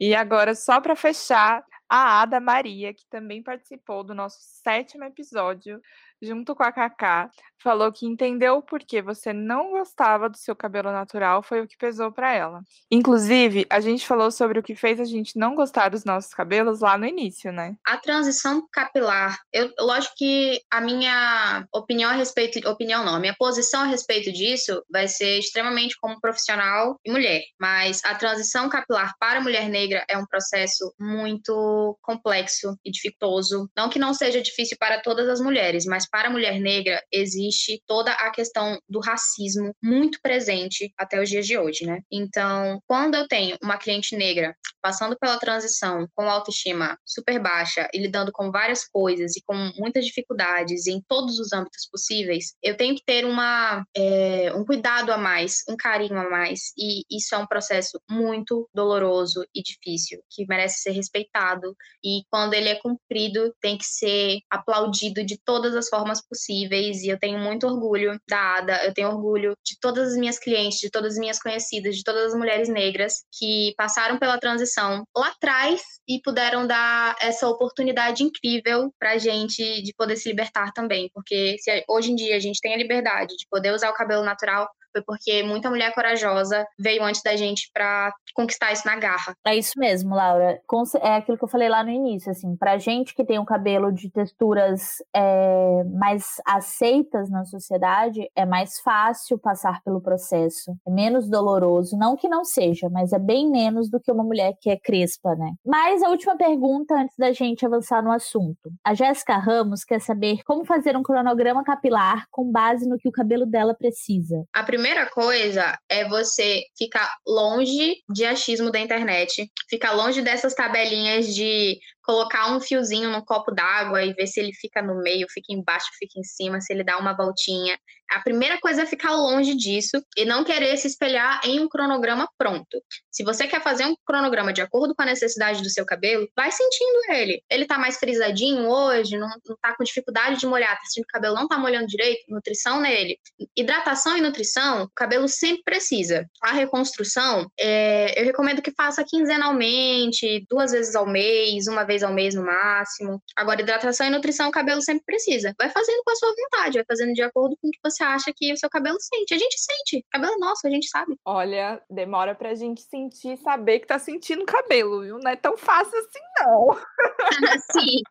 E 0.00 0.14
agora, 0.14 0.54
só 0.54 0.80
para 0.80 0.96
fechar, 0.96 1.64
a 1.88 2.22
Ada 2.22 2.40
Maria, 2.40 2.94
que 2.94 3.04
também 3.06 3.42
participou 3.42 4.02
do 4.02 4.14
nosso 4.14 4.38
sétimo 4.40 5.04
episódio, 5.04 5.78
junto 6.22 6.54
com 6.54 6.62
a 6.62 6.72
Kaká, 6.72 7.28
falou 7.62 7.92
que 7.92 8.06
entendeu 8.06 8.56
o 8.56 8.62
porquê 8.62 9.00
você 9.00 9.32
não 9.32 9.70
gostava 9.70 10.28
do 10.28 10.36
seu 10.36 10.54
cabelo 10.54 10.90
natural 10.90 11.42
foi 11.42 11.60
o 11.60 11.66
que 11.66 11.76
pesou 11.76 12.10
para 12.12 12.32
ela. 12.34 12.60
Inclusive, 12.90 13.66
a 13.70 13.80
gente 13.80 14.06
falou 14.06 14.30
sobre 14.30 14.58
o 14.58 14.62
que 14.62 14.74
fez 14.74 14.98
a 14.98 15.04
gente 15.04 15.38
não 15.38 15.54
gostar 15.54 15.88
dos 15.88 16.04
nossos 16.04 16.34
cabelos 16.34 16.80
lá 16.80 16.98
no 16.98 17.06
início, 17.06 17.52
né? 17.52 17.76
A 17.86 17.96
transição 17.96 18.66
capilar, 18.72 19.38
eu, 19.52 19.72
lógico 19.78 20.14
que 20.16 20.60
a 20.70 20.80
minha 20.80 21.64
opinião 21.72 22.10
a 22.10 22.14
respeito, 22.14 22.68
opinião 22.68 23.04
não, 23.04 23.14
a 23.14 23.20
minha 23.20 23.36
posição 23.38 23.82
a 23.82 23.86
respeito 23.86 24.32
disso 24.32 24.82
vai 24.90 25.06
ser 25.06 25.38
extremamente 25.38 25.96
como 26.00 26.20
profissional 26.20 26.98
e 27.04 27.10
mulher, 27.10 27.42
mas 27.60 28.00
a 28.04 28.14
transição 28.14 28.68
capilar 28.68 29.14
para 29.18 29.40
mulher 29.40 29.68
negra 29.68 30.04
é 30.08 30.18
um 30.18 30.26
processo 30.26 30.92
muito 30.98 31.96
complexo 32.02 32.76
e 32.84 32.90
dificultoso. 32.90 33.70
Não 33.76 33.88
que 33.88 33.98
não 33.98 34.14
seja 34.14 34.40
difícil 34.40 34.76
para 34.78 35.00
todas 35.00 35.28
as 35.28 35.40
mulheres, 35.40 35.84
mas 35.86 36.08
para 36.12 36.28
a 36.28 36.30
mulher 36.30 36.60
negra 36.60 37.02
existe 37.10 37.82
toda 37.86 38.12
a 38.12 38.30
questão 38.30 38.78
do 38.86 39.00
racismo 39.00 39.74
muito 39.82 40.20
presente 40.20 40.92
até 40.98 41.20
os 41.20 41.28
dias 41.28 41.46
de 41.46 41.56
hoje, 41.56 41.86
né? 41.86 42.00
Então, 42.12 42.78
quando 42.86 43.14
eu 43.14 43.26
tenho 43.26 43.56
uma 43.62 43.78
cliente 43.78 44.14
negra 44.14 44.54
passando 44.82 45.16
pela 45.18 45.38
transição 45.38 46.06
com 46.14 46.28
autoestima 46.28 46.98
super 47.06 47.40
baixa 47.40 47.88
e 47.94 47.98
lidando 47.98 48.30
com 48.32 48.50
várias 48.50 48.84
coisas 48.84 49.36
e 49.36 49.42
com 49.46 49.54
muitas 49.78 50.04
dificuldades 50.04 50.86
em 50.86 51.00
todos 51.08 51.38
os 51.38 51.52
âmbitos 51.52 51.88
possíveis, 51.90 52.54
eu 52.62 52.76
tenho 52.76 52.94
que 52.94 53.02
ter 53.06 53.24
uma, 53.24 53.84
é, 53.96 54.52
um 54.54 54.64
cuidado 54.64 55.12
a 55.12 55.16
mais, 55.16 55.62
um 55.68 55.76
carinho 55.76 56.18
a 56.18 56.28
mais. 56.28 56.72
E 56.76 57.04
isso 57.10 57.34
é 57.34 57.38
um 57.38 57.46
processo 57.46 57.98
muito 58.10 58.68
doloroso 58.74 59.46
e 59.54 59.62
difícil, 59.62 60.20
que 60.28 60.44
merece 60.46 60.82
ser 60.82 60.90
respeitado. 60.90 61.74
E 62.04 62.22
quando 62.28 62.54
ele 62.54 62.68
é 62.68 62.74
cumprido, 62.74 63.54
tem 63.60 63.78
que 63.78 63.86
ser 63.86 64.40
aplaudido 64.50 65.24
de 65.24 65.38
todas 65.42 65.74
as 65.76 65.88
formas 65.88 66.01
possíveis. 66.20 67.02
E 67.02 67.08
eu 67.08 67.18
tenho 67.18 67.38
muito 67.38 67.66
orgulho 67.66 68.18
da 68.28 68.58
ADA, 68.58 68.84
eu 68.84 68.94
tenho 68.94 69.08
orgulho 69.08 69.54
de 69.64 69.78
todas 69.80 70.12
as 70.12 70.18
minhas 70.18 70.38
clientes, 70.38 70.78
de 70.78 70.90
todas 70.90 71.12
as 71.12 71.18
minhas 71.18 71.38
conhecidas, 71.38 71.96
de 71.96 72.02
todas 72.02 72.32
as 72.32 72.38
mulheres 72.38 72.68
negras 72.68 73.24
que 73.38 73.74
passaram 73.76 74.18
pela 74.18 74.38
transição 74.38 75.04
lá 75.16 75.28
atrás 75.28 75.82
e 76.08 76.20
puderam 76.22 76.66
dar 76.66 77.16
essa 77.20 77.48
oportunidade 77.48 78.22
incrível 78.22 78.92
para 78.98 79.12
a 79.12 79.18
gente 79.18 79.82
de 79.82 79.94
poder 79.96 80.16
se 80.16 80.28
libertar 80.28 80.72
também, 80.72 81.10
porque 81.14 81.56
se 81.58 81.84
hoje 81.88 82.12
em 82.12 82.14
dia 82.16 82.36
a 82.36 82.40
gente 82.40 82.60
tem 82.60 82.74
a 82.74 82.78
liberdade 82.78 83.36
de 83.36 83.46
poder 83.50 83.72
usar 83.72 83.90
o 83.90 83.94
cabelo 83.94 84.24
natural, 84.24 84.68
foi 84.92 85.02
porque 85.02 85.42
muita 85.42 85.70
mulher 85.70 85.92
corajosa 85.94 86.66
veio 86.78 87.02
antes 87.02 87.22
da 87.22 87.34
gente 87.36 87.70
para 87.72 88.12
conquistar 88.34 88.72
isso 88.72 88.86
na 88.86 88.96
garra. 88.96 89.34
É 89.46 89.56
isso 89.56 89.72
mesmo, 89.76 90.14
Laura. 90.14 90.60
É 91.00 91.16
aquilo 91.16 91.38
que 91.38 91.44
eu 91.44 91.48
falei 91.48 91.68
lá 91.68 91.82
no 91.82 91.90
início, 91.90 92.30
assim, 92.30 92.56
pra 92.56 92.78
gente 92.78 93.14
que 93.14 93.24
tem 93.24 93.38
um 93.38 93.44
cabelo 93.44 93.92
de 93.92 94.10
texturas 94.10 95.02
é, 95.14 95.84
mais 95.84 96.24
aceitas 96.46 97.30
na 97.30 97.44
sociedade, 97.44 98.30
é 98.36 98.44
mais 98.44 98.78
fácil 98.80 99.38
passar 99.38 99.80
pelo 99.82 100.00
processo. 100.00 100.76
É 100.86 100.90
menos 100.90 101.28
doloroso, 101.28 101.96
não 101.96 102.16
que 102.16 102.28
não 102.28 102.44
seja, 102.44 102.88
mas 102.90 103.12
é 103.12 103.18
bem 103.18 103.50
menos 103.50 103.90
do 103.90 104.00
que 104.00 104.12
uma 104.12 104.24
mulher 104.24 104.54
que 104.60 104.70
é 104.70 104.76
crespa, 104.76 105.34
né? 105.34 105.52
Mas 105.64 106.02
a 106.02 106.08
última 106.08 106.36
pergunta 106.36 106.94
antes 106.94 107.16
da 107.16 107.32
gente 107.32 107.64
avançar 107.64 108.02
no 108.02 108.12
assunto. 108.12 108.70
A 108.84 108.94
Jéssica 108.94 109.36
Ramos 109.36 109.84
quer 109.84 110.00
saber 110.00 110.42
como 110.44 110.64
fazer 110.64 110.96
um 110.96 111.02
cronograma 111.02 111.64
capilar 111.64 112.26
com 112.30 112.50
base 112.50 112.88
no 112.88 112.98
que 112.98 113.08
o 113.08 113.12
cabelo 113.12 113.46
dela 113.46 113.74
precisa. 113.74 114.44
A 114.52 114.62
primeira 114.62 114.81
primeira 114.82 115.08
coisa 115.08 115.78
é 115.88 116.08
você 116.08 116.64
ficar 116.76 117.08
longe 117.24 118.02
de 118.12 118.24
achismo 118.24 118.68
da 118.68 118.80
internet, 118.80 119.48
ficar 119.70 119.92
longe 119.92 120.20
dessas 120.22 120.54
tabelinhas 120.54 121.32
de 121.32 121.78
colocar 122.02 122.54
um 122.54 122.60
fiozinho 122.60 123.10
no 123.10 123.24
copo 123.24 123.52
d'água 123.52 124.02
e 124.04 124.12
ver 124.12 124.26
se 124.26 124.40
ele 124.40 124.52
fica 124.52 124.82
no 124.82 125.00
meio, 125.02 125.26
fica 125.30 125.52
embaixo, 125.52 125.86
fica 125.98 126.18
em 126.18 126.24
cima, 126.24 126.60
se 126.60 126.72
ele 126.72 126.84
dá 126.84 126.98
uma 126.98 127.16
voltinha. 127.16 127.78
A 128.10 128.20
primeira 128.20 128.58
coisa 128.60 128.82
é 128.82 128.86
ficar 128.86 129.14
longe 129.14 129.54
disso 129.54 130.02
e 130.16 130.24
não 130.24 130.44
querer 130.44 130.76
se 130.76 130.86
espelhar 130.86 131.40
em 131.44 131.60
um 131.60 131.68
cronograma 131.68 132.28
pronto. 132.36 132.82
Se 133.10 133.24
você 133.24 133.46
quer 133.46 133.62
fazer 133.62 133.86
um 133.86 133.94
cronograma 134.04 134.52
de 134.52 134.60
acordo 134.60 134.94
com 134.94 135.02
a 135.02 135.06
necessidade 135.06 135.62
do 135.62 135.70
seu 135.70 135.86
cabelo, 135.86 136.28
vai 136.36 136.50
sentindo 136.52 137.10
ele. 137.10 137.42
Ele 137.50 137.64
tá 137.64 137.78
mais 137.78 137.96
frisadinho 137.96 138.68
hoje, 138.68 139.16
não, 139.16 139.28
não 139.46 139.56
tá 139.62 139.74
com 139.74 139.82
dificuldade 139.82 140.38
de 140.38 140.46
molhar, 140.46 140.76
tá 140.76 140.84
sentindo 140.84 141.06
que 141.06 141.10
o 141.10 141.20
cabelo 141.20 141.34
não 141.34 141.48
tá 141.48 141.56
molhando 141.56 141.86
direito, 141.86 142.24
nutrição 142.28 142.80
nele. 142.80 143.18
Hidratação 143.56 144.16
e 144.16 144.20
nutrição, 144.20 144.82
o 144.82 144.90
cabelo 144.94 145.26
sempre 145.26 145.62
precisa. 145.64 146.26
A 146.42 146.52
reconstrução, 146.52 147.50
é, 147.58 148.20
eu 148.20 148.26
recomendo 148.26 148.60
que 148.60 148.72
faça 148.72 149.02
quinzenalmente, 149.08 150.44
duas 150.50 150.72
vezes 150.72 150.94
ao 150.94 151.06
mês, 151.06 151.66
uma 151.66 151.84
vez 151.84 151.91
vez 151.92 152.02
ao 152.02 152.12
mês 152.12 152.34
no 152.34 152.44
máximo. 152.44 153.22
Agora, 153.36 153.60
hidratação 153.60 154.06
e 154.06 154.10
nutrição, 154.10 154.48
o 154.48 154.52
cabelo 154.52 154.80
sempre 154.80 155.04
precisa. 155.04 155.54
Vai 155.58 155.68
fazendo 155.68 156.02
com 156.04 156.10
a 156.10 156.16
sua 156.16 156.34
vontade, 156.34 156.78
vai 156.78 156.84
fazendo 156.88 157.12
de 157.12 157.22
acordo 157.22 157.56
com 157.60 157.68
o 157.68 157.70
que 157.70 157.78
você 157.84 158.02
acha 158.02 158.32
que 158.34 158.52
o 158.52 158.56
seu 158.56 158.70
cabelo 158.70 158.96
sente. 159.00 159.34
A 159.34 159.38
gente 159.38 159.56
sente. 159.58 160.04
Cabelo 160.10 160.34
é 160.34 160.38
nosso, 160.38 160.66
a 160.66 160.70
gente 160.70 160.88
sabe. 160.88 161.16
Olha, 161.24 161.80
demora 161.90 162.34
pra 162.34 162.54
gente 162.54 162.82
sentir, 162.82 163.36
saber 163.38 163.80
que 163.80 163.86
tá 163.86 163.98
sentindo 163.98 164.44
cabelo, 164.46 165.02
viu? 165.02 165.18
Não 165.18 165.30
é 165.30 165.36
tão 165.36 165.56
fácil 165.56 165.98
assim, 165.98 166.20
não. 166.38 166.78
Sim. 167.72 168.02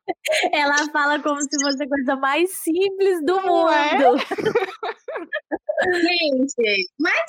Ela 0.54 0.90
fala 0.92 1.20
como 1.20 1.42
se 1.42 1.62
fosse 1.62 1.84
a 1.84 1.90
coisa 1.90 2.16
mais 2.16 2.52
simples 2.60 3.24
do 3.26 3.42
não 3.42 3.72
é? 3.72 3.94
mundo. 3.94 4.20
É? 4.20 5.42
gente, 5.90 6.90
mas 7.00 7.26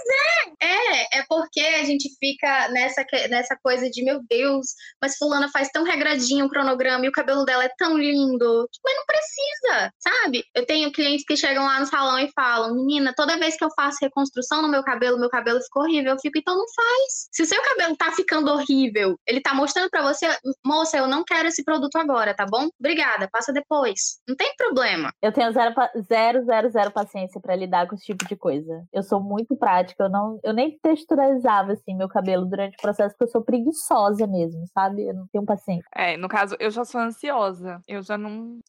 é, 0.60 0.66
é, 0.66 1.18
é 1.18 1.24
porque 1.28 1.60
a 1.60 1.84
gente 1.84 2.10
fica 2.18 2.68
nessa, 2.68 3.04
nessa 3.30 3.56
coisa 3.62 3.88
de, 3.88 4.04
meu 4.04 4.20
Deus, 4.28 4.66
mas 5.00 5.16
fulana 5.16 5.48
faz 5.50 5.68
tão 5.70 5.84
regradinho 5.84 6.41
um 6.42 6.48
cronograma 6.48 7.04
e 7.04 7.08
o 7.08 7.12
cabelo 7.12 7.44
dela 7.44 7.64
é 7.64 7.70
tão 7.76 7.96
lindo. 7.96 8.68
Mas 8.84 8.96
não 8.96 9.06
precisa, 9.06 9.92
sabe? 9.98 10.44
Eu 10.54 10.66
tenho 10.66 10.92
clientes 10.92 11.24
que 11.24 11.36
chegam 11.36 11.64
lá 11.64 11.80
no 11.80 11.86
salão 11.86 12.18
e 12.18 12.30
falam: 12.32 12.74
Menina, 12.74 13.12
toda 13.16 13.38
vez 13.38 13.56
que 13.56 13.64
eu 13.64 13.70
faço 13.74 13.98
reconstrução 14.02 14.62
no 14.62 14.68
meu 14.68 14.82
cabelo, 14.82 15.18
meu 15.18 15.30
cabelo 15.30 15.60
fica 15.60 15.80
horrível. 15.80 16.12
Eu 16.12 16.18
fico, 16.18 16.38
então 16.38 16.56
não 16.56 16.66
faz. 16.74 17.28
Se 17.32 17.42
o 17.42 17.46
seu 17.46 17.60
cabelo 17.62 17.96
tá 17.96 18.12
ficando 18.12 18.50
horrível, 18.50 19.18
ele 19.26 19.40
tá 19.40 19.54
mostrando 19.54 19.90
para 19.90 20.02
você, 20.02 20.26
moça, 20.64 20.96
eu 20.96 21.06
não 21.06 21.24
quero 21.24 21.48
esse 21.48 21.64
produto 21.64 21.96
agora, 21.96 22.34
tá 22.34 22.46
bom? 22.46 22.68
Obrigada, 22.78 23.28
passa 23.30 23.52
depois. 23.52 24.20
Não 24.28 24.36
tem 24.36 24.54
problema. 24.56 25.10
Eu 25.22 25.32
tenho 25.32 25.52
zero, 25.52 25.74
zero, 26.08 26.44
zero, 26.44 26.70
zero 26.70 26.90
paciência 26.90 27.40
para 27.40 27.56
lidar 27.56 27.86
com 27.86 27.94
esse 27.94 28.04
tipo 28.04 28.26
de 28.26 28.36
coisa. 28.36 28.84
Eu 28.92 29.02
sou 29.02 29.20
muito 29.20 29.56
prática, 29.56 30.04
eu 30.04 30.10
não, 30.10 30.38
eu 30.42 30.52
nem 30.52 30.78
texturizava 30.82 31.72
assim 31.72 31.94
meu 31.96 32.08
cabelo 32.08 32.44
durante 32.46 32.76
o 32.76 32.82
processo 32.82 33.14
porque 33.14 33.24
eu 33.24 33.32
sou 33.32 33.42
preguiçosa 33.42 34.26
mesmo, 34.26 34.64
sabe? 34.72 35.06
Eu 35.06 35.14
não 35.14 35.26
tenho 35.32 35.44
paciência. 35.44 35.84
É, 35.94 36.16
no 36.16 36.28
caso, 36.32 36.56
eu 36.58 36.70
já 36.70 36.84
sou 36.84 37.00
ansiosa. 37.00 37.82
Eu 37.86 38.02
já 38.02 38.16
não 38.16 38.60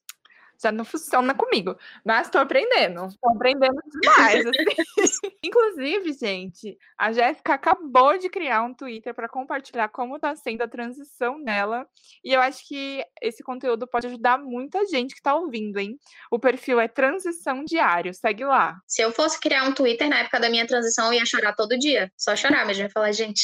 já 0.64 0.72
não 0.72 0.86
funciona 0.86 1.36
comigo. 1.36 1.78
Mas 2.04 2.30
tô 2.30 2.38
aprendendo. 2.38 3.08
Tô 3.22 3.30
aprendendo 3.32 3.80
demais. 4.02 4.46
Assim. 4.46 4.56
Inclusive, 5.44 6.14
gente, 6.14 6.78
a 6.98 7.12
Jéssica 7.12 7.54
acabou 7.54 8.18
de 8.18 8.30
criar 8.30 8.64
um 8.64 8.74
Twitter 8.74 9.14
para 9.14 9.28
compartilhar 9.28 9.90
como 9.90 10.20
tá 10.20 10.36
sendo 10.36 10.62
a 10.62 10.68
transição 10.68 11.44
dela. 11.44 11.86
E 12.24 12.34
eu 12.34 12.42
acho 12.42 12.68
que 12.68 13.04
esse 13.22 13.44
conteúdo 13.44 13.86
pode 13.86 14.08
ajudar 14.08 14.38
muita 14.38 14.86
gente 14.86 15.14
que 15.14 15.22
tá 15.22 15.36
ouvindo, 15.36 15.80
hein? 15.80 15.98
O 16.32 16.40
perfil 16.40 16.80
é 16.80 16.88
Transição 16.88 17.64
Diário. 17.66 18.14
Segue 18.14 18.46
lá. 18.46 18.78
Se 18.88 19.02
eu 19.02 19.12
fosse 19.12 19.40
criar 19.40 19.66
um 19.66 19.74
Twitter 19.74 20.08
na 20.08 20.20
época 20.20 20.40
da 20.40 20.50
minha 20.50 20.66
transição, 20.66 21.08
eu 21.08 21.20
ia 21.20 21.26
chorar 21.26 21.54
todo 21.54 21.78
dia. 21.78 22.12
Só 22.18 22.36
chorar, 22.36 22.66
mas 22.66 22.78
eu 22.78 22.86
ia 22.86 22.90
falar, 22.90 23.12
gente, 23.12 23.42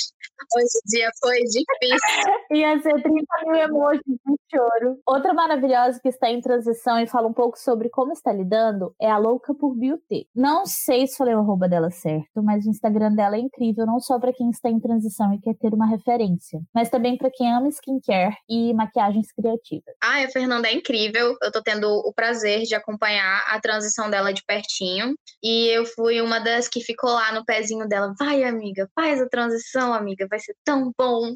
hoje 0.55 0.65
o 0.65 0.89
dia 0.89 1.09
foi 1.19 1.39
difícil. 1.39 1.65
ia 2.51 2.79
ser 2.81 2.93
30 2.93 3.09
mil 3.45 3.55
emojis 3.55 4.03
de 4.05 4.37
choro. 4.49 4.99
Outra 5.05 5.33
maravilhosa 5.33 5.99
que 6.01 6.09
está 6.09 6.29
em 6.29 6.41
transição 6.41 6.99
e 6.99 7.07
fala 7.09 7.27
um 7.27 7.33
pouco 7.33 7.57
sobre 7.59 7.89
como 7.89 8.13
está 8.13 8.31
lidando 8.31 8.93
é 8.99 9.09
a 9.09 9.17
Louca 9.17 9.53
por 9.53 9.75
Beauty. 9.75 10.27
Não 10.33 10.65
sei 10.65 11.07
se 11.07 11.17
falei 11.17 11.35
o 11.35 11.39
arroba 11.39 11.67
dela 11.67 11.91
certo, 11.91 12.41
mas 12.41 12.65
o 12.65 12.69
Instagram 12.69 13.13
dela 13.13 13.35
é 13.35 13.39
incrível, 13.39 13.85
não 13.85 13.99
só 13.99 14.19
para 14.19 14.33
quem 14.33 14.49
está 14.49 14.69
em 14.69 14.79
transição 14.79 15.33
e 15.33 15.39
quer 15.39 15.55
ter 15.55 15.73
uma 15.73 15.87
referência, 15.87 16.61
mas 16.73 16.89
também 16.89 17.17
para 17.17 17.29
quem 17.31 17.51
ama 17.53 17.69
skincare 17.69 18.35
e 18.47 18.73
maquiagens 18.73 19.31
criativas. 19.31 19.95
Ah, 20.01 20.23
a 20.23 20.29
Fernanda 20.29 20.67
é 20.67 20.73
incrível. 20.73 21.35
Eu 21.41 21.51
tô 21.51 21.61
tendo 21.61 21.87
o 21.87 22.13
prazer 22.13 22.63
de 22.63 22.75
acompanhar 22.75 23.43
a 23.47 23.59
transição 23.59 24.09
dela 24.09 24.33
de 24.33 24.43
pertinho. 24.43 25.15
E 25.43 25.67
eu 25.67 25.85
fui 25.85 26.21
uma 26.21 26.39
das 26.39 26.67
que 26.67 26.81
ficou 26.81 27.09
lá 27.09 27.31
no 27.31 27.45
pezinho 27.45 27.87
dela. 27.87 28.13
Vai, 28.17 28.43
amiga, 28.43 28.89
faz 28.93 29.21
a 29.21 29.27
transição, 29.27 29.93
amiga, 29.93 30.27
vai 30.29 30.39
ser 30.39 30.55
tão 30.63 30.91
bom. 30.97 31.35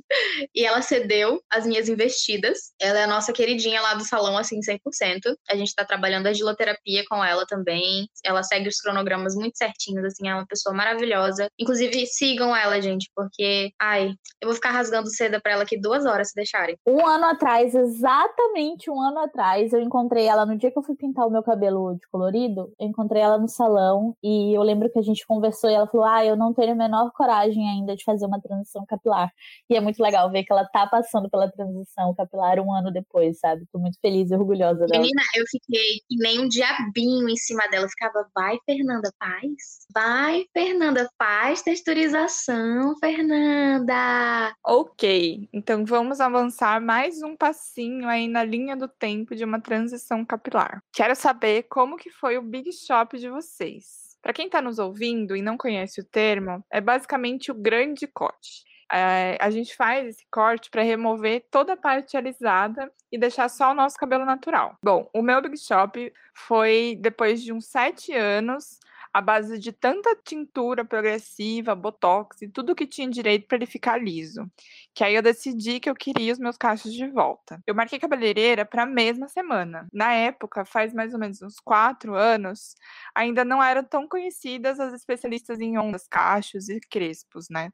E 0.53 0.65
ela 0.65 0.81
cedeu 0.81 1.41
as 1.49 1.65
minhas 1.65 1.89
investidas. 1.89 2.73
Ela 2.79 2.99
é 2.99 3.03
a 3.03 3.07
nossa 3.07 3.33
queridinha 3.33 3.81
lá 3.81 3.93
do 3.93 4.03
salão, 4.03 4.37
assim, 4.37 4.59
100%. 4.59 5.35
A 5.49 5.55
gente 5.55 5.62
gente 5.63 5.69
está 5.69 5.85
trabalhando 5.85 6.27
a 6.27 6.33
giloterapia 6.33 7.03
com 7.09 7.23
ela 7.23 7.45
também. 7.47 8.07
Ela 8.23 8.43
segue 8.43 8.67
os 8.69 8.77
cronogramas 8.77 9.35
muito 9.35 9.57
certinhos, 9.57 10.05
assim, 10.05 10.27
é 10.27 10.33
uma 10.33 10.45
pessoa 10.45 10.75
maravilhosa. 10.75 11.47
Inclusive, 11.59 12.05
sigam 12.05 12.55
ela, 12.55 12.81
gente, 12.81 13.09
porque, 13.15 13.71
ai, 13.79 14.13
eu 14.41 14.47
vou 14.47 14.55
ficar 14.55 14.71
rasgando 14.71 15.09
seda 15.09 15.39
pra 15.41 15.53
ela 15.53 15.63
aqui 15.63 15.79
duas 15.79 16.05
horas 16.05 16.29
se 16.29 16.35
deixarem. 16.35 16.77
Um 16.85 17.05
ano 17.05 17.25
atrás, 17.25 17.73
exatamente 17.73 18.89
um 18.89 19.01
ano 19.01 19.19
atrás, 19.19 19.73
eu 19.73 19.81
encontrei 19.81 20.25
ela 20.25 20.45
no 20.45 20.57
dia 20.57 20.71
que 20.71 20.77
eu 20.77 20.83
fui 20.83 20.95
pintar 20.95 21.25
o 21.25 21.31
meu 21.31 21.43
cabelo 21.43 21.95
de 21.95 22.07
colorido. 22.09 22.71
Eu 22.79 22.87
encontrei 22.87 23.21
ela 23.21 23.37
no 23.37 23.47
salão 23.47 24.15
e 24.23 24.55
eu 24.55 24.61
lembro 24.61 24.89
que 24.89 24.99
a 24.99 25.01
gente 25.01 25.25
conversou 25.25 25.69
e 25.69 25.73
ela 25.73 25.87
falou: 25.87 26.05
Ah, 26.05 26.25
eu 26.25 26.35
não 26.35 26.53
tenho 26.53 26.71
a 26.71 26.75
menor 26.75 27.11
coragem 27.11 27.69
ainda 27.69 27.95
de 27.95 28.03
fazer 28.03 28.25
uma 28.25 28.41
transição 28.41 28.85
capilar. 28.85 29.31
E 29.69 29.75
é 29.75 29.81
muito 29.81 30.01
legal 30.01 30.29
ver 30.31 30.43
que 30.43 30.51
ela 30.51 30.65
tá 30.65 30.87
passando 30.87 31.29
pela 31.29 31.49
transição 31.49 32.13
capilar 32.13 32.59
um 32.59 32.73
ano 32.73 32.91
depois, 32.91 33.39
sabe? 33.39 33.65
Tô 33.71 33.79
muito 33.79 33.99
feliz 33.99 34.31
e 34.31 34.35
orgulhosa 34.35 34.85
dela. 34.85 35.01
Menina, 35.01 35.21
eu 35.35 35.42
fiquei 35.47 35.99
que 36.07 36.15
nem 36.17 36.39
um 36.39 36.47
diabinho 36.47 37.29
em 37.29 37.35
cima 37.35 37.67
dela. 37.67 37.85
Eu 37.85 37.89
ficava, 37.89 38.29
vai, 38.33 38.57
Fernanda, 38.65 39.11
paz. 39.19 39.87
Vai, 39.93 40.45
Fernanda, 40.53 41.09
faz 41.17 41.61
texturização, 41.61 42.95
Fernanda. 42.99 44.53
Ok, 44.65 45.47
então 45.53 45.85
vamos 45.85 46.19
avançar 46.19 46.81
mais 46.81 47.21
um 47.21 47.35
passinho 47.35 48.07
aí 48.07 48.27
na 48.27 48.43
linha 48.43 48.75
do 48.75 48.87
tempo 48.87 49.35
de 49.35 49.43
uma 49.43 49.59
transição 49.59 50.25
capilar. 50.25 50.81
Quero 50.93 51.15
saber 51.15 51.63
como 51.63 51.97
que 51.97 52.09
foi 52.09 52.37
o 52.37 52.41
Big 52.41 52.71
Shop 52.71 53.17
de 53.17 53.29
vocês. 53.29 54.03
Para 54.21 54.33
quem 54.33 54.45
está 54.45 54.61
nos 54.61 54.79
ouvindo 54.79 55.35
e 55.35 55.41
não 55.41 55.57
conhece 55.57 55.99
o 55.99 56.05
termo, 56.05 56.63
é 56.71 56.79
basicamente 56.79 57.51
o 57.51 57.55
grande 57.55 58.07
corte. 58.07 58.63
É, 58.93 59.37
a 59.41 59.49
gente 59.49 59.75
faz 59.75 60.07
esse 60.07 60.25
corte 60.29 60.69
para 60.69 60.83
remover 60.83 61.43
toda 61.49 61.73
a 61.73 61.77
parte 61.77 62.15
alisada 62.15 62.91
e 63.11 63.17
deixar 63.17 63.49
só 63.49 63.71
o 63.71 63.73
nosso 63.73 63.97
cabelo 63.97 64.23
natural. 64.23 64.77
Bom, 64.83 65.09
o 65.11 65.23
meu 65.23 65.41
Big 65.41 65.57
Shop 65.57 66.13
foi 66.35 66.95
depois 67.01 67.41
de 67.41 67.51
uns 67.51 67.65
sete 67.65 68.13
anos 68.13 68.79
à 69.13 69.21
base 69.21 69.59
de 69.59 69.71
tanta 69.71 70.15
tintura 70.15 70.83
progressiva, 70.83 71.75
botox 71.75 72.41
e 72.41 72.47
tudo 72.47 72.73
que 72.73 72.87
tinha 72.87 73.07
direito 73.07 73.47
para 73.47 73.57
ele 73.57 73.67
ficar 73.67 74.01
liso. 74.01 74.51
Que 74.93 75.03
aí 75.03 75.13
eu 75.13 75.21
decidi 75.21 75.79
que 75.79 75.89
eu 75.89 75.93
queria 75.93 76.33
os 76.33 76.39
meus 76.39 76.57
cachos 76.57 76.91
de 76.91 77.07
volta. 77.07 77.61
Eu 77.67 77.75
marquei 77.75 77.99
cabeleireira 77.99 78.65
para 78.65 78.83
a 78.83 78.87
mesma 78.87 79.27
semana. 79.27 79.87
Na 79.93 80.13
época, 80.13 80.65
faz 80.65 80.93
mais 80.93 81.13
ou 81.13 81.19
menos 81.19 81.41
uns 81.43 81.59
quatro 81.59 82.15
anos, 82.15 82.73
ainda 83.13 83.45
não 83.45 83.61
eram 83.61 83.83
tão 83.83 84.07
conhecidas 84.07 84.79
as 84.79 84.93
especialistas 84.93 85.59
em 85.59 85.77
ondas, 85.77 86.07
cachos 86.07 86.67
e 86.67 86.79
crespos, 86.79 87.49
né? 87.49 87.69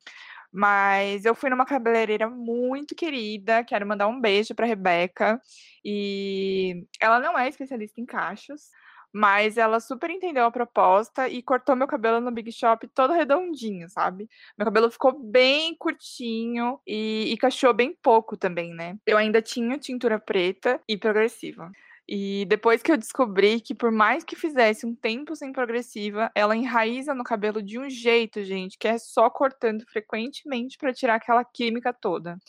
Mas 0.52 1.26
eu 1.26 1.36
fui 1.36 1.50
numa 1.50 1.66
cabeleireira 1.66 2.30
muito 2.30 2.95
querida, 2.95 3.64
quero 3.64 3.88
mandar 3.88 4.08
um 4.08 4.20
beijo 4.20 4.56
para 4.56 4.66
Rebeca. 4.66 5.39
E 5.84 6.86
ela 7.00 7.20
não 7.20 7.38
é 7.38 7.47
especialista 7.47 8.02
em 8.02 8.06
cachos, 8.06 8.70
mas 9.12 9.58
ela 9.58 9.80
super 9.80 10.10
entendeu 10.10 10.45
a 10.45 10.52
proposta 10.52 11.28
e 11.28 11.41
cortou 11.41 11.76
meu 11.76 11.88
cabelo 11.88 12.20
no 12.20 12.32
Big 12.32 12.52
Shop 12.52 12.88
todo 12.89 13.14
redondinho, 13.14 13.89
sabe? 13.89 14.30
Meu 14.58 14.66
cabelo 14.66 14.91
ficou 14.91 15.18
bem 15.20 15.76
curtinho 15.76 16.80
e, 16.86 17.34
e 17.34 17.74
bem 17.74 17.95
pouco 18.02 18.38
também, 18.38 18.74
né? 18.74 18.97
Eu 19.06 19.18
ainda 19.18 19.41
tinha 19.41 19.78
tintura 19.78 20.20
preta 20.20 20.80
e 20.88 20.97
progressiva. 20.97 21.72
E 22.12 22.43
depois 22.45 22.82
que 22.82 22.91
eu 22.91 22.97
descobri 22.97 23.62
que 23.62 23.76
por 23.76 23.91
mais 23.91 24.24
que 24.24 24.36
fizesse 24.36 24.84
um 24.84 24.95
tempo 24.95 25.36
sem 25.36 25.53
progressiva, 25.53 26.32
ela 26.34 26.55
enraiza 26.55 27.14
no 27.14 27.24
cabelo 27.24 27.62
de 27.62 27.78
um 27.78 27.88
jeito, 27.88 28.43
gente, 28.43 28.80
que 28.80 28.88
é 28.88 28.97
só 28.97 29.30
cortando 29.30 29.86
frequentemente 29.86 30.76
para 30.76 30.91
tirar 30.91 31.16
aquela 31.16 31.45
química 31.45 31.93
toda. 31.93 32.39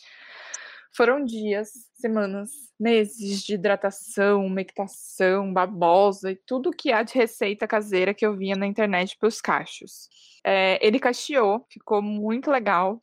Foram 0.96 1.22
dias, 1.22 1.72
semanas, 1.92 2.50
meses 2.80 3.42
de 3.42 3.52
hidratação, 3.52 4.46
umectação, 4.46 5.52
babosa 5.52 6.32
e 6.32 6.36
tudo 6.36 6.70
que 6.70 6.90
há 6.90 7.02
de 7.02 7.12
receita 7.12 7.68
caseira 7.68 8.14
que 8.14 8.24
eu 8.24 8.34
via 8.34 8.56
na 8.56 8.66
internet 8.66 9.14
para 9.18 9.28
os 9.28 9.42
cachos. 9.42 10.08
É, 10.42 10.78
ele 10.84 10.98
cacheou, 10.98 11.66
ficou 11.68 12.00
muito 12.00 12.50
legal, 12.50 12.98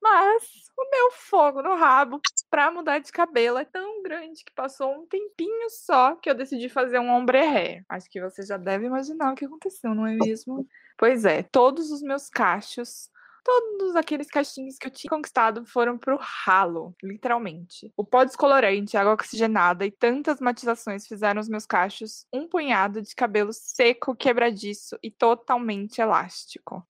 mas 0.00 0.70
o 0.76 0.90
meu 0.90 1.10
fogo 1.12 1.62
no 1.62 1.74
rabo 1.74 2.20
para 2.50 2.70
mudar 2.70 2.98
de 2.98 3.12
cabelo 3.12 3.58
é 3.58 3.64
tão 3.64 4.02
grande 4.02 4.44
que 4.44 4.52
passou 4.52 4.92
um 4.92 5.06
tempinho 5.06 5.68
só 5.70 6.14
que 6.16 6.30
eu 6.30 6.34
decidi 6.34 6.68
fazer 6.68 6.98
um 6.98 7.10
ombre 7.10 7.38
hair. 7.38 7.84
Acho 7.88 8.08
que 8.08 8.20
você 8.20 8.42
já 8.42 8.56
deve 8.56 8.86
imaginar 8.86 9.32
o 9.32 9.34
que 9.34 9.44
aconteceu, 9.44 9.94
não 9.94 10.06
é 10.06 10.14
mesmo? 10.14 10.66
Pois 10.96 11.24
é, 11.24 11.42
todos 11.42 11.90
os 11.90 12.02
meus 12.02 12.28
cachos 12.28 13.10
todos 13.44 13.96
aqueles 13.96 14.28
cachinhos 14.28 14.76
que 14.78 14.86
eu 14.86 14.90
tinha 14.90 15.10
conquistado 15.10 15.64
foram 15.64 15.96
pro 15.98 16.18
ralo, 16.20 16.94
literalmente. 17.02 17.92
O 17.96 18.04
pó 18.04 18.24
descolorante, 18.24 18.96
água 18.96 19.14
oxigenada 19.14 19.84
e 19.86 19.90
tantas 19.90 20.40
matizações 20.40 21.06
fizeram 21.06 21.40
os 21.40 21.48
meus 21.48 21.66
cachos 21.66 22.26
um 22.32 22.48
punhado 22.48 23.02
de 23.02 23.14
cabelo 23.14 23.52
seco, 23.52 24.14
quebradiço 24.14 24.98
e 25.02 25.10
totalmente 25.10 26.00
elástico. 26.00 26.86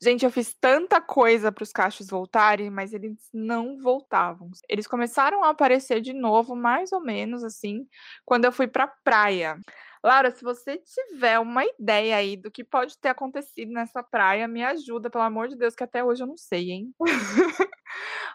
Gente, 0.00 0.24
eu 0.24 0.30
fiz 0.30 0.54
tanta 0.54 1.00
coisa 1.00 1.50
para 1.52 1.62
os 1.62 1.72
cachos 1.72 2.08
voltarem, 2.08 2.70
mas 2.70 2.92
eles 2.92 3.16
não 3.32 3.78
voltavam. 3.78 4.50
Eles 4.68 4.86
começaram 4.86 5.44
a 5.44 5.50
aparecer 5.50 6.00
de 6.00 6.12
novo, 6.12 6.54
mais 6.54 6.92
ou 6.92 7.00
menos 7.00 7.44
assim, 7.44 7.86
quando 8.24 8.44
eu 8.44 8.52
fui 8.52 8.66
pra 8.66 8.86
praia. 8.86 9.58
Laura, 10.02 10.30
se 10.32 10.42
você 10.42 10.78
tiver 10.78 11.38
uma 11.38 11.64
ideia 11.64 12.16
aí 12.16 12.36
do 12.36 12.50
que 12.50 12.64
pode 12.64 12.98
ter 12.98 13.08
acontecido 13.08 13.72
nessa 13.72 14.02
praia, 14.02 14.48
me 14.48 14.64
ajuda, 14.64 15.08
pelo 15.08 15.22
amor 15.22 15.48
de 15.48 15.56
Deus, 15.56 15.76
que 15.76 15.84
até 15.84 16.02
hoje 16.02 16.22
eu 16.22 16.26
não 16.26 16.36
sei, 16.36 16.72
hein? 16.72 16.94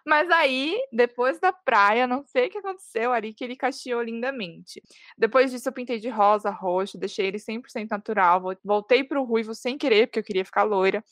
Mas 0.05 0.30
aí, 0.30 0.78
depois 0.91 1.39
da 1.39 1.51
praia, 1.51 2.07
não 2.07 2.24
sei 2.24 2.47
o 2.47 2.49
que 2.49 2.59
aconteceu 2.59 3.11
ali, 3.11 3.34
que 3.34 3.43
ele 3.43 3.55
cacheou 3.55 4.01
lindamente. 4.01 4.82
Depois 5.18 5.51
disso, 5.51 5.68
eu 5.68 5.74
pintei 5.74 5.99
de 5.99 6.07
rosa, 6.09 6.49
roxo, 6.49 6.97
deixei 6.97 7.28
ele 7.28 7.39
100% 7.39 7.89
natural. 7.89 8.41
Voltei 8.63 9.03
pro 9.03 9.24
ruivo 9.24 9.53
sem 9.53 9.78
querer, 9.78 10.07
porque 10.07 10.20
eu 10.20 10.24
queria 10.24 10.45
ficar 10.45 10.63
loira. 10.63 11.03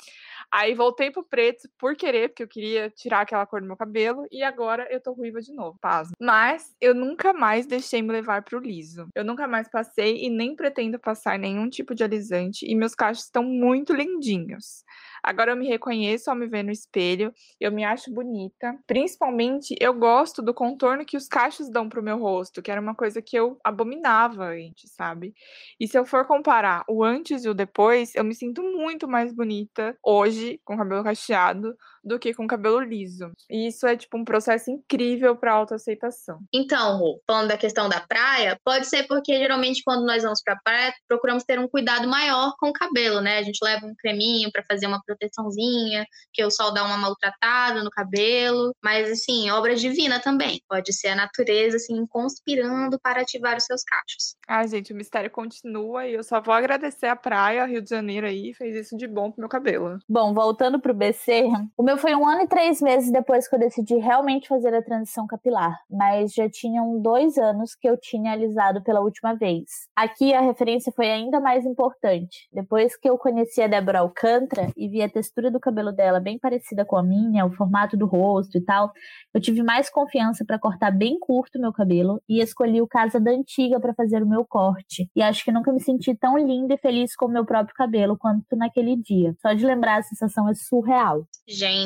Aí 0.51 0.73
voltei 0.73 1.11
pro 1.11 1.23
preto 1.23 1.69
por 1.77 1.95
querer, 1.95 2.29
porque 2.29 2.43
eu 2.43 2.47
queria 2.47 2.89
tirar 2.89 3.21
aquela 3.21 3.45
cor 3.45 3.61
do 3.61 3.67
meu 3.67 3.77
cabelo. 3.77 4.25
E 4.31 4.43
agora 4.43 4.87
eu 4.91 5.01
tô 5.01 5.13
ruiva 5.13 5.41
de 5.41 5.53
novo, 5.53 5.77
paz. 5.81 6.09
Mas 6.19 6.75
eu 6.79 6.93
nunca 6.93 7.33
mais 7.33 7.65
deixei 7.65 8.01
me 8.01 8.11
levar 8.11 8.43
pro 8.43 8.59
liso. 8.59 9.07
Eu 9.15 9.23
nunca 9.23 9.47
mais 9.47 9.69
passei 9.69 10.23
e 10.25 10.29
nem 10.29 10.55
pretendo 10.55 10.99
passar 10.99 11.37
nenhum 11.37 11.69
tipo 11.69 11.93
de 11.93 12.03
alisante. 12.03 12.65
E 12.65 12.75
meus 12.75 12.95
cachos 12.95 13.25
estão 13.25 13.43
muito 13.43 13.93
lindinhos. 13.93 14.83
Agora 15.25 15.53
eu 15.53 15.57
me 15.57 15.67
reconheço 15.67 16.29
ao 16.29 16.35
me 16.35 16.45
ver 16.45 16.61
no 16.61 16.71
espelho, 16.71 17.33
eu 17.59 17.71
me 17.71 17.83
acho 17.83 18.13
bonita. 18.13 18.77
Principalmente, 18.85 19.75
eu 19.79 19.91
gosto 19.91 20.39
do 20.39 20.53
contorno 20.53 21.03
que 21.03 21.17
os 21.17 21.27
cachos 21.27 21.67
dão 21.67 21.89
pro 21.89 22.03
meu 22.03 22.19
rosto, 22.19 22.61
que 22.61 22.69
era 22.69 22.79
uma 22.79 22.93
coisa 22.93 23.23
que 23.23 23.35
eu 23.35 23.59
abominava 23.63 24.45
antes, 24.45 24.91
sabe? 24.91 25.33
E 25.79 25.87
se 25.87 25.97
eu 25.97 26.05
for 26.05 26.27
comparar 26.27 26.85
o 26.87 27.03
antes 27.03 27.43
e 27.43 27.49
o 27.49 27.55
depois, 27.55 28.13
eu 28.13 28.23
me 28.23 28.35
sinto 28.35 28.61
muito 28.61 29.07
mais 29.07 29.33
bonita 29.33 29.97
hoje, 30.03 30.44
com 30.63 30.77
cabelo 30.77 31.03
cacheado, 31.03 31.77
do 32.05 32.19
que 32.19 32.33
com 32.33 32.47
cabelo 32.47 32.79
liso. 32.79 33.31
E 33.49 33.67
isso 33.67 33.87
é 33.87 33.97
tipo 33.97 34.17
um 34.17 34.23
processo 34.23 34.69
incrível 34.69 35.35
para 35.35 35.53
autoaceitação. 35.53 36.39
Então, 36.53 36.99
Rô, 36.99 37.21
falando 37.25 37.47
da 37.47 37.57
questão 37.57 37.89
da 37.89 37.99
praia, 37.99 38.57
pode 38.63 38.85
ser 38.85 39.07
porque 39.07 39.35
geralmente 39.37 39.81
quando 39.83 40.05
nós 40.05 40.23
vamos 40.23 40.41
pra 40.43 40.57
praia, 40.63 40.93
procuramos 41.07 41.43
ter 41.43 41.59
um 41.59 41.67
cuidado 41.67 42.07
maior 42.07 42.53
com 42.59 42.69
o 42.69 42.73
cabelo, 42.73 43.21
né? 43.21 43.39
A 43.39 43.43
gente 43.43 43.59
leva 43.63 43.85
um 43.85 43.95
creminho 43.97 44.51
para 44.51 44.63
fazer 44.63 44.85
uma 44.87 45.01
proteçãozinha, 45.03 46.05
que 46.31 46.43
o 46.43 46.51
sol 46.51 46.73
dá 46.73 46.83
uma 46.83 46.97
maltratada 46.97 47.83
no 47.83 47.89
cabelo, 47.89 48.73
mas 48.83 49.09
assim, 49.11 49.49
obra 49.49 49.75
divina 49.75 50.19
também. 50.19 50.61
Pode 50.69 50.93
ser 50.93 51.09
a 51.09 51.15
natureza 51.15 51.77
assim 51.77 52.05
conspirando 52.07 52.99
para 52.99 53.21
ativar 53.21 53.57
os 53.57 53.65
seus 53.65 53.83
cachos. 53.83 54.35
Ah, 54.47 54.65
gente, 54.67 54.93
o 54.93 54.95
mistério 54.95 55.31
continua 55.31 56.07
e 56.07 56.13
eu 56.13 56.23
só 56.23 56.39
vou 56.39 56.53
agradecer 56.53 57.07
a 57.07 57.15
praia, 57.15 57.65
Rio 57.65 57.81
de 57.81 57.89
Janeiro 57.89 58.27
aí, 58.27 58.53
fez 58.53 58.75
isso 58.75 58.97
de 58.97 59.07
bom 59.07 59.31
pro 59.31 59.41
meu 59.41 59.49
cabelo. 59.49 59.99
Bom, 60.07 60.33
voltando 60.33 60.79
pro 60.79 60.93
BC, 60.93 61.45
o 61.77 61.83
meu 61.83 61.94
foi 61.97 62.15
um 62.15 62.27
ano 62.27 62.43
e 62.43 62.47
três 62.47 62.81
meses 62.81 63.11
depois 63.11 63.47
que 63.47 63.55
eu 63.55 63.59
decidi 63.59 63.95
realmente 63.95 64.47
fazer 64.47 64.73
a 64.73 64.81
transição 64.81 65.27
capilar, 65.27 65.77
mas 65.89 66.33
já 66.33 66.49
tinham 66.49 66.99
dois 67.01 67.37
anos 67.37 67.75
que 67.75 67.87
eu 67.87 67.97
tinha 67.97 68.31
alisado 68.31 68.81
pela 68.83 69.01
última 69.01 69.35
vez. 69.35 69.65
Aqui 69.95 70.33
a 70.33 70.41
referência 70.41 70.91
foi 70.95 71.09
ainda 71.09 71.39
mais 71.39 71.65
importante. 71.65 72.47
Depois 72.51 72.97
que 72.97 73.09
eu 73.09 73.17
conheci 73.17 73.61
a 73.61 73.67
Débora 73.67 73.99
Alcântara 73.99 74.69
e 74.75 74.87
vi 74.87 75.01
a 75.01 75.09
textura 75.09 75.51
do 75.51 75.59
cabelo 75.59 75.91
dela 75.91 76.19
bem 76.19 76.39
parecida 76.39 76.85
com 76.85 76.97
a 76.97 77.03
minha, 77.03 77.45
o 77.45 77.51
formato 77.51 77.95
do 77.95 78.05
rosto 78.05 78.57
e 78.57 78.61
tal, 78.61 78.91
eu 79.33 79.41
tive 79.41 79.63
mais 79.63 79.89
confiança 79.89 80.43
para 80.45 80.59
cortar 80.59 80.91
bem 80.91 81.17
curto 81.19 81.59
meu 81.59 81.73
cabelo 81.73 82.21
e 82.27 82.41
escolhi 82.41 82.81
o 82.81 82.87
Casa 82.87 83.19
da 83.19 83.31
Antiga 83.31 83.79
para 83.79 83.93
fazer 83.93 84.23
o 84.23 84.27
meu 84.27 84.45
corte. 84.45 85.09
E 85.15 85.21
acho 85.21 85.43
que 85.43 85.51
nunca 85.51 85.71
me 85.71 85.81
senti 85.81 86.15
tão 86.15 86.37
linda 86.37 86.73
e 86.73 86.77
feliz 86.77 87.15
com 87.15 87.25
o 87.25 87.29
meu 87.29 87.45
próprio 87.45 87.75
cabelo 87.75 88.17
quanto 88.17 88.55
naquele 88.55 88.95
dia. 88.95 89.35
Só 89.41 89.53
de 89.53 89.65
lembrar 89.65 89.99
a 89.99 90.03
sensação 90.03 90.49
é 90.49 90.53
surreal. 90.53 91.25
Gente, 91.47 91.84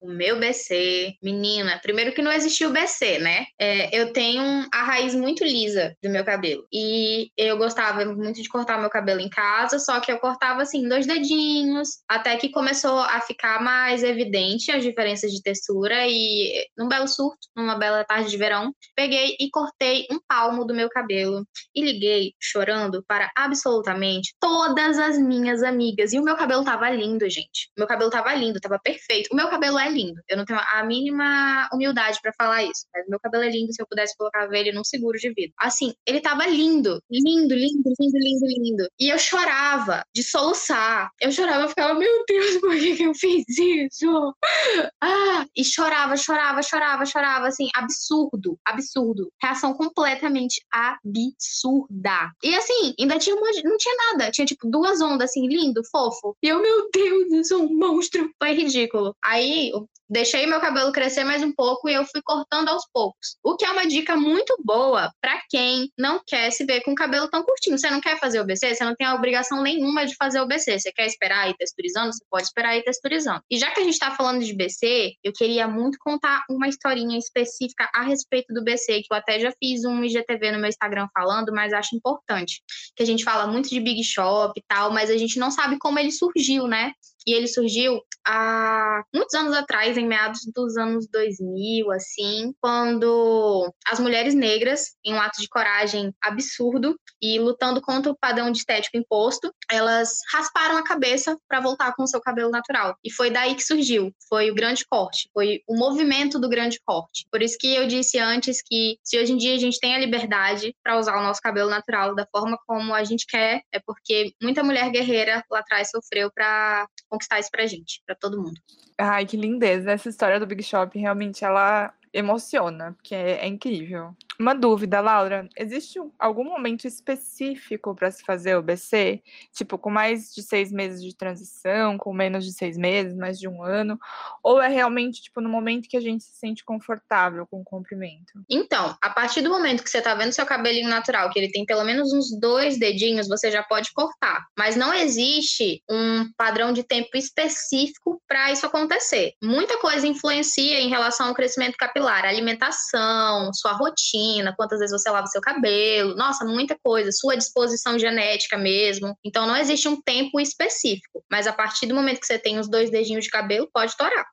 o 0.00 0.08
meu 0.08 0.38
BC, 0.38 1.14
menina, 1.22 1.78
primeiro 1.82 2.12
que 2.12 2.22
não 2.22 2.32
existiu 2.32 2.70
BC, 2.70 3.18
né? 3.18 3.46
É, 3.58 3.96
eu 3.98 4.12
tenho 4.12 4.66
a 4.72 4.82
raiz 4.82 5.14
muito 5.14 5.44
lisa 5.44 5.94
do 6.02 6.10
meu 6.10 6.24
cabelo. 6.24 6.66
E 6.72 7.30
eu 7.36 7.56
gostava 7.56 8.04
muito 8.04 8.42
de 8.42 8.48
cortar 8.48 8.80
meu 8.80 8.90
cabelo 8.90 9.20
em 9.20 9.28
casa, 9.28 9.78
só 9.78 10.00
que 10.00 10.10
eu 10.10 10.18
cortava 10.18 10.62
assim, 10.62 10.88
dois 10.88 11.06
dedinhos, 11.06 11.98
até 12.08 12.36
que 12.36 12.50
começou 12.50 12.98
a 12.98 13.20
ficar 13.20 13.62
mais 13.62 14.02
evidente 14.02 14.70
as 14.70 14.82
diferenças 14.82 15.32
de 15.32 15.42
textura. 15.42 16.06
E 16.06 16.66
num 16.76 16.88
belo 16.88 17.08
surto, 17.08 17.48
numa 17.56 17.76
bela 17.76 18.04
tarde 18.04 18.30
de 18.30 18.36
verão, 18.36 18.72
peguei 18.94 19.36
e 19.38 19.50
cortei 19.50 20.06
um 20.10 20.18
palmo 20.26 20.64
do 20.64 20.74
meu 20.74 20.88
cabelo 20.88 21.46
e 21.74 21.82
liguei 21.82 22.32
chorando 22.40 23.04
para 23.06 23.30
absolutamente 23.36 24.34
todas 24.40 24.98
as 24.98 25.18
minhas 25.18 25.62
amigas. 25.62 26.12
E 26.12 26.18
o 26.18 26.22
meu 26.22 26.36
cabelo 26.36 26.64
tava 26.64 26.90
lindo, 26.90 27.28
gente. 27.28 27.68
O 27.76 27.80
meu 27.80 27.86
cabelo 27.86 28.10
tava 28.10 28.34
lindo, 28.34 28.60
tava 28.60 28.78
perfeito. 28.78 29.27
O 29.30 29.36
meu 29.36 29.48
cabelo 29.48 29.78
é 29.78 29.88
lindo. 29.88 30.20
Eu 30.28 30.36
não 30.36 30.44
tenho 30.44 30.58
a 30.60 30.84
mínima 30.84 31.68
humildade 31.72 32.18
para 32.22 32.32
falar 32.32 32.62
isso, 32.64 32.86
mas 32.94 33.06
meu 33.08 33.20
cabelo 33.20 33.44
é 33.44 33.50
lindo 33.50 33.72
se 33.72 33.82
eu 33.82 33.86
pudesse 33.86 34.16
colocar 34.16 34.48
ele 34.52 34.72
num 34.72 34.84
seguro 34.84 35.18
de 35.18 35.32
vida. 35.32 35.52
Assim, 35.58 35.92
ele 36.06 36.20
tava 36.20 36.46
lindo, 36.46 37.00
lindo, 37.10 37.54
lindo, 37.54 37.92
lindo, 37.98 38.18
lindo, 38.18 38.46
lindo. 38.46 38.88
E 38.98 39.08
eu 39.08 39.18
chorava 39.18 40.02
de 40.14 40.22
soluçar. 40.22 41.10
Eu 41.20 41.30
chorava, 41.32 41.62
eu 41.62 41.68
ficava, 41.68 41.94
meu 41.94 42.24
Deus, 42.26 42.56
por 42.58 42.74
que, 42.76 42.96
que 42.96 43.04
eu 43.04 43.14
fiz 43.14 43.44
isso? 43.48 44.34
Ah, 45.00 45.46
e 45.56 45.64
chorava, 45.64 46.16
chorava, 46.16 46.62
chorava, 46.62 47.06
chorava, 47.06 47.46
assim, 47.46 47.68
absurdo, 47.74 48.58
absurdo. 48.64 49.30
Reação 49.40 49.72
completamente 49.74 50.60
absurda. 50.70 52.32
E 52.42 52.54
assim, 52.54 52.94
ainda 52.98 53.18
tinha 53.18 53.36
uma, 53.36 53.48
não 53.64 53.76
tinha 53.76 53.94
nada, 54.12 54.30
tinha 54.30 54.46
tipo 54.46 54.68
duas 54.68 55.00
ondas 55.00 55.30
assim, 55.30 55.46
lindo, 55.46 55.82
fofo. 55.90 56.36
E 56.42 56.48
eu, 56.48 56.60
meu 56.60 56.88
Deus, 56.92 57.32
eu 57.32 57.44
sou 57.44 57.62
um 57.64 57.78
monstro. 57.78 58.30
Foi 58.42 58.52
ridículo. 58.52 59.14
Aí 59.22 59.72
deixei 60.08 60.46
meu 60.46 60.60
cabelo 60.60 60.92
crescer 60.92 61.24
mais 61.24 61.42
um 61.42 61.52
pouco 61.52 61.88
e 61.88 61.94
eu 61.94 62.04
fui 62.04 62.22
cortando 62.22 62.68
aos 62.68 62.84
poucos. 62.92 63.36
O 63.42 63.56
que 63.56 63.64
é 63.64 63.70
uma 63.70 63.86
dica 63.86 64.16
muito 64.16 64.56
boa 64.64 65.12
para 65.20 65.40
quem 65.50 65.90
não 65.98 66.20
quer 66.26 66.50
se 66.50 66.64
ver 66.64 66.82
com 66.82 66.92
o 66.92 66.94
cabelo 66.94 67.28
tão 67.28 67.42
curtinho. 67.42 67.78
Você 67.78 67.90
não 67.90 68.00
quer 68.00 68.18
fazer 68.18 68.40
OBC, 68.40 68.74
você 68.74 68.84
não 68.84 68.94
tem 68.94 69.06
a 69.06 69.14
obrigação 69.14 69.62
nenhuma 69.62 70.06
de 70.06 70.14
fazer 70.16 70.40
OBC. 70.40 70.78
Você 70.78 70.92
quer 70.92 71.06
esperar 71.06 71.50
ir 71.50 71.56
texturizando, 71.56 72.12
você 72.12 72.24
pode 72.30 72.44
esperar 72.44 72.76
ir 72.76 72.82
texturizando. 72.82 73.42
E 73.50 73.58
já 73.58 73.70
que 73.70 73.80
a 73.80 73.84
gente 73.84 73.98
tá 73.98 74.10
falando 74.12 74.44
de 74.44 74.54
BC, 74.54 75.14
eu 75.22 75.32
queria 75.32 75.68
muito 75.68 75.98
contar 76.00 76.44
uma 76.48 76.68
historinha 76.68 77.18
específica 77.18 77.88
a 77.92 78.02
respeito 78.02 78.52
do 78.54 78.64
BC, 78.64 79.02
que 79.02 79.12
eu 79.12 79.16
até 79.16 79.38
já 79.38 79.52
fiz 79.58 79.84
um 79.84 80.02
IGTV 80.02 80.52
no 80.52 80.58
meu 80.58 80.68
Instagram 80.68 81.08
falando, 81.12 81.52
mas 81.52 81.72
acho 81.72 81.94
importante. 81.94 82.62
Que 82.96 83.02
a 83.02 83.06
gente 83.06 83.24
fala 83.24 83.46
muito 83.46 83.68
de 83.68 83.80
Big 83.80 84.02
Shop 84.04 84.52
e 84.56 84.62
tal, 84.66 84.92
mas 84.92 85.10
a 85.10 85.16
gente 85.16 85.38
não 85.38 85.50
sabe 85.50 85.78
como 85.78 85.98
ele 85.98 86.12
surgiu, 86.12 86.66
né? 86.66 86.92
E 87.26 87.34
ele 87.34 87.46
surgiu 87.46 88.00
há 88.26 89.02
muitos 89.14 89.34
anos 89.34 89.54
atrás, 89.54 89.97
em 89.98 90.06
meados 90.06 90.40
dos 90.54 90.76
anos 90.76 91.06
2000, 91.08 91.90
assim, 91.92 92.54
quando 92.60 93.72
as 93.86 93.98
mulheres 93.98 94.34
negras, 94.34 94.96
em 95.04 95.14
um 95.14 95.20
ato 95.20 95.40
de 95.40 95.48
coragem 95.48 96.12
absurdo 96.22 96.98
e 97.20 97.38
lutando 97.38 97.80
contra 97.80 98.12
o 98.12 98.16
padrão 98.16 98.50
de 98.50 98.58
estético 98.58 98.96
imposto, 98.96 99.52
elas 99.70 100.10
rasparam 100.32 100.76
a 100.76 100.84
cabeça 100.84 101.36
para 101.48 101.60
voltar 101.60 101.94
com 101.94 102.04
o 102.04 102.06
seu 102.06 102.20
cabelo 102.20 102.50
natural. 102.50 102.96
E 103.04 103.12
foi 103.12 103.30
daí 103.30 103.54
que 103.54 103.62
surgiu, 103.62 104.12
foi 104.28 104.50
o 104.50 104.54
grande 104.54 104.84
corte, 104.88 105.28
foi 105.32 105.62
o 105.66 105.76
movimento 105.76 106.38
do 106.38 106.48
grande 106.48 106.80
corte. 106.84 107.26
Por 107.30 107.42
isso 107.42 107.56
que 107.58 107.74
eu 107.74 107.86
disse 107.86 108.18
antes 108.18 108.62
que 108.62 108.98
se 109.02 109.18
hoje 109.18 109.32
em 109.32 109.36
dia 109.36 109.54
a 109.54 109.58
gente 109.58 109.78
tem 109.78 109.94
a 109.94 109.98
liberdade 109.98 110.74
para 110.82 110.98
usar 110.98 111.18
o 111.18 111.22
nosso 111.22 111.40
cabelo 111.40 111.70
natural 111.70 112.14
da 112.14 112.26
forma 112.30 112.58
como 112.66 112.94
a 112.94 113.04
gente 113.04 113.26
quer, 113.26 113.62
é 113.72 113.80
porque 113.80 114.32
muita 114.42 114.62
mulher 114.62 114.90
guerreira 114.90 115.44
lá 115.50 115.60
atrás 115.60 115.90
sofreu 115.90 116.30
para 116.32 116.86
conquistar 117.08 117.40
isso 117.40 117.50
pra 117.50 117.66
gente, 117.66 118.02
pra 118.06 118.14
todo 118.14 118.40
mundo. 118.40 118.60
Ai, 118.98 119.26
que 119.26 119.36
lindeza. 119.36 119.92
Essa 119.92 120.08
história 120.08 120.40
do 120.40 120.46
Big 120.46 120.62
Shop 120.62 120.98
realmente 120.98 121.44
ela 121.44 121.94
emociona, 122.12 122.92
porque 122.94 123.14
é, 123.14 123.44
é 123.44 123.46
incrível. 123.46 124.16
Uma 124.40 124.54
dúvida, 124.54 125.00
Laura: 125.00 125.48
existe 125.56 125.98
algum 126.16 126.44
momento 126.44 126.86
específico 126.86 127.92
para 127.92 128.08
se 128.08 128.22
fazer 128.22 128.56
o 128.56 128.62
BC? 128.62 129.20
Tipo, 129.52 129.76
com 129.76 129.90
mais 129.90 130.32
de 130.32 130.42
seis 130.42 130.70
meses 130.70 131.02
de 131.02 131.12
transição, 131.12 131.98
com 131.98 132.12
menos 132.12 132.44
de 132.44 132.52
seis 132.52 132.78
meses, 132.78 133.16
mais 133.16 133.36
de 133.36 133.48
um 133.48 133.64
ano? 133.64 133.98
Ou 134.40 134.62
é 134.62 134.68
realmente, 134.68 135.22
tipo, 135.22 135.40
no 135.40 135.48
momento 135.48 135.88
que 135.88 135.96
a 135.96 136.00
gente 136.00 136.22
se 136.22 136.36
sente 136.36 136.64
confortável 136.64 137.48
com 137.48 137.60
o 137.60 137.64
comprimento? 137.64 138.32
Então, 138.48 138.96
a 139.02 139.10
partir 139.10 139.42
do 139.42 139.50
momento 139.50 139.82
que 139.82 139.90
você 139.90 140.00
tá 140.00 140.14
vendo 140.14 140.32
seu 140.32 140.46
cabelinho 140.46 140.88
natural, 140.88 141.30
que 141.30 141.38
ele 141.38 141.50
tem 141.50 141.66
pelo 141.66 141.82
menos 141.82 142.12
uns 142.12 142.38
dois 142.38 142.78
dedinhos, 142.78 143.26
você 143.26 143.50
já 143.50 143.64
pode 143.64 143.92
cortar. 143.92 144.46
Mas 144.56 144.76
não 144.76 144.94
existe 144.94 145.82
um 145.90 146.30
padrão 146.36 146.72
de 146.72 146.84
tempo 146.84 147.16
específico 147.16 148.22
para 148.28 148.52
isso 148.52 148.64
acontecer. 148.64 149.32
Muita 149.42 149.78
coisa 149.78 150.06
influencia 150.06 150.80
em 150.80 150.88
relação 150.88 151.26
ao 151.26 151.34
crescimento 151.34 151.76
capilar, 151.76 152.24
alimentação, 152.24 153.52
sua 153.52 153.72
rotina 153.72 154.27
quantas 154.56 154.78
vezes 154.78 154.92
você 154.92 155.10
lava 155.10 155.26
seu 155.26 155.40
cabelo, 155.40 156.14
nossa, 156.14 156.44
muita 156.44 156.76
coisa, 156.82 157.10
sua 157.12 157.36
disposição 157.36 157.98
genética 157.98 158.56
mesmo. 158.56 159.16
Então 159.24 159.46
não 159.46 159.56
existe 159.56 159.88
um 159.88 160.00
tempo 160.00 160.40
específico, 160.40 161.22
mas 161.30 161.46
a 161.46 161.52
partir 161.52 161.86
do 161.86 161.94
momento 161.94 162.20
que 162.20 162.26
você 162.26 162.38
tem 162.38 162.58
os 162.58 162.68
dois 162.68 162.90
dedinhos 162.90 163.24
de 163.24 163.30
cabelo, 163.30 163.68
pode 163.72 163.96
torar. 163.96 164.26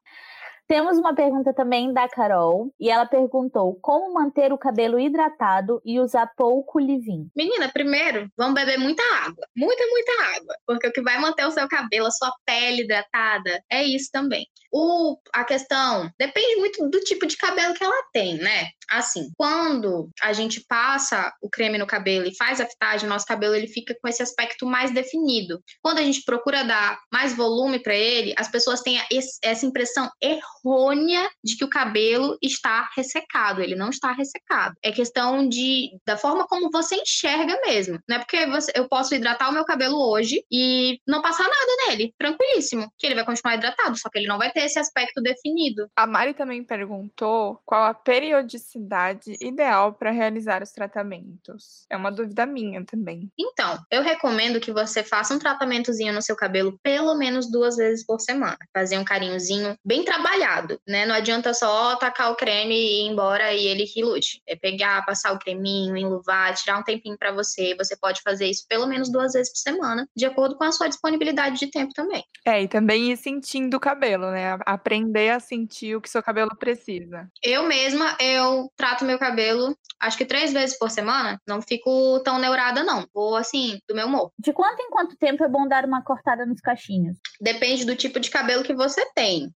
Temos 0.68 0.98
uma 0.98 1.14
pergunta 1.14 1.54
também 1.54 1.94
da 1.94 2.10
Carol, 2.10 2.74
e 2.80 2.90
ela 2.90 3.06
perguntou 3.06 3.78
como 3.82 4.14
manter 4.14 4.52
o 4.52 4.58
cabelo 4.58 5.00
hidratado 5.00 5.80
e 5.86 6.00
usar 6.00 6.32
pouco 6.36 6.80
leave-in. 6.80 7.30
Menina, 7.36 7.70
primeiro, 7.72 8.28
vamos 8.36 8.56
beber 8.56 8.80
muita 8.80 9.04
água. 9.24 9.46
Muita, 9.56 9.86
muita 9.86 10.12
água. 10.36 10.56
Porque 10.66 10.88
o 10.88 10.92
que 10.92 11.02
vai 11.02 11.20
manter 11.20 11.46
o 11.46 11.52
seu 11.52 11.68
cabelo, 11.68 12.08
a 12.08 12.12
sua 12.12 12.32
pele 12.46 12.82
hidratada, 12.82 13.64
é 13.70 13.84
isso 13.84 14.10
também. 14.12 14.48
O, 14.72 15.18
a 15.34 15.46
questão 15.46 16.10
depende 16.20 16.58
muito 16.58 16.90
do 16.90 17.00
tipo 17.02 17.26
de 17.28 17.38
cabelo 17.38 17.74
que 17.76 17.84
ela 17.84 18.04
tem, 18.12 18.38
né? 18.38 18.70
Assim, 18.90 19.30
quando 19.38 20.10
a 20.22 20.34
gente 20.34 20.66
passa 20.68 21.32
o 21.42 21.50
creme 21.50 21.78
no 21.78 21.88
cabelo 21.88 22.26
e 22.26 22.36
faz 22.36 22.60
a 22.60 22.66
fitagem, 22.66 23.08
nosso 23.08 23.26
cabelo 23.26 23.56
ele 23.56 23.68
fica 23.68 23.96
com 24.02 24.08
esse 24.08 24.22
aspecto 24.22 24.66
mais 24.66 24.92
definido. 24.92 25.62
Quando 25.82 26.00
a 26.00 26.04
gente 26.04 26.24
procura 26.26 26.64
dar 26.64 27.00
mais 27.12 27.36
volume 27.36 27.80
para 27.80 27.96
ele, 27.96 28.34
as 28.38 28.50
pessoas 28.50 28.82
têm 28.82 29.00
essa 29.44 29.66
impressão 29.66 30.10
errônea 30.22 30.55
de 31.44 31.58
que 31.58 31.64
o 31.64 31.70
cabelo 31.70 32.38
está 32.42 32.90
ressecado. 32.96 33.62
Ele 33.62 33.76
não 33.76 33.90
está 33.90 34.12
ressecado. 34.12 34.76
É 34.84 34.92
questão 34.92 35.48
de 35.48 35.92
da 36.06 36.18
forma 36.18 36.48
como 36.48 36.72
você 36.72 36.96
enxerga 36.96 37.60
mesmo. 37.66 38.00
Não 38.08 38.18
é 38.18 38.20
porque 38.20 38.46
você, 38.48 38.72
eu 38.76 38.88
posso 38.88 39.14
hidratar 39.14 39.50
o 39.50 39.54
meu 39.54 39.66
cabelo 39.66 39.98
hoje 39.98 40.44
e 40.52 41.00
não 41.08 41.22
passar 41.22 41.44
nada 41.44 41.88
nele, 41.88 42.14
tranquilíssimo, 42.18 42.92
que 42.98 43.06
ele 43.06 43.16
vai 43.16 43.26
continuar 43.26 43.56
hidratado, 43.56 43.98
só 43.98 44.10
que 44.10 44.20
ele 44.20 44.28
não 44.28 44.38
vai 44.38 44.52
ter 44.52 44.62
esse 44.62 44.80
aspecto 44.80 45.22
definido. 45.22 45.88
A 45.96 46.08
Mari 46.08 46.34
também 46.34 46.64
perguntou 46.64 47.60
qual 47.66 47.84
a 47.84 47.94
periodicidade 47.94 48.86
cidade 49.16 49.38
ideal 49.42 49.94
para 49.94 50.12
realizar 50.12 50.62
os 50.62 50.72
tratamentos? 50.72 51.86
É 51.90 51.98
uma 51.98 52.12
dúvida 52.12 52.46
minha 52.46 52.84
também. 52.86 53.32
Então, 53.38 53.80
eu 53.92 54.02
recomendo 54.02 54.60
que 54.60 54.72
você 54.72 55.04
faça 55.04 55.34
um 55.34 55.40
tratamentozinho 55.40 56.14
no 56.14 56.22
seu 56.22 56.36
cabelo 56.36 56.80
pelo 56.84 57.16
menos 57.16 57.50
duas 57.50 57.76
vezes 57.76 58.06
por 58.06 58.20
semana. 58.20 58.58
Fazer 58.74 58.98
um 58.98 59.06
carinhozinho 59.06 59.78
bem 59.84 60.04
trabalhado 60.04 60.55
cuidado, 60.56 60.80
né? 60.88 61.06
Não 61.06 61.16
adianta 61.16 61.54
só 61.54 61.96
tacar 61.96 62.32
o 62.32 62.36
creme 62.36 62.76
e 62.76 63.02
ir 63.02 63.12
embora 63.12 63.54
e 63.54 63.66
ele 63.68 63.86
que 63.86 64.04
lute. 64.04 64.42
É 64.48 64.56
pegar, 64.56 65.06
passar 65.06 65.34
o 65.34 65.40
creminho, 65.40 65.98
enluvar, 65.98 66.54
tirar 66.56 66.80
um 66.80 66.84
tempinho 66.84 67.18
para 67.18 67.32
você. 67.32 67.76
Você 67.78 67.96
pode 67.98 68.22
fazer 68.22 68.48
isso 68.48 68.66
pelo 68.68 68.88
menos 68.88 69.12
duas 69.12 69.34
vezes 69.34 69.52
por 69.52 69.60
semana, 69.60 70.08
de 70.16 70.26
acordo 70.26 70.56
com 70.56 70.64
a 70.64 70.72
sua 70.72 70.88
disponibilidade 70.88 71.60
de 71.60 71.68
tempo 71.68 71.94
também. 71.94 72.24
É, 72.46 72.62
e 72.62 72.68
também 72.68 73.12
ir 73.12 73.18
sentindo 73.18 73.76
o 73.76 73.80
cabelo, 73.80 74.32
né? 74.32 74.58
Aprender 74.66 75.30
a 75.30 75.40
sentir 75.40 75.96
o 75.96 76.02
que 76.02 76.10
seu 76.10 76.24
cabelo 76.24 76.52
precisa. 76.58 77.30
Eu 77.44 77.64
mesma, 77.64 78.16
eu 78.20 78.72
trato 78.76 79.06
meu 79.06 79.20
cabelo, 79.20 79.76
acho 80.00 80.18
que 80.18 80.26
três 80.26 80.54
vezes 80.54 80.78
por 80.78 80.90
semana. 80.90 81.40
Não 81.48 81.62
fico 81.62 82.20
tão 82.24 82.40
neurada, 82.40 82.84
não. 82.84 83.08
Vou, 83.14 83.36
assim, 83.36 83.80
do 83.88 83.96
meu 83.96 84.08
humor. 84.08 84.32
De 84.40 84.54
quanto 84.54 84.82
em 84.82 84.90
quanto 84.90 85.18
tempo 85.18 85.44
é 85.44 85.48
bom 85.48 85.68
dar 85.68 85.86
uma 85.86 86.04
cortada 86.04 86.46
nos 86.46 86.62
cachinhos? 86.62 87.18
Depende 87.42 87.86
do 87.86 87.96
tipo 87.96 88.20
de 88.20 88.30
cabelo 88.30 88.64
que 88.64 88.74
você 88.74 89.06
tem. 89.14 89.52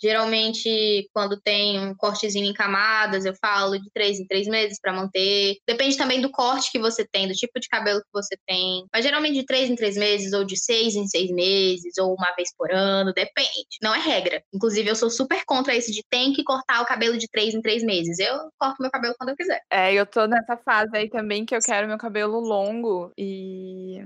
Geralmente, 0.00 1.08
quando 1.12 1.40
tem 1.40 1.78
um 1.78 1.94
cortezinho 1.94 2.46
em 2.46 2.52
camadas, 2.52 3.24
eu 3.24 3.34
falo 3.40 3.78
de 3.78 3.90
três 3.92 4.18
em 4.18 4.26
três 4.26 4.46
meses 4.46 4.78
para 4.80 4.92
manter. 4.92 5.56
Depende 5.66 5.96
também 5.96 6.20
do 6.20 6.30
corte 6.30 6.72
que 6.72 6.78
você 6.78 7.06
tem, 7.06 7.28
do 7.28 7.34
tipo 7.34 7.60
de 7.60 7.68
cabelo 7.68 8.00
que 8.00 8.12
você 8.12 8.36
tem. 8.46 8.84
Mas 8.92 9.04
geralmente 9.04 9.34
de 9.34 9.46
três 9.46 9.70
em 9.70 9.76
três 9.76 9.96
meses, 9.96 10.32
ou 10.32 10.44
de 10.44 10.56
seis 10.56 10.94
em 10.94 11.06
seis 11.06 11.30
meses, 11.30 11.96
ou 11.98 12.14
uma 12.14 12.32
vez 12.36 12.50
por 12.56 12.72
ano, 12.72 13.12
depende. 13.12 13.78
Não 13.82 13.94
é 13.94 13.98
regra. 13.98 14.42
Inclusive, 14.52 14.88
eu 14.88 14.96
sou 14.96 15.10
super 15.10 15.44
contra 15.46 15.74
esse 15.74 15.92
de 15.92 16.02
tem 16.10 16.32
que 16.32 16.42
cortar 16.42 16.82
o 16.82 16.86
cabelo 16.86 17.16
de 17.16 17.28
três 17.28 17.54
em 17.54 17.62
três 17.62 17.82
meses. 17.82 18.18
Eu 18.18 18.50
corto 18.58 18.80
meu 18.80 18.90
cabelo 18.90 19.14
quando 19.18 19.30
eu 19.30 19.36
quiser. 19.36 19.60
É, 19.70 19.92
eu 19.92 20.06
tô 20.06 20.26
nessa 20.26 20.56
fase 20.56 20.96
aí 20.96 21.08
também 21.08 21.44
que 21.44 21.54
eu 21.54 21.60
quero 21.60 21.88
meu 21.88 21.98
cabelo 21.98 22.40
longo 22.40 23.12
e 23.16 24.02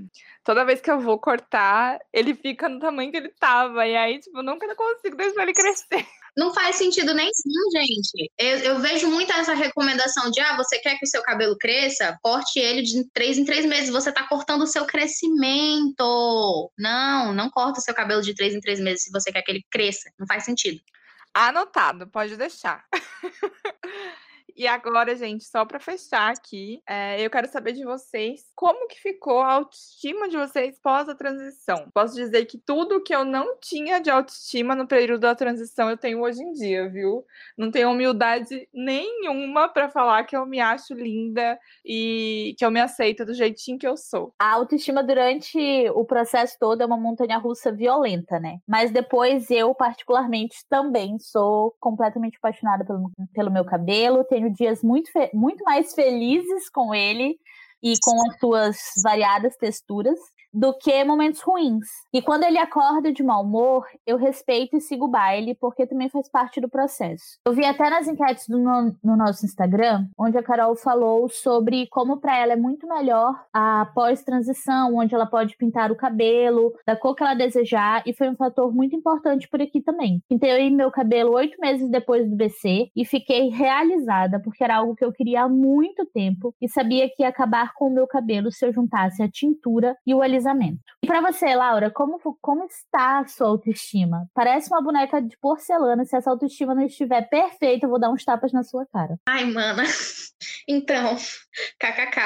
toda 0.48 0.64
vez 0.64 0.80
que 0.80 0.90
eu 0.90 0.98
vou 0.98 1.18
cortar, 1.18 1.98
ele 2.10 2.34
fica 2.34 2.70
no 2.70 2.80
tamanho 2.80 3.10
que 3.10 3.18
ele 3.18 3.28
tava. 3.28 3.86
E 3.86 3.94
aí, 3.94 4.18
tipo, 4.18 4.42
nunca 4.42 4.74
consigo 4.74 5.14
deixar 5.14 5.42
ele 5.42 5.52
crescer. 5.52 6.06
Não 6.34 6.54
faz 6.54 6.76
sentido 6.76 7.12
nenhum, 7.12 7.30
gente. 7.70 8.32
Eu, 8.38 8.58
eu, 8.60 8.78
vejo 8.78 9.10
muito 9.10 9.30
essa 9.30 9.52
recomendação 9.52 10.30
de, 10.30 10.40
ah, 10.40 10.56
você 10.56 10.78
quer 10.78 10.96
que 10.96 11.04
o 11.04 11.08
seu 11.08 11.20
cabelo 11.20 11.54
cresça? 11.58 12.16
Corte 12.22 12.58
ele 12.58 12.80
de 12.80 13.04
três 13.12 13.36
em 13.36 13.44
três 13.44 13.66
meses. 13.66 13.90
Você 13.90 14.10
tá 14.10 14.26
cortando 14.26 14.62
o 14.62 14.66
seu 14.66 14.86
crescimento. 14.86 16.72
Não, 16.78 17.34
não 17.34 17.50
corta 17.50 17.80
o 17.80 17.82
seu 17.82 17.92
cabelo 17.92 18.22
de 18.22 18.34
três 18.34 18.54
em 18.54 18.60
três 18.60 18.80
meses 18.80 19.02
se 19.02 19.10
você 19.10 19.30
quer 19.30 19.42
que 19.42 19.50
ele 19.50 19.66
cresça. 19.70 20.10
Não 20.18 20.26
faz 20.26 20.44
sentido. 20.44 20.80
Anotado, 21.34 22.08
pode 22.08 22.38
deixar. 22.38 22.86
E 24.58 24.66
agora, 24.66 25.14
gente, 25.14 25.44
só 25.44 25.64
para 25.64 25.78
fechar 25.78 26.32
aqui, 26.32 26.82
é, 26.84 27.24
eu 27.24 27.30
quero 27.30 27.46
saber 27.46 27.74
de 27.74 27.84
vocês 27.84 28.42
como 28.56 28.88
que 28.88 29.00
ficou 29.00 29.38
a 29.38 29.52
autoestima 29.52 30.28
de 30.28 30.36
vocês 30.36 30.76
pós 30.82 31.08
a 31.08 31.14
transição. 31.14 31.88
Posso 31.94 32.16
dizer 32.16 32.44
que 32.46 32.58
tudo 32.58 33.00
que 33.00 33.14
eu 33.14 33.24
não 33.24 33.56
tinha 33.60 34.00
de 34.00 34.10
autoestima 34.10 34.74
no 34.74 34.88
período 34.88 35.20
da 35.20 35.34
transição 35.36 35.88
eu 35.88 35.96
tenho 35.96 36.20
hoje 36.20 36.42
em 36.42 36.50
dia, 36.50 36.88
viu? 36.88 37.24
Não 37.56 37.70
tenho 37.70 37.88
humildade 37.88 38.68
nenhuma 38.74 39.68
para 39.68 39.88
falar 39.88 40.24
que 40.24 40.36
eu 40.36 40.44
me 40.44 40.58
acho 40.58 40.92
linda 40.92 41.56
e 41.84 42.56
que 42.58 42.64
eu 42.64 42.70
me 42.72 42.80
aceito 42.80 43.24
do 43.24 43.34
jeitinho 43.34 43.78
que 43.78 43.86
eu 43.86 43.96
sou. 43.96 44.34
A 44.40 44.54
autoestima 44.54 45.04
durante 45.04 45.56
o 45.90 46.04
processo 46.04 46.56
todo 46.58 46.82
é 46.82 46.86
uma 46.86 46.96
montanha 46.96 47.38
russa 47.38 47.70
violenta, 47.70 48.40
né? 48.40 48.58
Mas 48.66 48.90
depois 48.90 49.52
eu, 49.52 49.72
particularmente, 49.72 50.66
também 50.68 51.16
sou 51.20 51.76
completamente 51.78 52.38
apaixonada 52.38 52.84
pelo, 52.84 53.08
pelo 53.32 53.52
meu 53.52 53.64
cabelo, 53.64 54.24
tenho 54.24 54.47
dias 54.52 54.82
muito, 54.82 55.10
muito 55.34 55.64
mais 55.64 55.94
felizes 55.94 56.68
com 56.70 56.94
ele 56.94 57.38
e 57.82 57.94
com 58.02 58.28
as 58.28 58.38
suas 58.38 58.78
variadas 59.02 59.56
texturas 59.56 60.18
do 60.52 60.74
que 60.74 61.04
momentos 61.04 61.40
ruins. 61.40 61.86
E 62.12 62.22
quando 62.22 62.44
ele 62.44 62.58
acorda 62.58 63.12
de 63.12 63.22
mau 63.22 63.42
humor, 63.42 63.86
eu 64.06 64.16
respeito 64.16 64.76
e 64.76 64.80
sigo 64.80 65.06
o 65.06 65.08
baile, 65.08 65.54
porque 65.54 65.86
também 65.86 66.08
faz 66.08 66.28
parte 66.28 66.60
do 66.60 66.68
processo. 66.68 67.38
Eu 67.46 67.52
vi 67.52 67.64
até 67.64 67.88
nas 67.90 68.08
enquetes 68.08 68.48
do 68.48 68.58
no, 68.58 68.96
no 69.02 69.16
nosso 69.16 69.44
Instagram, 69.44 70.06
onde 70.18 70.38
a 70.38 70.42
Carol 70.42 70.74
falou 70.76 71.28
sobre 71.28 71.86
como 71.90 72.18
para 72.18 72.36
ela 72.36 72.52
é 72.52 72.56
muito 72.56 72.86
melhor 72.88 73.34
a 73.52 73.86
pós-transição, 73.94 74.96
onde 74.96 75.14
ela 75.14 75.26
pode 75.26 75.56
pintar 75.56 75.92
o 75.92 75.96
cabelo 75.96 76.72
da 76.86 76.96
cor 76.96 77.14
que 77.14 77.22
ela 77.22 77.34
desejar, 77.34 78.02
e 78.06 78.12
foi 78.12 78.28
um 78.28 78.36
fator 78.36 78.74
muito 78.74 78.96
importante 78.96 79.48
por 79.48 79.60
aqui 79.60 79.80
também. 79.80 80.22
Pintei 80.28 80.70
meu 80.70 80.90
cabelo 80.90 81.32
oito 81.32 81.58
meses 81.60 81.90
depois 81.90 82.28
do 82.28 82.36
BC 82.36 82.90
e 82.94 83.04
fiquei 83.04 83.48
realizada, 83.48 84.40
porque 84.40 84.64
era 84.64 84.76
algo 84.76 84.94
que 84.94 85.04
eu 85.04 85.12
queria 85.12 85.42
há 85.42 85.48
muito 85.48 86.04
tempo 86.06 86.54
e 86.60 86.68
sabia 86.68 87.08
que 87.08 87.22
ia 87.22 87.28
acabar 87.28 87.72
com 87.74 87.86
o 87.86 87.94
meu 87.94 88.06
cabelo 88.06 88.50
se 88.50 88.66
eu 88.66 88.72
juntasse 88.72 89.22
a 89.22 89.30
tintura 89.30 89.96
e 90.06 90.14
o 90.14 90.22
alisamento 90.22 90.37
E 91.02 91.06
para 91.06 91.20
você, 91.20 91.54
Laura, 91.54 91.90
como, 91.90 92.18
como 92.40 92.64
está 92.64 93.20
a 93.20 93.26
sua 93.26 93.48
autoestima? 93.48 94.28
Parece 94.34 94.68
uma 94.68 94.82
boneca 94.82 95.20
de 95.20 95.36
porcelana. 95.38 96.04
Se 96.04 96.16
essa 96.16 96.30
autoestima 96.30 96.74
não 96.74 96.82
estiver 96.84 97.28
perfeita, 97.28 97.86
eu 97.86 97.90
vou 97.90 98.00
dar 98.00 98.10
uns 98.10 98.24
tapas 98.24 98.52
na 98.52 98.62
sua 98.62 98.86
cara. 98.86 99.18
Ai, 99.28 99.44
mana. 99.44 99.84
Então, 100.68 101.16
kkk. 101.80 102.20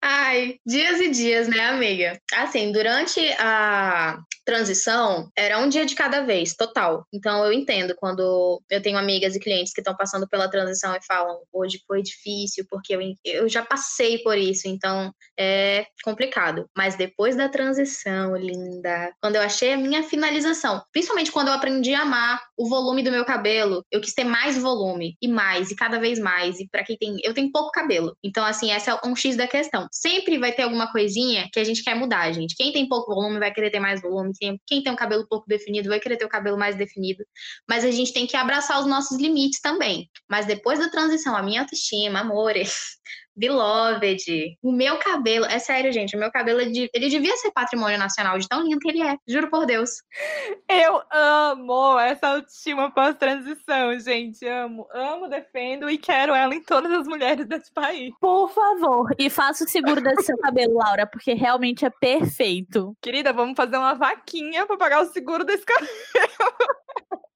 Ai, 0.00 0.56
dias 0.64 1.00
e 1.00 1.10
dias, 1.10 1.48
né, 1.48 1.66
amiga? 1.66 2.18
Assim, 2.32 2.72
durante 2.72 3.20
a 3.38 4.18
transição, 4.44 5.30
era 5.36 5.58
um 5.58 5.68
dia 5.68 5.86
de 5.86 5.94
cada 5.94 6.22
vez, 6.22 6.54
total. 6.54 7.06
Então, 7.12 7.44
eu 7.44 7.52
entendo 7.52 7.94
quando 7.96 8.62
eu 8.70 8.82
tenho 8.82 8.98
amigas 8.98 9.34
e 9.34 9.40
clientes 9.40 9.72
que 9.72 9.80
estão 9.80 9.96
passando 9.96 10.28
pela 10.28 10.48
transição 10.48 10.94
e 10.94 11.04
falam, 11.06 11.40
hoje 11.52 11.80
foi 11.86 12.02
difícil, 12.02 12.66
porque 12.68 12.94
eu, 12.94 13.00
eu 13.24 13.48
já 13.48 13.64
passei 13.64 14.18
por 14.18 14.36
isso, 14.36 14.68
então 14.68 15.12
é 15.38 15.86
complicado. 16.04 16.68
Mas 16.76 16.96
depois 16.96 17.36
da 17.36 17.48
transição, 17.48 18.36
linda, 18.36 19.12
quando 19.20 19.36
eu 19.36 19.42
achei 19.42 19.72
a 19.72 19.78
minha 19.78 20.02
finalização, 20.02 20.82
principalmente 20.92 21.32
quando 21.32 21.48
eu 21.48 21.54
aprendi 21.54 21.94
a 21.94 22.02
amar 22.02 22.42
o 22.56 22.68
volume 22.68 23.02
do 23.02 23.10
meu 23.10 23.24
cabelo, 23.24 23.84
eu 23.90 24.00
quis 24.00 24.14
ter 24.14 24.24
mais 24.24 24.56
volume 24.56 25.16
e 25.20 25.28
mais 25.28 25.70
e 25.70 25.76
cada 25.76 25.98
vez 25.98 26.18
mais. 26.18 26.58
E 26.60 26.68
para 26.68 26.84
quem 26.84 26.96
tem, 26.96 27.16
eu 27.22 27.34
tenho 27.34 27.50
pouco 27.50 27.70
cabelo. 27.70 28.16
Então 28.22 28.44
assim, 28.44 28.70
essa 28.70 28.92
é 28.92 29.08
um 29.08 29.16
X 29.16 29.36
da 29.36 29.46
questão. 29.46 29.86
Sempre 29.90 30.38
vai 30.38 30.52
ter 30.52 30.62
alguma 30.62 30.90
coisinha 30.90 31.48
que 31.52 31.60
a 31.60 31.64
gente 31.64 31.82
quer 31.82 31.94
mudar, 31.94 32.30
gente. 32.32 32.54
Quem 32.56 32.72
tem 32.72 32.88
pouco 32.88 33.14
volume 33.14 33.38
vai 33.38 33.52
querer 33.52 33.70
ter 33.70 33.80
mais 33.80 34.00
volume, 34.00 34.32
quem, 34.38 34.60
quem 34.66 34.82
tem 34.82 34.92
um 34.92 34.96
cabelo 34.96 35.26
pouco 35.28 35.46
definido 35.48 35.88
vai 35.88 36.00
querer 36.00 36.16
ter 36.16 36.24
o 36.24 36.28
cabelo 36.28 36.58
mais 36.58 36.76
definido. 36.76 37.24
Mas 37.68 37.84
a 37.84 37.90
gente 37.90 38.12
tem 38.12 38.26
que 38.26 38.36
abraçar 38.36 38.80
os 38.80 38.86
nossos 38.86 39.18
limites 39.18 39.60
também. 39.60 40.08
Mas 40.28 40.46
depois 40.46 40.78
da 40.78 40.88
transição, 40.88 41.36
a 41.36 41.42
minha 41.42 41.62
autoestima, 41.62 42.20
amores, 42.20 42.74
Beloved. 43.36 44.58
O 44.62 44.72
meu 44.72 44.98
cabelo, 44.98 45.44
é 45.46 45.58
sério, 45.58 45.92
gente, 45.92 46.16
o 46.16 46.18
meu 46.18 46.30
cabelo, 46.30 46.60
ele 46.60 47.08
devia 47.08 47.36
ser 47.36 47.50
patrimônio 47.50 47.98
nacional 47.98 48.38
de 48.38 48.48
tão 48.48 48.62
lindo 48.62 48.78
que 48.78 48.88
ele 48.88 49.02
é. 49.02 49.16
Juro 49.26 49.50
por 49.50 49.66
Deus. 49.66 49.90
Eu 50.68 51.02
amo 51.10 51.98
essa 51.98 52.28
autoestima 52.28 52.90
pós-transição, 52.90 53.98
gente. 53.98 54.46
Amo, 54.46 54.86
amo, 54.92 55.28
defendo 55.28 55.90
e 55.90 55.98
quero 55.98 56.34
ela 56.34 56.54
em 56.54 56.62
todas 56.62 56.92
as 56.92 57.06
mulheres 57.06 57.46
desse 57.46 57.72
país. 57.72 58.12
Por 58.20 58.50
favor, 58.50 59.14
e 59.18 59.28
faça 59.28 59.64
o 59.64 59.68
seguro 59.68 60.00
desse 60.00 60.24
seu 60.24 60.38
cabelo, 60.38 60.74
Laura, 60.74 61.06
porque 61.06 61.34
realmente 61.34 61.84
é 61.84 61.90
perfeito. 61.90 62.96
Querida, 63.00 63.32
vamos 63.32 63.56
fazer 63.56 63.76
uma 63.76 63.94
vaquinha 63.94 64.66
para 64.66 64.76
pagar 64.76 65.02
o 65.02 65.12
seguro 65.12 65.44
desse 65.44 65.64
cabelo. 65.64 65.88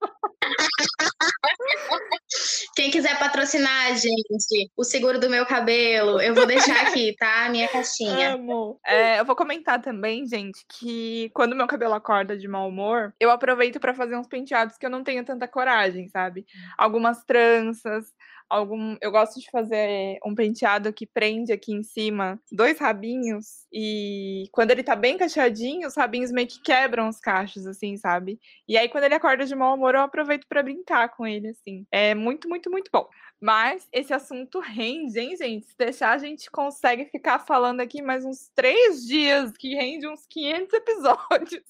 Quem 2.75 2.91
quiser 2.91 3.17
patrocinar, 3.19 3.95
gente, 3.97 4.71
o 4.77 4.83
seguro 4.83 5.19
do 5.19 5.29
meu 5.29 5.45
cabelo, 5.45 6.21
eu 6.21 6.33
vou 6.33 6.45
deixar 6.45 6.87
aqui, 6.87 7.15
tá? 7.17 7.49
Minha 7.49 7.67
caixinha. 7.67 8.35
Amo. 8.35 8.79
É, 8.85 9.19
eu 9.19 9.25
vou 9.25 9.35
comentar 9.35 9.81
também, 9.81 10.25
gente, 10.25 10.65
que 10.67 11.29
quando 11.33 11.55
meu 11.55 11.67
cabelo 11.67 11.93
acorda 11.93 12.37
de 12.37 12.47
mau 12.47 12.69
humor, 12.69 13.13
eu 13.19 13.31
aproveito 13.31 13.79
para 13.79 13.93
fazer 13.93 14.15
uns 14.15 14.27
penteados 14.27 14.77
que 14.77 14.85
eu 14.85 14.89
não 14.89 15.03
tenho 15.03 15.25
tanta 15.25 15.47
coragem, 15.47 16.07
sabe? 16.07 16.45
Algumas 16.77 17.23
tranças, 17.23 18.13
algum. 18.49 18.97
Eu 19.01 19.11
gosto 19.11 19.39
de 19.39 19.49
fazer 19.51 20.17
um 20.25 20.33
penteado 20.33 20.91
que 20.91 21.05
prende 21.05 21.51
aqui 21.53 21.73
em 21.73 21.83
cima 21.83 22.39
dois 22.51 22.79
rabinhos. 22.79 23.65
E 23.71 24.45
quando 24.51 24.71
ele 24.71 24.83
tá 24.83 24.95
bem 24.95 25.17
cacheadinho, 25.17 25.87
os 25.87 25.95
rabinhos 25.95 26.31
meio 26.31 26.47
que 26.47 26.61
quebram 26.61 27.07
os 27.07 27.19
cachos, 27.19 27.67
assim, 27.67 27.95
sabe? 27.97 28.39
E 28.67 28.77
aí, 28.77 28.89
quando 28.89 29.03
ele 29.03 29.13
acorda 29.15 29.45
de 29.45 29.55
mau 29.55 29.75
humor, 29.75 29.95
eu 29.95 30.01
aproveito 30.01 30.47
para 30.47 30.63
brincar 30.63 31.09
com 31.09 31.27
ele, 31.27 31.49
assim. 31.49 31.85
É 31.91 32.15
muito, 32.15 32.49
muito, 32.49 32.69
muito 32.71 32.89
bom. 32.91 33.07
Mas 33.41 33.87
esse 33.91 34.13
assunto 34.13 34.59
rende, 34.59 35.19
hein, 35.19 35.35
gente? 35.35 35.67
Se 35.67 35.77
deixar, 35.77 36.11
a 36.11 36.17
gente 36.17 36.51
consegue 36.51 37.05
ficar 37.05 37.39
falando 37.39 37.79
aqui 37.79 38.01
mais 38.01 38.25
uns 38.25 38.49
três 38.53 39.05
dias, 39.05 39.55
que 39.57 39.75
rende 39.75 40.07
uns 40.07 40.25
500 40.27 40.73
episódios. 40.73 41.63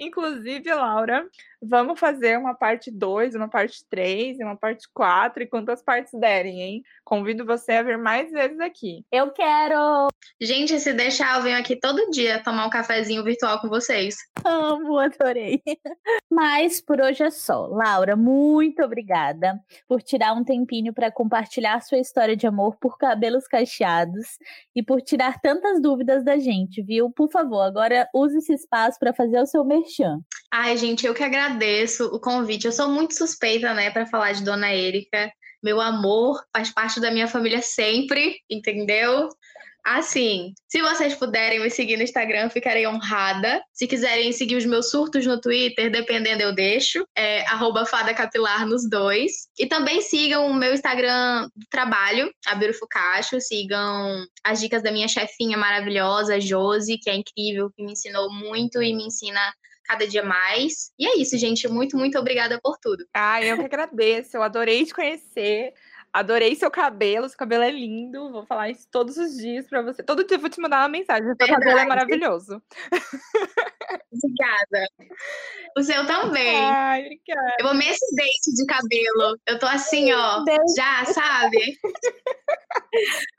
Inclusive, 0.00 0.72
Laura, 0.72 1.28
vamos 1.60 1.98
fazer 1.98 2.38
uma 2.38 2.54
parte 2.54 2.88
2, 2.88 3.34
uma 3.34 3.48
parte 3.48 3.84
3 3.90 4.38
e 4.38 4.44
uma 4.44 4.56
parte 4.56 4.88
4 4.94 5.42
e 5.42 5.46
quantas 5.46 5.82
partes 5.82 6.12
derem, 6.14 6.62
hein? 6.62 6.82
Convido 7.04 7.44
você 7.44 7.72
a 7.72 7.82
vir 7.82 7.98
mais 7.98 8.30
vezes 8.30 8.60
aqui. 8.60 9.04
Eu 9.10 9.32
quero! 9.32 10.06
Gente, 10.40 10.78
se 10.78 10.92
deixar, 10.92 11.36
eu 11.36 11.42
venho 11.42 11.58
aqui 11.58 11.74
todo 11.74 12.10
dia 12.12 12.40
tomar 12.44 12.66
um 12.66 12.70
cafezinho 12.70 13.24
virtual 13.24 13.60
com 13.60 13.68
vocês. 13.68 14.16
Amo, 14.44 14.98
adorei. 14.98 15.60
Mas 16.30 16.80
por 16.80 17.00
hoje 17.00 17.24
é 17.24 17.30
só. 17.30 17.66
Laura, 17.66 18.14
muito 18.14 18.84
obrigada 18.84 19.60
por 19.88 20.00
tirar 20.00 20.32
um 20.32 20.44
tempinho 20.44 20.57
tempinho 20.58 20.92
para 20.92 21.10
compartilhar 21.10 21.80
sua 21.80 21.98
história 21.98 22.36
de 22.36 22.46
amor 22.46 22.76
por 22.80 22.98
cabelos 22.98 23.46
cacheados 23.46 24.38
e 24.74 24.82
por 24.82 25.00
tirar 25.00 25.40
tantas 25.40 25.80
dúvidas 25.80 26.24
da 26.24 26.38
gente, 26.38 26.82
viu? 26.82 27.10
Por 27.10 27.30
favor, 27.30 27.62
agora 27.62 28.08
use 28.14 28.38
esse 28.38 28.52
espaço 28.52 28.98
para 28.98 29.14
fazer 29.14 29.40
o 29.40 29.46
seu 29.46 29.64
merchan. 29.64 30.20
Ai, 30.52 30.76
gente, 30.76 31.06
eu 31.06 31.14
que 31.14 31.22
agradeço 31.22 32.06
o 32.06 32.20
convite. 32.20 32.66
Eu 32.66 32.72
sou 32.72 32.88
muito 32.88 33.14
suspeita, 33.14 33.72
né, 33.74 33.90
para 33.90 34.06
falar 34.06 34.32
de 34.32 34.44
Dona 34.44 34.70
Érica. 34.70 35.30
Meu 35.62 35.80
amor 35.80 36.42
faz 36.54 36.72
parte 36.72 37.00
da 37.00 37.10
minha 37.10 37.26
família 37.26 37.62
sempre, 37.62 38.36
entendeu? 38.48 39.28
Assim, 39.90 40.52
se 40.68 40.82
vocês 40.82 41.14
puderem 41.14 41.60
me 41.60 41.70
seguir 41.70 41.96
no 41.96 42.02
Instagram, 42.02 42.50
ficarei 42.50 42.86
honrada. 42.86 43.62
Se 43.72 43.86
quiserem 43.86 44.32
seguir 44.32 44.56
os 44.56 44.66
meus 44.66 44.90
surtos 44.90 45.24
no 45.24 45.40
Twitter, 45.40 45.90
dependendo, 45.90 46.42
eu 46.42 46.54
deixo. 46.54 47.06
É 47.16 47.42
@fada_capilar 47.86 48.66
nos 48.66 48.86
dois. 48.86 49.48
E 49.58 49.66
também 49.66 50.02
sigam 50.02 50.46
o 50.46 50.52
meu 50.52 50.74
Instagram 50.74 51.48
do 51.56 51.66
trabalho, 51.70 52.30
a 52.46 52.54
Beautiful 52.54 52.86
Cacho. 52.86 53.40
Sigam 53.40 54.26
as 54.44 54.60
dicas 54.60 54.82
da 54.82 54.92
minha 54.92 55.08
chefinha 55.08 55.56
maravilhosa, 55.56 56.38
Josi, 56.38 56.98
que 56.98 57.08
é 57.08 57.14
incrível, 57.14 57.70
que 57.74 57.82
me 57.82 57.92
ensinou 57.92 58.30
muito 58.30 58.82
e 58.82 58.94
me 58.94 59.06
ensina 59.06 59.40
cada 59.88 60.06
dia 60.06 60.22
mais. 60.22 60.90
E 60.98 61.06
é 61.06 61.16
isso, 61.16 61.38
gente. 61.38 61.66
Muito, 61.66 61.96
muito 61.96 62.18
obrigada 62.18 62.60
por 62.62 62.76
tudo. 62.78 63.06
Ah, 63.14 63.42
eu 63.42 63.56
que 63.56 63.64
agradeço. 63.64 64.36
Eu 64.36 64.42
adorei 64.42 64.84
te 64.84 64.92
conhecer. 64.92 65.72
Adorei 66.12 66.54
seu 66.54 66.70
cabelo, 66.70 67.28
seu 67.28 67.38
cabelo 67.38 67.62
é 67.62 67.70
lindo. 67.70 68.30
Vou 68.30 68.44
falar 68.46 68.70
isso 68.70 68.88
todos 68.90 69.16
os 69.16 69.36
dias 69.36 69.66
pra 69.68 69.82
você. 69.82 70.02
Todo 70.02 70.24
dia 70.24 70.36
eu 70.36 70.40
vou 70.40 70.50
te 70.50 70.60
mandar 70.60 70.80
uma 70.80 70.88
mensagem. 70.88 71.26
Seu 71.26 71.36
Verdade. 71.36 71.60
cabelo 71.60 71.78
é 71.78 71.86
maravilhoso. 71.86 72.62
Obrigada. 74.12 74.88
O 75.76 75.82
seu 75.82 76.06
também. 76.06 76.56
Ai, 76.56 77.02
obrigada. 77.02 77.56
Eu 77.60 77.68
amei 77.68 77.88
esse 77.88 78.14
date 78.16 78.54
de 78.54 78.66
cabelo. 78.66 79.38
Eu 79.46 79.58
tô 79.58 79.66
assim, 79.66 80.12
ó, 80.12 80.44
já, 80.76 81.04
sabe? 81.06 81.78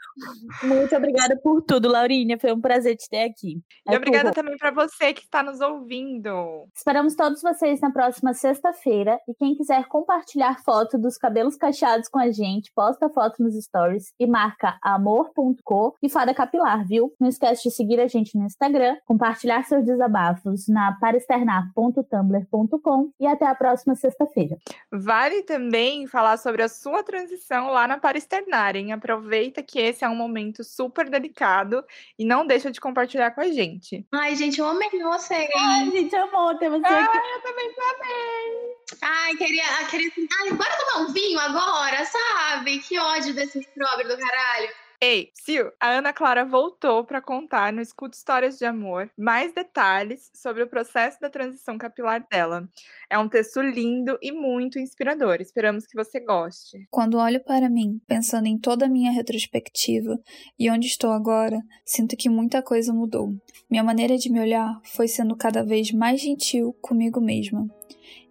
Muito 0.64 0.96
obrigada 0.96 1.38
por 1.42 1.62
tudo, 1.62 1.88
Laurinha. 1.90 2.38
Foi 2.40 2.52
um 2.52 2.62
prazer 2.62 2.96
te 2.96 3.10
ter 3.10 3.24
aqui. 3.24 3.60
E 3.88 3.94
É 3.94 3.98
obrigada 3.98 4.26
tudo. 4.32 4.36
também 4.36 4.58
pra 4.58 4.72
você 4.72 5.14
que 5.14 5.22
está 5.22 5.42
nos 5.44 5.60
ouvindo. 5.62 6.68
Esperamos 6.76 7.16
todos 7.16 7.42
vocês 7.42 7.80
na 7.82 7.92
próxima 7.92 8.34
sexta-feira. 8.34 9.20
E 9.28 9.34
quem 9.34 9.56
quiser 9.56 9.86
compartilhar 9.88 10.62
foto 10.64 10.98
dos 10.98 11.18
cabelos 11.18 11.56
cacheados 11.56 12.08
com 12.10 12.20
a 12.20 12.32
gente, 12.32 12.72
posta 12.74 13.10
foto 13.10 13.42
nos 13.44 13.56
stories 13.56 14.14
e 14.20 14.26
marca 14.28 14.78
amor.co 14.82 15.96
e 16.02 16.10
fada 16.10 16.34
capilar, 16.34 16.86
viu? 16.86 17.14
Não 17.20 17.28
esquece 17.30 17.64
de 17.64 17.72
seguir 17.72 18.00
a 18.00 18.08
gente 18.08 18.38
no 18.38 18.46
Instagram, 18.46 18.98
compartilhar 19.06 19.64
seus 19.64 19.86
desabafos 19.86 20.68
na 20.68 20.98
paraexternar.tumblr.com 21.00 23.12
e 23.20 23.28
até 23.28 23.46
a 23.46 23.56
próxima 23.56 23.96
sexta-feira. 23.96 24.58
Vale 24.92 25.44
também 25.44 26.08
falar 26.08 26.38
sobre 26.38 26.64
a 26.64 26.70
sua 26.70 27.04
transição 27.04 27.68
lá 27.68 27.88
na 27.88 27.98
Paraexternar, 27.98 28.76
hein? 28.76 28.92
Aproveita 28.92 29.62
que 29.64 29.80
esse 29.80 29.99
é 30.04 30.10
um 30.10 30.16
momento 30.16 30.64
super 30.64 31.10
delicado 31.10 31.84
e 32.18 32.26
não 32.26 32.46
deixa 32.46 32.72
de 32.72 32.80
compartilhar 32.80 33.32
com 33.32 33.42
a 33.42 33.48
gente. 33.50 34.06
Ai, 34.12 34.36
gente, 34.36 34.60
eu 34.60 34.68
amei 34.68 34.90
vocês. 34.90 35.50
Ai, 35.56 35.92
gente, 35.92 36.16
amor 36.16 36.58
ter 36.58 36.70
você 36.70 36.86
Ah, 36.86 37.04
aqui. 37.04 37.18
eu 37.18 37.42
também 37.42 37.66
amei! 37.68 38.70
Ai, 39.02 39.36
queria, 39.36 39.64
ah, 39.80 39.86
queria 39.86 40.12
Ai, 40.42 40.52
bora 40.54 40.72
tomar 40.78 41.04
um 41.04 41.14
vinho 41.14 41.40
agora, 41.40 42.04
sabe? 42.06 42.80
Que 42.80 42.98
ódio 42.98 43.34
desse 43.34 43.60
pobre 43.78 44.08
do 44.08 44.18
caralho. 44.18 44.70
Ei, 45.02 45.32
Sil, 45.32 45.72
a 45.80 45.92
Ana 45.92 46.12
Clara 46.12 46.44
voltou 46.44 47.06
para 47.06 47.22
contar 47.22 47.72
no 47.72 47.80
Escuta 47.80 48.18
Histórias 48.18 48.58
de 48.58 48.66
Amor 48.66 49.10
mais 49.18 49.54
detalhes 49.54 50.30
sobre 50.34 50.62
o 50.62 50.68
processo 50.68 51.18
da 51.22 51.30
transição 51.30 51.78
capilar 51.78 52.28
dela. 52.30 52.68
É 53.10 53.18
um 53.18 53.30
texto 53.30 53.62
lindo 53.62 54.20
e 54.22 54.30
muito 54.30 54.78
inspirador. 54.78 55.38
Esperamos 55.40 55.88
que 55.88 55.96
você 55.96 56.20
goste. 56.20 56.86
Quando 56.92 57.18
olho 57.18 57.42
para 57.42 57.70
mim, 57.70 58.02
pensando 58.08 58.48
em 58.48 58.58
toda 58.58 58.88
a 58.88 58.90
minha 58.90 59.10
retrospectiva 59.10 60.20
e 60.60 60.70
onde 60.70 60.88
estou 60.88 61.14
agora, 61.14 61.62
sinto 61.86 62.18
que 62.18 62.28
muita 62.28 62.62
coisa 62.62 62.92
mudou. 62.92 63.34
Minha 63.72 63.86
maneira 63.86 64.18
de 64.18 64.30
me 64.30 64.42
olhar 64.42 64.82
foi 64.84 65.08
sendo 65.08 65.34
cada 65.34 65.64
vez 65.64 65.94
mais 65.94 66.20
gentil 66.20 66.76
comigo 66.82 67.22
mesma. 67.22 67.70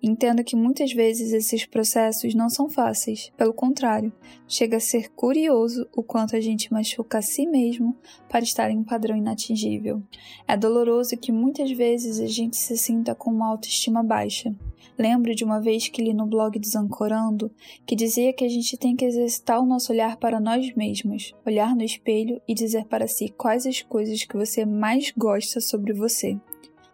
Entendo 0.00 0.44
que 0.44 0.54
muitas 0.54 0.92
vezes 0.92 1.32
esses 1.32 1.66
processos 1.66 2.32
não 2.34 2.48
são 2.48 2.68
fáceis, 2.68 3.32
pelo 3.36 3.52
contrário, 3.52 4.12
chega 4.46 4.76
a 4.76 4.80
ser 4.80 5.10
curioso 5.10 5.88
o 5.94 6.04
quanto 6.04 6.36
a 6.36 6.40
gente 6.40 6.72
machuca 6.72 7.18
a 7.18 7.22
si 7.22 7.46
mesmo 7.46 7.96
para 8.28 8.44
estar 8.44 8.70
em 8.70 8.78
um 8.78 8.84
padrão 8.84 9.16
inatingível. 9.16 10.00
É 10.46 10.56
doloroso 10.56 11.16
que 11.16 11.32
muitas 11.32 11.70
vezes 11.72 12.20
a 12.20 12.26
gente 12.26 12.56
se 12.56 12.76
sinta 12.76 13.14
com 13.14 13.30
uma 13.30 13.48
autoestima 13.48 14.02
baixa. 14.02 14.54
Lembro 14.96 15.34
de 15.34 15.44
uma 15.44 15.60
vez 15.60 15.88
que 15.88 16.02
li 16.02 16.12
no 16.12 16.26
blog 16.26 16.58
Desancorando 16.58 17.50
que 17.86 17.94
dizia 17.94 18.32
que 18.32 18.44
a 18.44 18.48
gente 18.48 18.76
tem 18.76 18.96
que 18.96 19.04
exercitar 19.04 19.60
o 19.60 19.66
nosso 19.66 19.92
olhar 19.92 20.16
para 20.16 20.40
nós 20.40 20.74
mesmos, 20.74 21.34
olhar 21.46 21.74
no 21.74 21.84
espelho 21.84 22.40
e 22.48 22.54
dizer 22.54 22.84
para 22.86 23.06
si 23.06 23.28
quais 23.28 23.64
as 23.64 23.80
coisas 23.80 24.24
que 24.24 24.36
você 24.36 24.64
mais 24.64 25.12
gosta 25.16 25.60
sobre 25.60 25.92
você. 25.92 26.36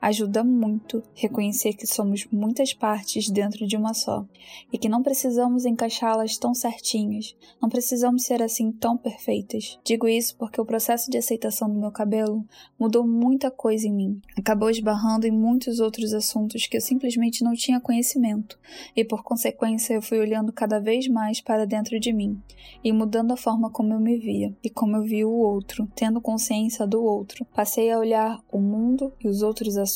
Ajuda 0.05 0.45
muito 0.45 1.03
reconhecer 1.15 1.73
que 1.73 1.87
somos 1.87 2.27
muitas 2.31 2.75
partes 2.75 3.31
dentro 3.31 3.67
de 3.67 3.75
uma 3.75 3.95
só 3.95 4.23
e 4.71 4.77
que 4.77 4.87
não 4.87 5.03
precisamos 5.03 5.65
encaixá-las 5.65 6.37
tão 6.37 6.55
certinhas, 6.55 7.35
não 7.59 7.71
precisamos 7.71 8.25
ser 8.25 8.43
assim 8.43 8.71
tão 8.71 8.99
perfeitas. 8.99 9.79
Digo 9.83 10.07
isso 10.07 10.37
porque 10.37 10.61
o 10.61 10.67
processo 10.67 11.11
de 11.11 11.17
aceitação 11.17 11.71
do 11.71 11.81
meu 11.81 11.91
cabelo 11.91 12.45
mudou 12.79 13.09
muita 13.09 13.51
coisa 13.51 13.89
em 13.89 13.95
mim, 13.95 14.21
acabou 14.37 14.69
esbarrando 14.69 15.27
em 15.27 15.31
muitos 15.31 15.81
outros 15.81 16.13
assuntos 16.13 16.67
que 16.67 16.77
eu 16.77 16.83
simplesmente 16.83 17.43
não 17.43 17.55
tinha 17.55 17.81
conhecimento 17.81 18.59
e 18.95 19.07
por 19.07 19.23
consequência 19.23 19.95
eu 19.95 20.03
fui 20.03 20.19
olhando 20.19 20.53
cada 20.53 20.79
vez 20.79 21.09
mais 21.09 21.41
para 21.41 21.65
dentro 21.65 21.99
de 21.99 22.13
mim 22.13 22.39
e 22.83 22.93
mudando 22.93 23.33
a 23.33 23.39
forma 23.39 23.71
como 23.71 23.95
eu 23.95 24.01
me 24.01 24.19
via 24.19 24.55
e 24.63 24.69
como 24.69 24.99
eu 24.99 25.03
via 25.03 25.27
o 25.27 25.39
outro, 25.39 25.89
tendo 25.95 26.21
consciência 26.21 26.87
do 26.87 27.03
outro. 27.03 27.47
Passei 27.55 27.91
a 27.91 27.99
olhar 27.99 28.39
o 28.53 28.59
mundo 28.59 29.11
e 29.19 29.29
os 29.29 29.41
outros 29.41 29.79
assuntos 29.79 29.94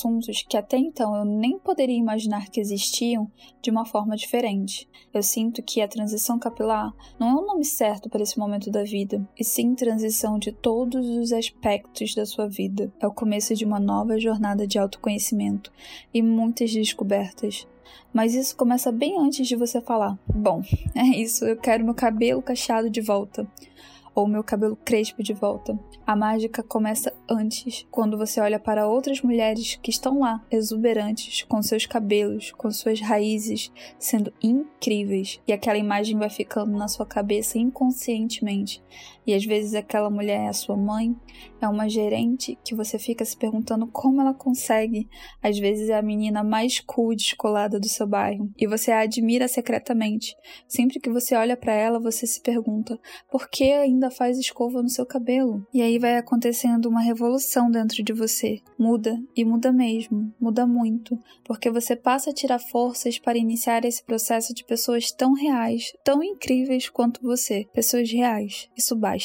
que 0.48 0.56
até 0.56 0.76
então 0.76 1.16
eu 1.16 1.24
nem 1.24 1.58
poderia 1.58 1.96
imaginar 1.96 2.48
que 2.48 2.60
existiam 2.60 3.30
de 3.62 3.70
uma 3.70 3.84
forma 3.84 4.16
diferente. 4.16 4.88
Eu 5.12 5.22
sinto 5.22 5.62
que 5.62 5.80
a 5.80 5.88
transição 5.88 6.38
capilar 6.38 6.92
não 7.18 7.28
é 7.28 7.34
o 7.34 7.46
nome 7.46 7.64
certo 7.64 8.08
para 8.08 8.22
esse 8.22 8.38
momento 8.38 8.70
da 8.70 8.84
vida, 8.84 9.26
e 9.38 9.44
sim 9.44 9.74
transição 9.74 10.38
de 10.38 10.52
todos 10.52 11.08
os 11.08 11.32
aspectos 11.32 12.14
da 12.14 12.26
sua 12.26 12.48
vida. 12.48 12.92
É 13.00 13.06
o 13.06 13.12
começo 13.12 13.54
de 13.54 13.64
uma 13.64 13.80
nova 13.80 14.18
jornada 14.18 14.66
de 14.66 14.78
autoconhecimento 14.78 15.72
e 16.12 16.22
muitas 16.22 16.72
descobertas. 16.72 17.66
Mas 18.12 18.34
isso 18.34 18.56
começa 18.56 18.90
bem 18.92 19.18
antes 19.18 19.46
de 19.46 19.56
você 19.56 19.80
falar: 19.80 20.18
Bom, 20.26 20.62
é 20.94 21.04
isso, 21.04 21.44
eu 21.44 21.56
quero 21.56 21.84
meu 21.84 21.94
cabelo 21.94 22.42
cacheado 22.42 22.90
de 22.90 23.00
volta. 23.00 23.46
Ou 24.18 24.26
meu 24.26 24.42
cabelo 24.42 24.74
crespo 24.74 25.22
de 25.22 25.32
volta. 25.32 25.78
A 26.04 26.16
mágica 26.16 26.60
começa 26.60 27.14
antes, 27.30 27.86
quando 27.88 28.18
você 28.18 28.40
olha 28.40 28.58
para 28.58 28.88
outras 28.88 29.22
mulheres 29.22 29.78
que 29.80 29.92
estão 29.92 30.18
lá, 30.18 30.44
exuberantes, 30.50 31.44
com 31.44 31.62
seus 31.62 31.86
cabelos, 31.86 32.50
com 32.50 32.68
suas 32.68 33.00
raízes, 33.00 33.70
sendo 33.96 34.32
incríveis. 34.42 35.40
E 35.46 35.52
aquela 35.52 35.78
imagem 35.78 36.18
vai 36.18 36.30
ficando 36.30 36.76
na 36.76 36.88
sua 36.88 37.06
cabeça 37.06 37.58
inconscientemente. 37.58 38.82
E 39.28 39.34
às 39.34 39.44
vezes 39.44 39.74
aquela 39.74 40.08
mulher 40.08 40.46
é 40.46 40.48
a 40.48 40.54
sua 40.54 40.74
mãe, 40.74 41.14
é 41.60 41.68
uma 41.68 41.86
gerente 41.86 42.58
que 42.64 42.74
você 42.74 42.98
fica 42.98 43.22
se 43.26 43.36
perguntando 43.36 43.86
como 43.86 44.22
ela 44.22 44.32
consegue. 44.32 45.06
Às 45.42 45.58
vezes 45.58 45.90
é 45.90 45.98
a 45.98 46.02
menina 46.02 46.42
mais 46.42 46.80
cool 46.80 47.14
descolada 47.14 47.78
do 47.78 47.90
seu 47.90 48.06
bairro. 48.06 48.50
E 48.56 48.66
você 48.66 48.90
a 48.90 49.00
admira 49.00 49.46
secretamente. 49.46 50.34
Sempre 50.66 50.98
que 50.98 51.10
você 51.10 51.34
olha 51.34 51.58
para 51.58 51.74
ela, 51.74 52.00
você 52.00 52.26
se 52.26 52.40
pergunta: 52.40 52.98
por 53.30 53.50
que 53.50 53.70
ainda 53.70 54.10
faz 54.10 54.38
escova 54.38 54.82
no 54.82 54.88
seu 54.88 55.04
cabelo? 55.04 55.62
E 55.74 55.82
aí 55.82 55.98
vai 55.98 56.16
acontecendo 56.16 56.86
uma 56.86 57.02
revolução 57.02 57.70
dentro 57.70 58.02
de 58.02 58.14
você. 58.14 58.62
Muda, 58.78 59.22
e 59.36 59.44
muda 59.44 59.70
mesmo, 59.70 60.32
muda 60.40 60.66
muito, 60.66 61.18
porque 61.44 61.70
você 61.70 61.94
passa 61.94 62.30
a 62.30 62.34
tirar 62.34 62.60
forças 62.60 63.18
para 63.18 63.36
iniciar 63.36 63.84
esse 63.84 64.02
processo 64.02 64.54
de 64.54 64.64
pessoas 64.64 65.12
tão 65.12 65.34
reais, 65.34 65.92
tão 66.02 66.22
incríveis 66.22 66.88
quanto 66.88 67.20
você. 67.20 67.66
Pessoas 67.74 68.10
reais. 68.10 68.70
Isso 68.74 68.96
basta. 68.96 69.17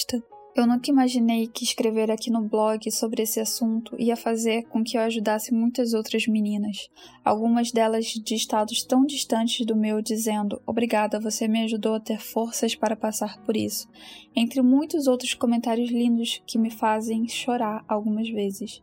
Eu 0.55 0.67
nunca 0.67 0.91
imaginei 0.91 1.47
que 1.47 1.63
escrever 1.63 2.11
aqui 2.11 2.29
no 2.29 2.47
blog 2.47 2.91
sobre 2.91 3.23
esse 3.23 3.39
assunto 3.39 3.99
ia 3.99 4.15
fazer 4.15 4.63
com 4.65 4.83
que 4.83 4.95
eu 4.95 5.01
ajudasse 5.01 5.51
muitas 5.51 5.95
outras 5.95 6.27
meninas, 6.27 6.89
algumas 7.25 7.71
delas 7.71 8.05
de 8.05 8.35
estados 8.35 8.83
tão 8.83 9.03
distantes 9.03 9.65
do 9.65 9.75
meu, 9.75 9.99
dizendo: 9.99 10.61
Obrigada, 10.67 11.19
você 11.19 11.47
me 11.47 11.63
ajudou 11.63 11.95
a 11.95 11.99
ter 11.99 12.19
forças 12.19 12.75
para 12.75 12.95
passar 12.95 13.39
por 13.39 13.57
isso, 13.57 13.87
entre 14.35 14.61
muitos 14.61 15.07
outros 15.07 15.33
comentários 15.33 15.89
lindos 15.89 16.43
que 16.45 16.59
me 16.59 16.69
fazem 16.69 17.27
chorar 17.27 17.83
algumas 17.87 18.29
vezes. 18.29 18.79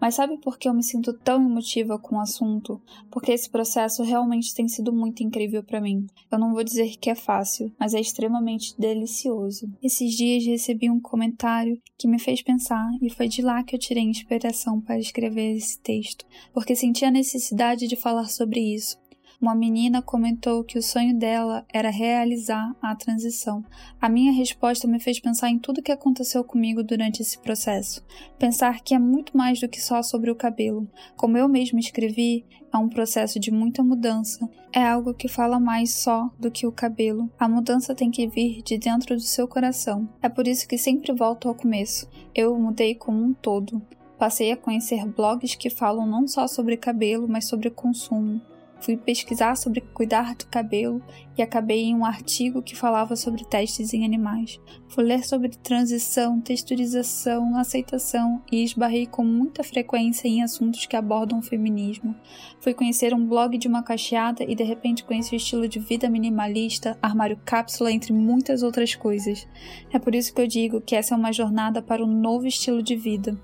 Mas 0.00 0.14
sabe 0.14 0.36
por 0.38 0.58
que 0.58 0.68
eu 0.68 0.74
me 0.74 0.82
sinto 0.82 1.12
tão 1.12 1.42
emotiva 1.48 1.98
com 1.98 2.16
o 2.16 2.20
assunto? 2.20 2.80
Porque 3.10 3.32
esse 3.32 3.48
processo 3.48 4.02
realmente 4.02 4.54
tem 4.54 4.68
sido 4.68 4.92
muito 4.92 5.22
incrível 5.22 5.62
para 5.62 5.80
mim. 5.80 6.06
Eu 6.30 6.38
não 6.38 6.52
vou 6.52 6.62
dizer 6.62 6.96
que 6.96 7.10
é 7.10 7.14
fácil, 7.14 7.72
mas 7.78 7.94
é 7.94 8.00
extremamente 8.00 8.78
delicioso. 8.78 9.70
Esses 9.82 10.12
dias 10.14 10.44
recebi 10.44 10.90
um 10.90 11.00
comentário 11.00 11.80
que 11.96 12.08
me 12.08 12.18
fez 12.18 12.42
pensar 12.42 12.90
e 13.00 13.10
foi 13.10 13.28
de 13.28 13.40
lá 13.40 13.62
que 13.62 13.74
eu 13.74 13.80
tirei 13.80 14.02
inspiração 14.02 14.80
para 14.80 14.98
escrever 14.98 15.56
esse 15.56 15.78
texto, 15.80 16.26
porque 16.52 16.76
senti 16.76 17.04
a 17.04 17.10
necessidade 17.10 17.86
de 17.86 17.96
falar 17.96 18.28
sobre 18.28 18.60
isso. 18.60 18.98
Uma 19.44 19.54
menina 19.54 20.00
comentou 20.00 20.64
que 20.64 20.78
o 20.78 20.82
sonho 20.82 21.18
dela 21.18 21.66
era 21.70 21.90
realizar 21.90 22.74
a 22.80 22.96
transição. 22.96 23.62
A 24.00 24.08
minha 24.08 24.32
resposta 24.32 24.88
me 24.88 24.98
fez 24.98 25.20
pensar 25.20 25.50
em 25.50 25.58
tudo 25.58 25.82
que 25.82 25.92
aconteceu 25.92 26.42
comigo 26.42 26.82
durante 26.82 27.20
esse 27.20 27.38
processo. 27.38 28.02
Pensar 28.38 28.80
que 28.80 28.94
é 28.94 28.98
muito 28.98 29.36
mais 29.36 29.60
do 29.60 29.68
que 29.68 29.82
só 29.82 30.02
sobre 30.02 30.30
o 30.30 30.34
cabelo. 30.34 30.88
Como 31.14 31.36
eu 31.36 31.46
mesmo 31.46 31.78
escrevi, 31.78 32.46
é 32.72 32.78
um 32.78 32.88
processo 32.88 33.38
de 33.38 33.50
muita 33.50 33.82
mudança. 33.82 34.48
É 34.72 34.82
algo 34.82 35.12
que 35.12 35.28
fala 35.28 35.60
mais 35.60 35.92
só 35.92 36.30
do 36.38 36.50
que 36.50 36.66
o 36.66 36.72
cabelo. 36.72 37.30
A 37.38 37.46
mudança 37.46 37.94
tem 37.94 38.10
que 38.10 38.26
vir 38.26 38.62
de 38.62 38.78
dentro 38.78 39.14
do 39.14 39.20
seu 39.20 39.46
coração. 39.46 40.08
É 40.22 40.28
por 40.30 40.48
isso 40.48 40.66
que 40.66 40.78
sempre 40.78 41.12
volto 41.12 41.50
ao 41.50 41.54
começo. 41.54 42.08
Eu 42.34 42.58
mudei 42.58 42.94
como 42.94 43.22
um 43.22 43.34
todo. 43.34 43.82
Passei 44.18 44.52
a 44.52 44.56
conhecer 44.56 45.04
blogs 45.04 45.54
que 45.54 45.68
falam 45.68 46.06
não 46.06 46.26
só 46.26 46.48
sobre 46.48 46.78
cabelo, 46.78 47.28
mas 47.28 47.46
sobre 47.46 47.68
consumo. 47.68 48.40
Fui 48.84 48.98
pesquisar 48.98 49.56
sobre 49.56 49.80
cuidar 49.80 50.34
do 50.34 50.44
cabelo 50.44 51.02
e 51.38 51.42
acabei 51.42 51.84
em 51.84 51.94
um 51.94 52.04
artigo 52.04 52.60
que 52.60 52.76
falava 52.76 53.16
sobre 53.16 53.42
testes 53.42 53.94
em 53.94 54.04
animais. 54.04 54.60
Fui 54.88 55.02
ler 55.02 55.24
sobre 55.24 55.48
transição, 55.48 56.38
texturização, 56.38 57.56
aceitação 57.56 58.42
e 58.52 58.62
esbarrei 58.62 59.06
com 59.06 59.24
muita 59.24 59.64
frequência 59.64 60.28
em 60.28 60.42
assuntos 60.42 60.84
que 60.84 60.96
abordam 60.96 61.38
o 61.38 61.42
feminismo. 61.42 62.14
Fui 62.60 62.74
conhecer 62.74 63.14
um 63.14 63.26
blog 63.26 63.56
de 63.56 63.66
uma 63.66 63.82
cacheada 63.82 64.44
e 64.44 64.54
de 64.54 64.64
repente 64.64 65.02
conheci 65.02 65.34
o 65.34 65.38
estilo 65.38 65.66
de 65.66 65.78
vida 65.78 66.10
minimalista, 66.10 66.98
armário 67.00 67.40
cápsula, 67.42 67.90
entre 67.90 68.12
muitas 68.12 68.62
outras 68.62 68.94
coisas. 68.94 69.48
É 69.94 69.98
por 69.98 70.14
isso 70.14 70.34
que 70.34 70.42
eu 70.42 70.46
digo 70.46 70.82
que 70.82 70.94
essa 70.94 71.14
é 71.14 71.16
uma 71.16 71.32
jornada 71.32 71.80
para 71.80 72.04
um 72.04 72.20
novo 72.20 72.46
estilo 72.46 72.82
de 72.82 72.96
vida. 72.96 73.34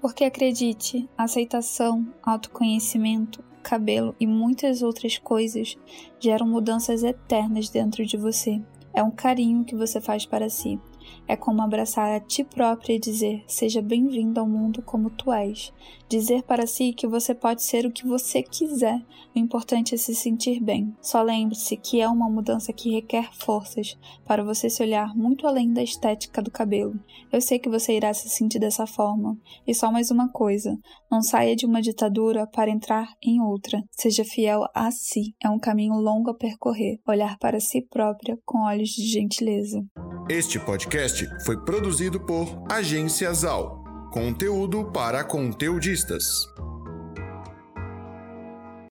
Porque 0.00 0.22
acredite, 0.22 1.08
aceitação, 1.18 2.06
autoconhecimento, 2.22 3.42
cabelo 3.64 4.14
e 4.20 4.26
muitas 4.26 4.82
outras 4.82 5.18
coisas 5.18 5.76
geram 6.20 6.46
mudanças 6.46 7.02
eternas 7.02 7.68
dentro 7.68 8.04
de 8.06 8.16
você. 8.16 8.62
É 8.92 9.02
um 9.02 9.10
carinho 9.10 9.64
que 9.64 9.74
você 9.74 10.00
faz 10.00 10.24
para 10.24 10.48
si. 10.48 10.78
É 11.26 11.36
como 11.36 11.62
abraçar 11.62 12.12
a 12.14 12.20
ti 12.20 12.44
própria 12.44 12.94
e 12.94 12.98
dizer: 12.98 13.44
Seja 13.46 13.80
bem-vindo 13.80 14.38
ao 14.38 14.48
mundo 14.48 14.82
como 14.82 15.10
tu 15.10 15.32
és. 15.32 15.72
Dizer 16.08 16.42
para 16.42 16.66
si 16.66 16.92
que 16.92 17.06
você 17.06 17.34
pode 17.34 17.62
ser 17.62 17.86
o 17.86 17.90
que 17.90 18.06
você 18.06 18.42
quiser. 18.42 19.02
O 19.34 19.38
importante 19.38 19.94
é 19.94 19.98
se 19.98 20.14
sentir 20.14 20.60
bem. 20.60 20.94
Só 21.00 21.22
lembre-se 21.22 21.76
que 21.76 22.00
é 22.00 22.08
uma 22.08 22.28
mudança 22.28 22.72
que 22.72 22.92
requer 22.92 23.32
forças 23.32 23.98
para 24.24 24.44
você 24.44 24.70
se 24.70 24.82
olhar 24.82 25.14
muito 25.16 25.46
além 25.46 25.72
da 25.72 25.82
estética 25.82 26.40
do 26.40 26.50
cabelo. 26.50 26.94
Eu 27.32 27.40
sei 27.40 27.58
que 27.58 27.68
você 27.68 27.96
irá 27.96 28.12
se 28.14 28.28
sentir 28.28 28.58
dessa 28.58 28.86
forma. 28.86 29.36
E 29.66 29.74
só 29.74 29.90
mais 29.90 30.10
uma 30.10 30.28
coisa: 30.28 30.78
não 31.10 31.22
saia 31.22 31.56
de 31.56 31.66
uma 31.66 31.82
ditadura 31.82 32.46
para 32.46 32.70
entrar 32.70 33.08
em 33.22 33.40
outra. 33.40 33.82
Seja 33.90 34.24
fiel 34.24 34.64
a 34.74 34.90
si. 34.90 35.34
É 35.42 35.48
um 35.48 35.58
caminho 35.58 35.94
longo 35.94 36.30
a 36.30 36.34
percorrer. 36.34 37.00
Olhar 37.08 37.38
para 37.38 37.60
si 37.60 37.82
própria 37.82 38.38
com 38.44 38.64
olhos 38.64 38.90
de 38.90 39.06
gentileza. 39.06 39.84
Este 40.28 40.58
podcast 40.94 41.28
foi 41.44 41.56
produzido 41.56 42.20
por 42.20 42.62
Agência 42.70 43.34
Zal. 43.34 43.82
Conteúdo 44.12 44.92
para 44.92 45.24
conteudistas. 45.24 46.46